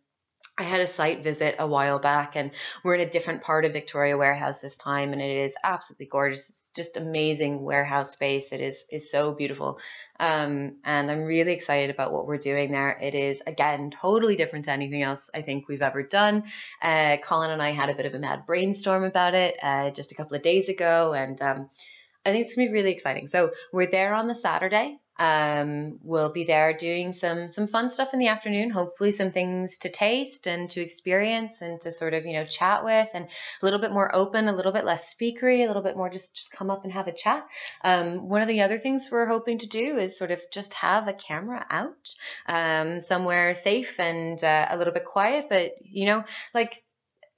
I 0.61 0.63
had 0.63 0.81
a 0.81 0.85
site 0.85 1.23
visit 1.23 1.55
a 1.57 1.65
while 1.65 1.97
back, 1.97 2.35
and 2.35 2.51
we're 2.83 2.93
in 2.93 3.07
a 3.07 3.09
different 3.09 3.41
part 3.41 3.65
of 3.65 3.73
Victoria 3.73 4.15
Warehouse 4.15 4.61
this 4.61 4.77
time, 4.77 5.11
and 5.11 5.19
it 5.19 5.35
is 5.45 5.55
absolutely 5.63 6.05
gorgeous. 6.05 6.53
just 6.75 6.97
amazing 6.97 7.63
warehouse 7.63 8.11
space. 8.13 8.51
It 8.51 8.61
is 8.61 8.85
is 8.89 9.09
so 9.09 9.33
beautiful, 9.33 9.79
um, 10.19 10.77
and 10.85 11.09
I'm 11.09 11.23
really 11.23 11.53
excited 11.53 11.89
about 11.89 12.13
what 12.13 12.27
we're 12.27 12.37
doing 12.37 12.71
there. 12.71 12.95
It 13.01 13.15
is 13.15 13.41
again 13.47 13.89
totally 13.89 14.35
different 14.35 14.65
to 14.65 14.71
anything 14.71 15.01
else 15.01 15.31
I 15.33 15.41
think 15.41 15.67
we've 15.67 15.81
ever 15.81 16.03
done. 16.03 16.43
Uh, 16.79 17.17
Colin 17.23 17.49
and 17.49 17.61
I 17.61 17.71
had 17.71 17.89
a 17.89 17.95
bit 17.95 18.05
of 18.05 18.13
a 18.13 18.19
mad 18.19 18.45
brainstorm 18.45 19.03
about 19.03 19.33
it 19.33 19.55
uh, 19.63 19.89
just 19.89 20.11
a 20.11 20.15
couple 20.15 20.37
of 20.37 20.43
days 20.43 20.69
ago, 20.69 21.13
and 21.13 21.41
um, 21.41 21.69
I 22.23 22.31
think 22.31 22.45
it's 22.45 22.55
gonna 22.55 22.67
be 22.67 22.73
really 22.73 22.93
exciting. 22.93 23.27
So 23.27 23.49
we're 23.73 23.89
there 23.89 24.13
on 24.13 24.27
the 24.27 24.35
Saturday. 24.35 25.00
Um, 25.17 25.99
we'll 26.03 26.31
be 26.31 26.45
there 26.45 26.73
doing 26.75 27.13
some 27.13 27.47
some 27.49 27.67
fun 27.67 27.89
stuff 27.89 28.13
in 28.13 28.19
the 28.19 28.27
afternoon. 28.27 28.69
Hopefully, 28.69 29.11
some 29.11 29.31
things 29.31 29.77
to 29.79 29.89
taste 29.89 30.47
and 30.47 30.69
to 30.71 30.81
experience 30.81 31.61
and 31.61 31.79
to 31.81 31.91
sort 31.91 32.13
of 32.13 32.25
you 32.25 32.33
know 32.33 32.45
chat 32.45 32.83
with, 32.83 33.09
and 33.13 33.25
a 33.25 33.65
little 33.65 33.79
bit 33.79 33.91
more 33.91 34.13
open, 34.15 34.47
a 34.47 34.55
little 34.55 34.71
bit 34.71 34.85
less 34.85 35.13
speakery, 35.13 35.63
a 35.63 35.67
little 35.67 35.83
bit 35.83 35.97
more 35.97 36.09
just 36.09 36.35
just 36.35 36.51
come 36.51 36.69
up 36.69 36.83
and 36.83 36.93
have 36.93 37.07
a 37.07 37.13
chat. 37.13 37.45
Um, 37.83 38.29
one 38.29 38.41
of 38.41 38.47
the 38.47 38.61
other 38.61 38.77
things 38.77 39.09
we're 39.11 39.25
hoping 39.27 39.59
to 39.59 39.67
do 39.67 39.97
is 39.97 40.17
sort 40.17 40.31
of 40.31 40.39
just 40.51 40.73
have 40.75 41.07
a 41.07 41.13
camera 41.13 41.65
out 41.69 42.15
um, 42.47 43.01
somewhere 43.01 43.53
safe 43.53 43.99
and 43.99 44.43
uh, 44.43 44.67
a 44.69 44.77
little 44.77 44.93
bit 44.93 45.05
quiet, 45.05 45.47
but 45.49 45.73
you 45.83 46.05
know 46.07 46.23
like 46.53 46.83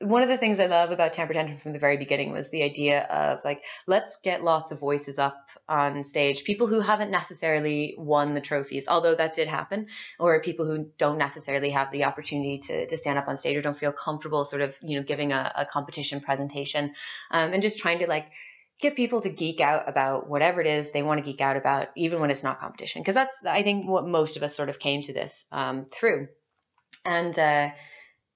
one 0.04 0.22
of 0.22 0.30
the 0.30 0.38
things 0.38 0.60
I 0.60 0.68
love 0.68 0.91
about 0.91 1.14
Tamper 1.14 1.34
Tantrum 1.34 1.60
from 1.60 1.74
the 1.74 1.80
very 1.80 1.97
beginning 1.97 2.32
was 2.32 2.49
the 2.49 2.64
idea 2.64 3.01
of 3.04 3.43
like, 3.43 3.64
let's 3.88 4.18
get 4.24 4.43
lots 4.43 4.72
of 4.72 4.80
voices 4.80 5.18
up 5.18 5.49
on 5.68 6.04
stage, 6.04 6.43
people 6.43 6.68
who 6.68 6.80
haven't 6.80 7.12
necessarily 7.12 7.95
won 7.97 8.34
the 8.34 8.41
trophies, 8.41 8.88
although 8.88 9.16
that 9.16 9.36
did 9.36 9.47
happen, 9.47 9.88
or 10.20 10.41
people 10.41 10.66
who 10.66 10.89
don't 10.97 11.18
necessarily 11.18 11.72
have 11.72 11.91
the 11.91 12.04
opportunity 12.04 12.60
to, 12.60 12.86
to 12.88 12.97
stand 12.97 13.18
up 13.18 13.28
on 13.28 13.38
stage 13.38 13.58
or 13.58 13.62
don't 13.62 13.78
feel 13.78 13.91
comfortable 13.93 14.45
sort 14.45 14.62
of, 14.62 14.76
you 14.82 14.99
know, 14.99 15.06
giving 15.06 15.32
a, 15.32 15.51
a 15.56 15.66
competition 15.66 16.22
presentation 16.22 16.93
um, 17.32 17.54
and 17.54 17.62
just 17.62 17.78
trying 17.78 17.99
to 17.99 18.08
like 18.08 18.28
get 18.80 18.95
people 18.95 19.22
to 19.22 19.30
geek 19.30 19.62
out 19.62 19.88
about 19.88 20.30
whatever 20.30 20.60
it 20.60 20.68
is 20.68 20.91
they 20.91 21.04
want 21.04 21.24
to 21.24 21.32
geek 21.32 21.41
out 21.41 21.56
about, 21.56 21.88
even 21.95 22.20
when 22.20 22.32
it's 22.32 22.43
not 22.43 22.60
competition. 22.60 23.01
Because 23.01 23.16
that's, 23.16 23.45
I 23.45 23.64
think, 23.64 23.88
what 23.88 24.06
most 24.06 24.36
of 24.36 24.43
us 24.43 24.56
sort 24.56 24.70
of 24.70 24.80
came 24.80 25.01
to 25.04 25.14
this 25.14 25.45
um, 25.51 25.86
through. 25.91 26.28
And, 27.06 27.38
uh, 27.38 27.70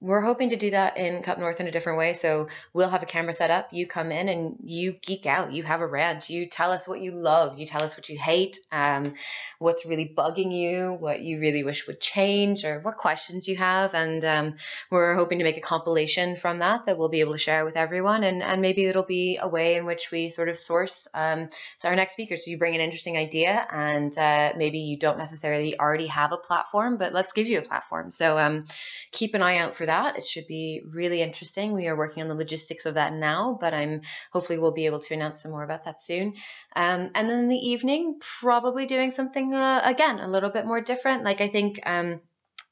we're 0.00 0.20
hoping 0.20 0.50
to 0.50 0.56
do 0.56 0.70
that 0.70 0.96
in 0.96 1.22
Cup 1.22 1.38
North 1.38 1.58
in 1.60 1.66
a 1.66 1.72
different 1.72 1.98
way. 1.98 2.12
So 2.12 2.48
we'll 2.72 2.88
have 2.88 3.02
a 3.02 3.06
camera 3.06 3.32
set 3.32 3.50
up. 3.50 3.72
You 3.72 3.86
come 3.86 4.12
in 4.12 4.28
and 4.28 4.56
you 4.62 4.92
geek 4.92 5.26
out. 5.26 5.52
You 5.52 5.64
have 5.64 5.80
a 5.80 5.86
rant. 5.86 6.30
You 6.30 6.46
tell 6.46 6.70
us 6.70 6.86
what 6.86 7.00
you 7.00 7.12
love. 7.12 7.58
You 7.58 7.66
tell 7.66 7.82
us 7.82 7.96
what 7.96 8.08
you 8.08 8.16
hate. 8.16 8.60
Um, 8.70 9.14
what's 9.58 9.84
really 9.84 10.12
bugging 10.16 10.56
you. 10.56 10.92
What 10.92 11.20
you 11.20 11.40
really 11.40 11.64
wish 11.64 11.86
would 11.88 12.00
change, 12.00 12.64
or 12.64 12.78
what 12.80 12.96
questions 12.96 13.48
you 13.48 13.56
have. 13.56 13.94
And 13.94 14.24
um, 14.24 14.54
we're 14.90 15.16
hoping 15.16 15.38
to 15.38 15.44
make 15.44 15.56
a 15.56 15.62
compilation 15.62 16.36
from 16.36 16.60
that 16.60 16.84
that 16.84 16.96
we'll 16.96 17.08
be 17.08 17.20
able 17.20 17.32
to 17.32 17.38
share 17.38 17.64
with 17.64 17.76
everyone. 17.76 18.22
And 18.22 18.42
and 18.42 18.62
maybe 18.62 18.84
it'll 18.84 19.02
be 19.02 19.38
a 19.40 19.48
way 19.48 19.74
in 19.74 19.84
which 19.84 20.12
we 20.12 20.30
sort 20.30 20.48
of 20.48 20.58
source 20.58 21.08
um, 21.12 21.48
so 21.78 21.88
our 21.88 21.96
next 21.96 22.12
speaker. 22.12 22.36
So 22.36 22.50
you 22.50 22.58
bring 22.58 22.74
an 22.76 22.80
interesting 22.80 23.16
idea, 23.16 23.66
and 23.70 24.16
uh, 24.16 24.52
maybe 24.56 24.78
you 24.78 24.96
don't 24.96 25.18
necessarily 25.18 25.78
already 25.78 26.06
have 26.06 26.32
a 26.32 26.36
platform, 26.36 26.98
but 26.98 27.12
let's 27.12 27.32
give 27.32 27.48
you 27.48 27.58
a 27.58 27.62
platform. 27.62 28.12
So 28.12 28.38
um, 28.38 28.66
keep 29.10 29.34
an 29.34 29.42
eye 29.42 29.58
out 29.58 29.76
for 29.76 29.86
that. 29.88 30.16
It 30.16 30.24
should 30.24 30.46
be 30.46 30.82
really 30.88 31.20
interesting. 31.20 31.72
We 31.72 31.88
are 31.88 31.96
working 31.96 32.22
on 32.22 32.28
the 32.28 32.34
logistics 32.34 32.86
of 32.86 32.94
that 32.94 33.12
now, 33.12 33.58
but 33.60 33.74
I'm 33.74 34.02
hopefully 34.32 34.58
we'll 34.58 34.72
be 34.72 34.86
able 34.86 35.00
to 35.00 35.14
announce 35.14 35.42
some 35.42 35.50
more 35.50 35.64
about 35.64 35.84
that 35.84 36.00
soon. 36.00 36.34
Um, 36.76 37.10
and 37.14 37.28
then 37.28 37.40
in 37.40 37.48
the 37.48 37.56
evening, 37.56 38.20
probably 38.40 38.86
doing 38.86 39.10
something 39.10 39.54
uh, 39.54 39.82
again 39.84 40.20
a 40.20 40.28
little 40.28 40.50
bit 40.50 40.66
more 40.66 40.80
different. 40.80 41.24
Like 41.24 41.40
I 41.40 41.48
think. 41.48 41.80
Um, 41.84 42.20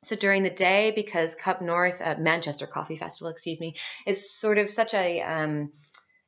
so 0.05 0.15
during 0.15 0.45
the 0.45 0.51
day, 0.51 0.93
because 0.95 1.35
Cup 1.35 1.61
North, 1.61 2.01
uh, 2.01 2.15
Manchester 2.17 2.69
Coffee 2.69 2.97
Festival, 2.97 3.29
excuse 3.29 3.59
me, 3.59 3.75
is 4.07 4.39
sort 4.39 4.59
of 4.59 4.71
such 4.71 4.95
a 4.95 5.21
um, 5.21 5.73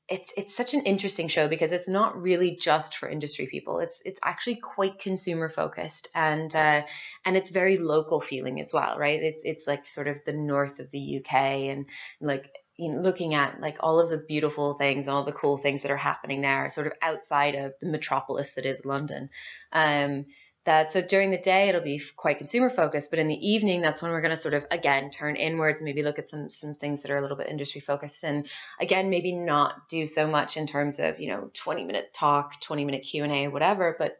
it's 0.08 0.32
it's 0.36 0.56
such 0.56 0.72
an 0.72 0.82
interesting 0.82 1.28
show 1.28 1.48
because 1.48 1.72
it's 1.72 1.88
not 1.88 2.20
really 2.20 2.56
just 2.56 2.96
for 2.96 3.08
industry 3.08 3.46
people. 3.46 3.80
It's 3.80 4.02
it's 4.04 4.20
actually 4.22 4.56
quite 4.56 4.98
consumer 4.98 5.50
focused 5.50 6.08
and 6.14 6.54
uh, 6.54 6.82
and 7.24 7.36
it's 7.36 7.50
very 7.50 7.76
local 7.76 8.20
feeling 8.20 8.60
as 8.60 8.72
well, 8.72 8.98
right? 8.98 9.22
It's 9.22 9.42
it's 9.44 9.66
like 9.66 9.86
sort 9.86 10.08
of 10.08 10.24
the 10.24 10.32
north 10.32 10.80
of 10.80 10.90
the 10.90 11.18
UK 11.18 11.34
and 11.34 11.86
like 12.20 12.50
you 12.76 12.92
know, 12.92 13.00
looking 13.00 13.34
at 13.34 13.60
like 13.60 13.76
all 13.80 14.00
of 14.00 14.08
the 14.08 14.24
beautiful 14.28 14.74
things 14.74 15.06
and 15.06 15.14
all 15.14 15.24
the 15.24 15.32
cool 15.32 15.58
things 15.58 15.82
that 15.82 15.90
are 15.90 15.96
happening 15.96 16.40
there, 16.40 16.68
sort 16.70 16.86
of 16.86 16.94
outside 17.02 17.54
of 17.54 17.74
the 17.80 17.88
metropolis 17.88 18.54
that 18.54 18.64
is 18.64 18.86
London. 18.86 19.28
Um, 19.72 20.26
that 20.68 20.92
so 20.92 21.00
during 21.00 21.30
the 21.30 21.38
day 21.38 21.70
it'll 21.70 21.80
be 21.80 22.02
quite 22.14 22.36
consumer 22.36 22.68
focused 22.68 23.08
but 23.08 23.18
in 23.18 23.26
the 23.26 23.48
evening 23.48 23.80
that's 23.80 24.02
when 24.02 24.10
we're 24.10 24.20
going 24.20 24.34
to 24.34 24.40
sort 24.40 24.52
of 24.52 24.66
again 24.70 25.10
turn 25.10 25.34
inwards 25.34 25.80
maybe 25.80 26.02
look 26.02 26.18
at 26.18 26.28
some 26.28 26.50
some 26.50 26.74
things 26.74 27.00
that 27.00 27.10
are 27.10 27.16
a 27.16 27.22
little 27.22 27.38
bit 27.38 27.48
industry 27.48 27.80
focused 27.80 28.22
and 28.22 28.46
again 28.78 29.08
maybe 29.08 29.32
not 29.32 29.88
do 29.88 30.06
so 30.06 30.26
much 30.26 30.58
in 30.58 30.66
terms 30.66 31.00
of 31.00 31.18
you 31.18 31.28
know 31.28 31.50
20 31.54 31.84
minute 31.84 32.12
talk 32.12 32.60
20 32.60 32.84
minute 32.84 33.02
q&a 33.02 33.48
whatever 33.48 33.96
but 33.98 34.18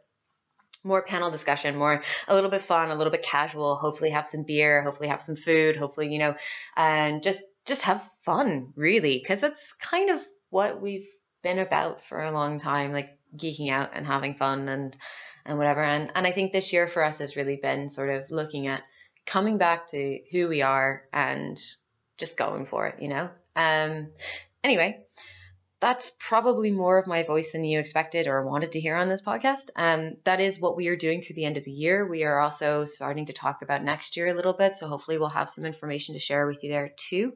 more 0.85 1.03
panel 1.03 1.31
discussion 1.31 1.77
more 1.77 2.03
a 2.29 2.35
little 2.35 2.51
bit 2.51 2.63
fun 2.63 2.91
a 2.91 2.95
little 2.95 3.11
bit 3.11 3.23
casual 3.23 3.77
hopefully 3.77 4.09
have 4.09 4.27
some 4.27 4.43
beer 4.43 4.83
hopefully 4.83 5.11
have 5.11 5.21
some 5.21 5.37
food 5.37 5.77
hopefully 5.77 6.11
you 6.11 6.19
know 6.19 6.35
and 6.77 7.23
just 7.23 7.45
just 7.67 7.83
have 7.83 8.09
fun 8.25 8.73
really 8.75 9.19
because 9.19 9.43
that's 9.43 9.75
kind 9.75 10.09
of 10.09 10.25
what 10.49 10.81
we've 10.81 11.09
been 11.43 11.59
about 11.59 12.03
for 12.05 12.25
a 12.25 12.33
long 12.33 12.59
time 12.59 12.91
like 12.91 13.19
geeking 13.37 13.71
out 13.71 13.91
and 13.93 14.07
having 14.07 14.35
fun 14.35 14.69
and 14.71 14.97
and 15.49 15.59
whatever. 15.59 15.83
And 15.83 16.13
and 16.15 16.27
I 16.27 16.33
think 16.33 16.53
this 16.53 16.73
year 16.73 16.87
for 16.87 17.03
us 17.03 17.19
has 17.19 17.35
really 17.35 17.57
been 17.57 17.89
sort 17.89 18.11
of 18.11 18.31
looking 18.31 18.69
at 18.69 18.83
coming 19.27 19.59
back 19.59 19.89
to 19.89 20.21
who 20.31 20.49
we 20.49 20.63
are 20.63 21.03
and 21.13 21.61
just 22.19 22.37
going 22.37 22.67
for 22.67 22.87
it, 22.87 23.03
you 23.03 23.09
know. 23.09 23.31
Um 23.57 24.09
anyway, 24.63 25.01
that's 25.81 26.13
probably 26.19 26.71
more 26.71 26.99
of 26.99 27.07
my 27.07 27.23
voice 27.23 27.53
than 27.53 27.65
you 27.65 27.79
expected 27.79 28.27
or 28.27 28.45
wanted 28.45 28.73
to 28.73 28.81
hear 28.81 28.97
on 28.97 29.09
this 29.09 29.23
podcast. 29.23 29.71
Um, 29.77 30.17
that 30.25 30.41
is 30.41 30.59
what 30.59 30.77
we 30.77 30.89
are 30.89 30.97
doing 30.97 31.23
through 31.23 31.37
the 31.37 31.45
end 31.45 31.57
of 31.57 31.65
the 31.65 31.71
year. 31.71 32.07
We 32.07 32.25
are 32.25 32.41
also 32.41 32.85
starting 32.85 33.27
to 33.27 33.33
talk 33.33 33.63
about 33.63 33.85
next 33.85 34.17
year 34.17 34.27
a 34.27 34.35
little 34.35 34.55
bit, 34.55 34.75
so 34.75 34.89
hopefully 34.89 35.19
we'll 35.19 35.29
have 35.29 35.51
some 35.51 35.65
information 35.65 36.15
to 36.15 36.19
share 36.19 36.47
with 36.47 36.65
you 36.65 36.71
there 36.71 36.91
too. 36.97 37.33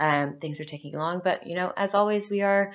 Um, 0.00 0.38
things 0.40 0.60
are 0.60 0.64
taking 0.64 0.94
long, 0.94 1.20
but 1.22 1.46
you 1.46 1.54
know, 1.54 1.72
as 1.76 1.94
always, 1.94 2.28
we 2.28 2.42
are 2.42 2.72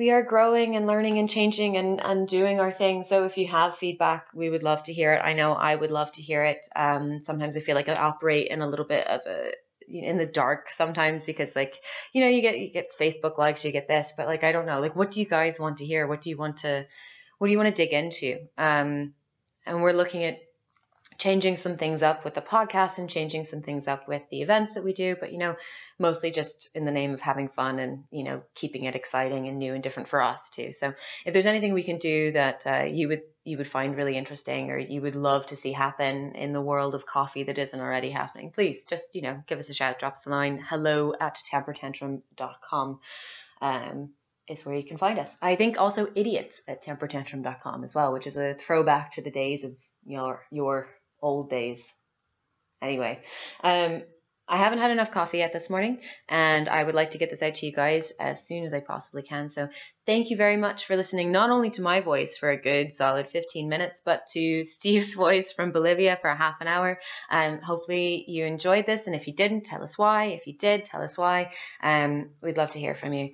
we 0.00 0.10
are 0.10 0.22
growing 0.22 0.76
and 0.76 0.86
learning 0.86 1.18
and 1.18 1.28
changing 1.28 1.76
and, 1.76 2.00
and 2.02 2.26
doing 2.26 2.58
our 2.58 2.72
thing. 2.72 3.04
So 3.04 3.24
if 3.24 3.36
you 3.36 3.46
have 3.48 3.76
feedback, 3.76 4.28
we 4.34 4.48
would 4.48 4.62
love 4.62 4.82
to 4.84 4.94
hear 4.94 5.12
it. 5.12 5.20
I 5.22 5.34
know 5.34 5.52
I 5.52 5.76
would 5.76 5.90
love 5.90 6.10
to 6.12 6.22
hear 6.22 6.42
it. 6.42 6.66
Um, 6.74 7.22
sometimes 7.22 7.54
I 7.54 7.60
feel 7.60 7.74
like 7.74 7.90
I 7.90 7.96
operate 7.96 8.48
in 8.48 8.62
a 8.62 8.66
little 8.66 8.86
bit 8.86 9.06
of 9.06 9.20
a 9.26 9.52
in 9.86 10.16
the 10.16 10.24
dark 10.24 10.70
sometimes 10.70 11.22
because 11.26 11.56
like 11.56 11.74
you 12.12 12.22
know 12.22 12.30
you 12.30 12.40
get 12.40 12.58
you 12.58 12.70
get 12.72 12.94
Facebook 12.98 13.36
likes, 13.36 13.62
you 13.62 13.72
get 13.72 13.88
this, 13.88 14.14
but 14.16 14.26
like 14.26 14.42
I 14.42 14.52
don't 14.52 14.64
know, 14.64 14.80
like 14.80 14.96
what 14.96 15.10
do 15.10 15.20
you 15.20 15.26
guys 15.26 15.60
want 15.60 15.78
to 15.78 15.84
hear? 15.84 16.06
What 16.06 16.22
do 16.22 16.30
you 16.30 16.38
want 16.38 16.58
to 16.58 16.86
what 17.36 17.48
do 17.48 17.52
you 17.52 17.58
want 17.58 17.76
to 17.76 17.82
dig 17.84 17.92
into? 17.92 18.38
Um, 18.56 19.12
and 19.66 19.82
we're 19.82 19.92
looking 19.92 20.24
at 20.24 20.38
changing 21.20 21.56
some 21.56 21.76
things 21.76 22.02
up 22.02 22.24
with 22.24 22.32
the 22.32 22.40
podcast 22.40 22.96
and 22.96 23.08
changing 23.08 23.44
some 23.44 23.60
things 23.60 23.86
up 23.86 24.08
with 24.08 24.22
the 24.30 24.40
events 24.40 24.74
that 24.74 24.82
we 24.82 24.94
do, 24.94 25.14
but 25.20 25.30
you 25.30 25.38
know, 25.38 25.54
mostly 25.98 26.30
just 26.30 26.70
in 26.74 26.86
the 26.86 26.90
name 26.90 27.12
of 27.12 27.20
having 27.20 27.48
fun 27.48 27.78
and 27.78 28.04
you 28.10 28.24
know 28.24 28.42
keeping 28.54 28.84
it 28.84 28.96
exciting 28.96 29.46
and 29.46 29.58
new 29.58 29.74
and 29.74 29.82
different 29.82 30.08
for 30.08 30.22
us 30.22 30.48
too. 30.50 30.72
So 30.72 30.94
if 31.26 31.32
there's 31.32 31.46
anything 31.46 31.74
we 31.74 31.84
can 31.84 31.98
do 31.98 32.32
that 32.32 32.66
uh, 32.66 32.84
you 32.84 33.08
would 33.08 33.22
you 33.44 33.58
would 33.58 33.68
find 33.68 33.96
really 33.96 34.16
interesting 34.16 34.70
or 34.70 34.78
you 34.78 35.02
would 35.02 35.14
love 35.14 35.46
to 35.46 35.56
see 35.56 35.72
happen 35.72 36.32
in 36.34 36.52
the 36.52 36.62
world 36.62 36.94
of 36.94 37.06
coffee 37.06 37.44
that 37.44 37.58
isn't 37.58 37.80
already 37.80 38.10
happening, 38.10 38.50
please 38.50 38.84
just 38.86 39.14
you 39.14 39.22
know 39.22 39.42
give 39.46 39.58
us 39.58 39.68
a 39.68 39.74
shout, 39.74 39.98
drop 39.98 40.14
us 40.14 40.26
a 40.26 40.30
line, 40.30 40.58
hello 40.66 41.12
at 41.20 41.38
tampertantrum.com. 41.52 43.00
Um, 43.60 44.14
is 44.48 44.64
where 44.66 44.74
you 44.74 44.84
can 44.84 44.96
find 44.96 45.18
us. 45.18 45.36
I 45.40 45.54
think 45.54 45.78
also 45.78 46.08
idiots 46.12 46.60
at 46.66 46.82
tampertantrum.com 46.82 47.84
as 47.84 47.94
well, 47.94 48.12
which 48.12 48.26
is 48.26 48.36
a 48.36 48.54
throwback 48.54 49.12
to 49.12 49.22
the 49.22 49.30
days 49.30 49.62
of 49.62 49.76
your 50.04 50.44
your 50.50 50.88
old 51.22 51.50
days. 51.50 51.82
Anyway, 52.82 53.20
um, 53.62 54.02
I 54.50 54.56
haven't 54.56 54.80
had 54.80 54.90
enough 54.90 55.12
coffee 55.12 55.38
yet 55.38 55.52
this 55.52 55.70
morning, 55.70 56.00
and 56.28 56.68
I 56.68 56.82
would 56.82 56.94
like 56.96 57.12
to 57.12 57.18
get 57.18 57.30
this 57.30 57.40
out 57.40 57.54
to 57.54 57.66
you 57.66 57.72
guys 57.72 58.12
as 58.18 58.44
soon 58.44 58.64
as 58.64 58.74
I 58.74 58.80
possibly 58.80 59.22
can. 59.22 59.48
So, 59.48 59.68
thank 60.06 60.30
you 60.30 60.36
very 60.36 60.56
much 60.56 60.86
for 60.86 60.96
listening, 60.96 61.30
not 61.30 61.50
only 61.50 61.70
to 61.70 61.82
my 61.82 62.00
voice 62.00 62.36
for 62.36 62.50
a 62.50 62.60
good 62.60 62.92
solid 62.92 63.30
15 63.30 63.68
minutes, 63.68 64.02
but 64.04 64.26
to 64.32 64.64
Steve's 64.76 65.14
voice 65.14 65.52
from 65.52 65.70
Bolivia 65.70 66.18
for 66.20 66.34
half 66.34 66.60
an 66.60 66.66
hour. 66.66 66.98
Um, 67.30 67.60
hopefully, 67.60 68.24
you 68.26 68.44
enjoyed 68.44 68.86
this, 68.86 69.06
and 69.06 69.14
if 69.14 69.28
you 69.28 69.34
didn't, 69.34 69.66
tell 69.66 69.84
us 69.84 69.96
why. 69.96 70.24
If 70.26 70.48
you 70.48 70.56
did, 70.58 70.84
tell 70.84 71.02
us 71.02 71.16
why. 71.16 71.52
Um, 71.80 72.30
we'd 72.42 72.56
love 72.56 72.72
to 72.72 72.80
hear 72.80 72.96
from 72.96 73.12
you. 73.12 73.30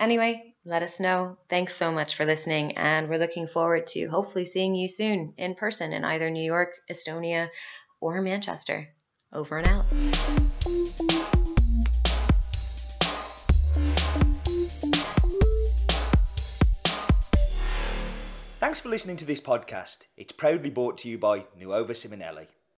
Anyway, 0.00 0.54
let 0.64 0.82
us 0.82 0.98
know. 0.98 1.36
Thanks 1.50 1.76
so 1.76 1.92
much 1.92 2.16
for 2.16 2.24
listening, 2.24 2.78
and 2.78 3.10
we're 3.10 3.18
looking 3.18 3.46
forward 3.46 3.86
to 3.88 4.06
hopefully 4.06 4.46
seeing 4.46 4.74
you 4.74 4.88
soon 4.88 5.34
in 5.36 5.54
person 5.54 5.92
in 5.92 6.04
either 6.04 6.30
New 6.30 6.42
York, 6.42 6.72
Estonia, 6.90 7.48
or 8.00 8.22
Manchester. 8.22 8.88
Over 9.30 9.58
and 9.58 9.68
out. 9.68 9.84
Thanks 18.58 18.80
for 18.80 18.88
listening 18.88 19.16
to 19.16 19.26
this 19.26 19.40
podcast. 19.40 20.06
It's 20.16 20.32
proudly 20.32 20.70
brought 20.70 20.96
to 20.98 21.08
you 21.10 21.18
by 21.18 21.44
Nuova 21.58 21.92
Simonelli. 21.92 22.46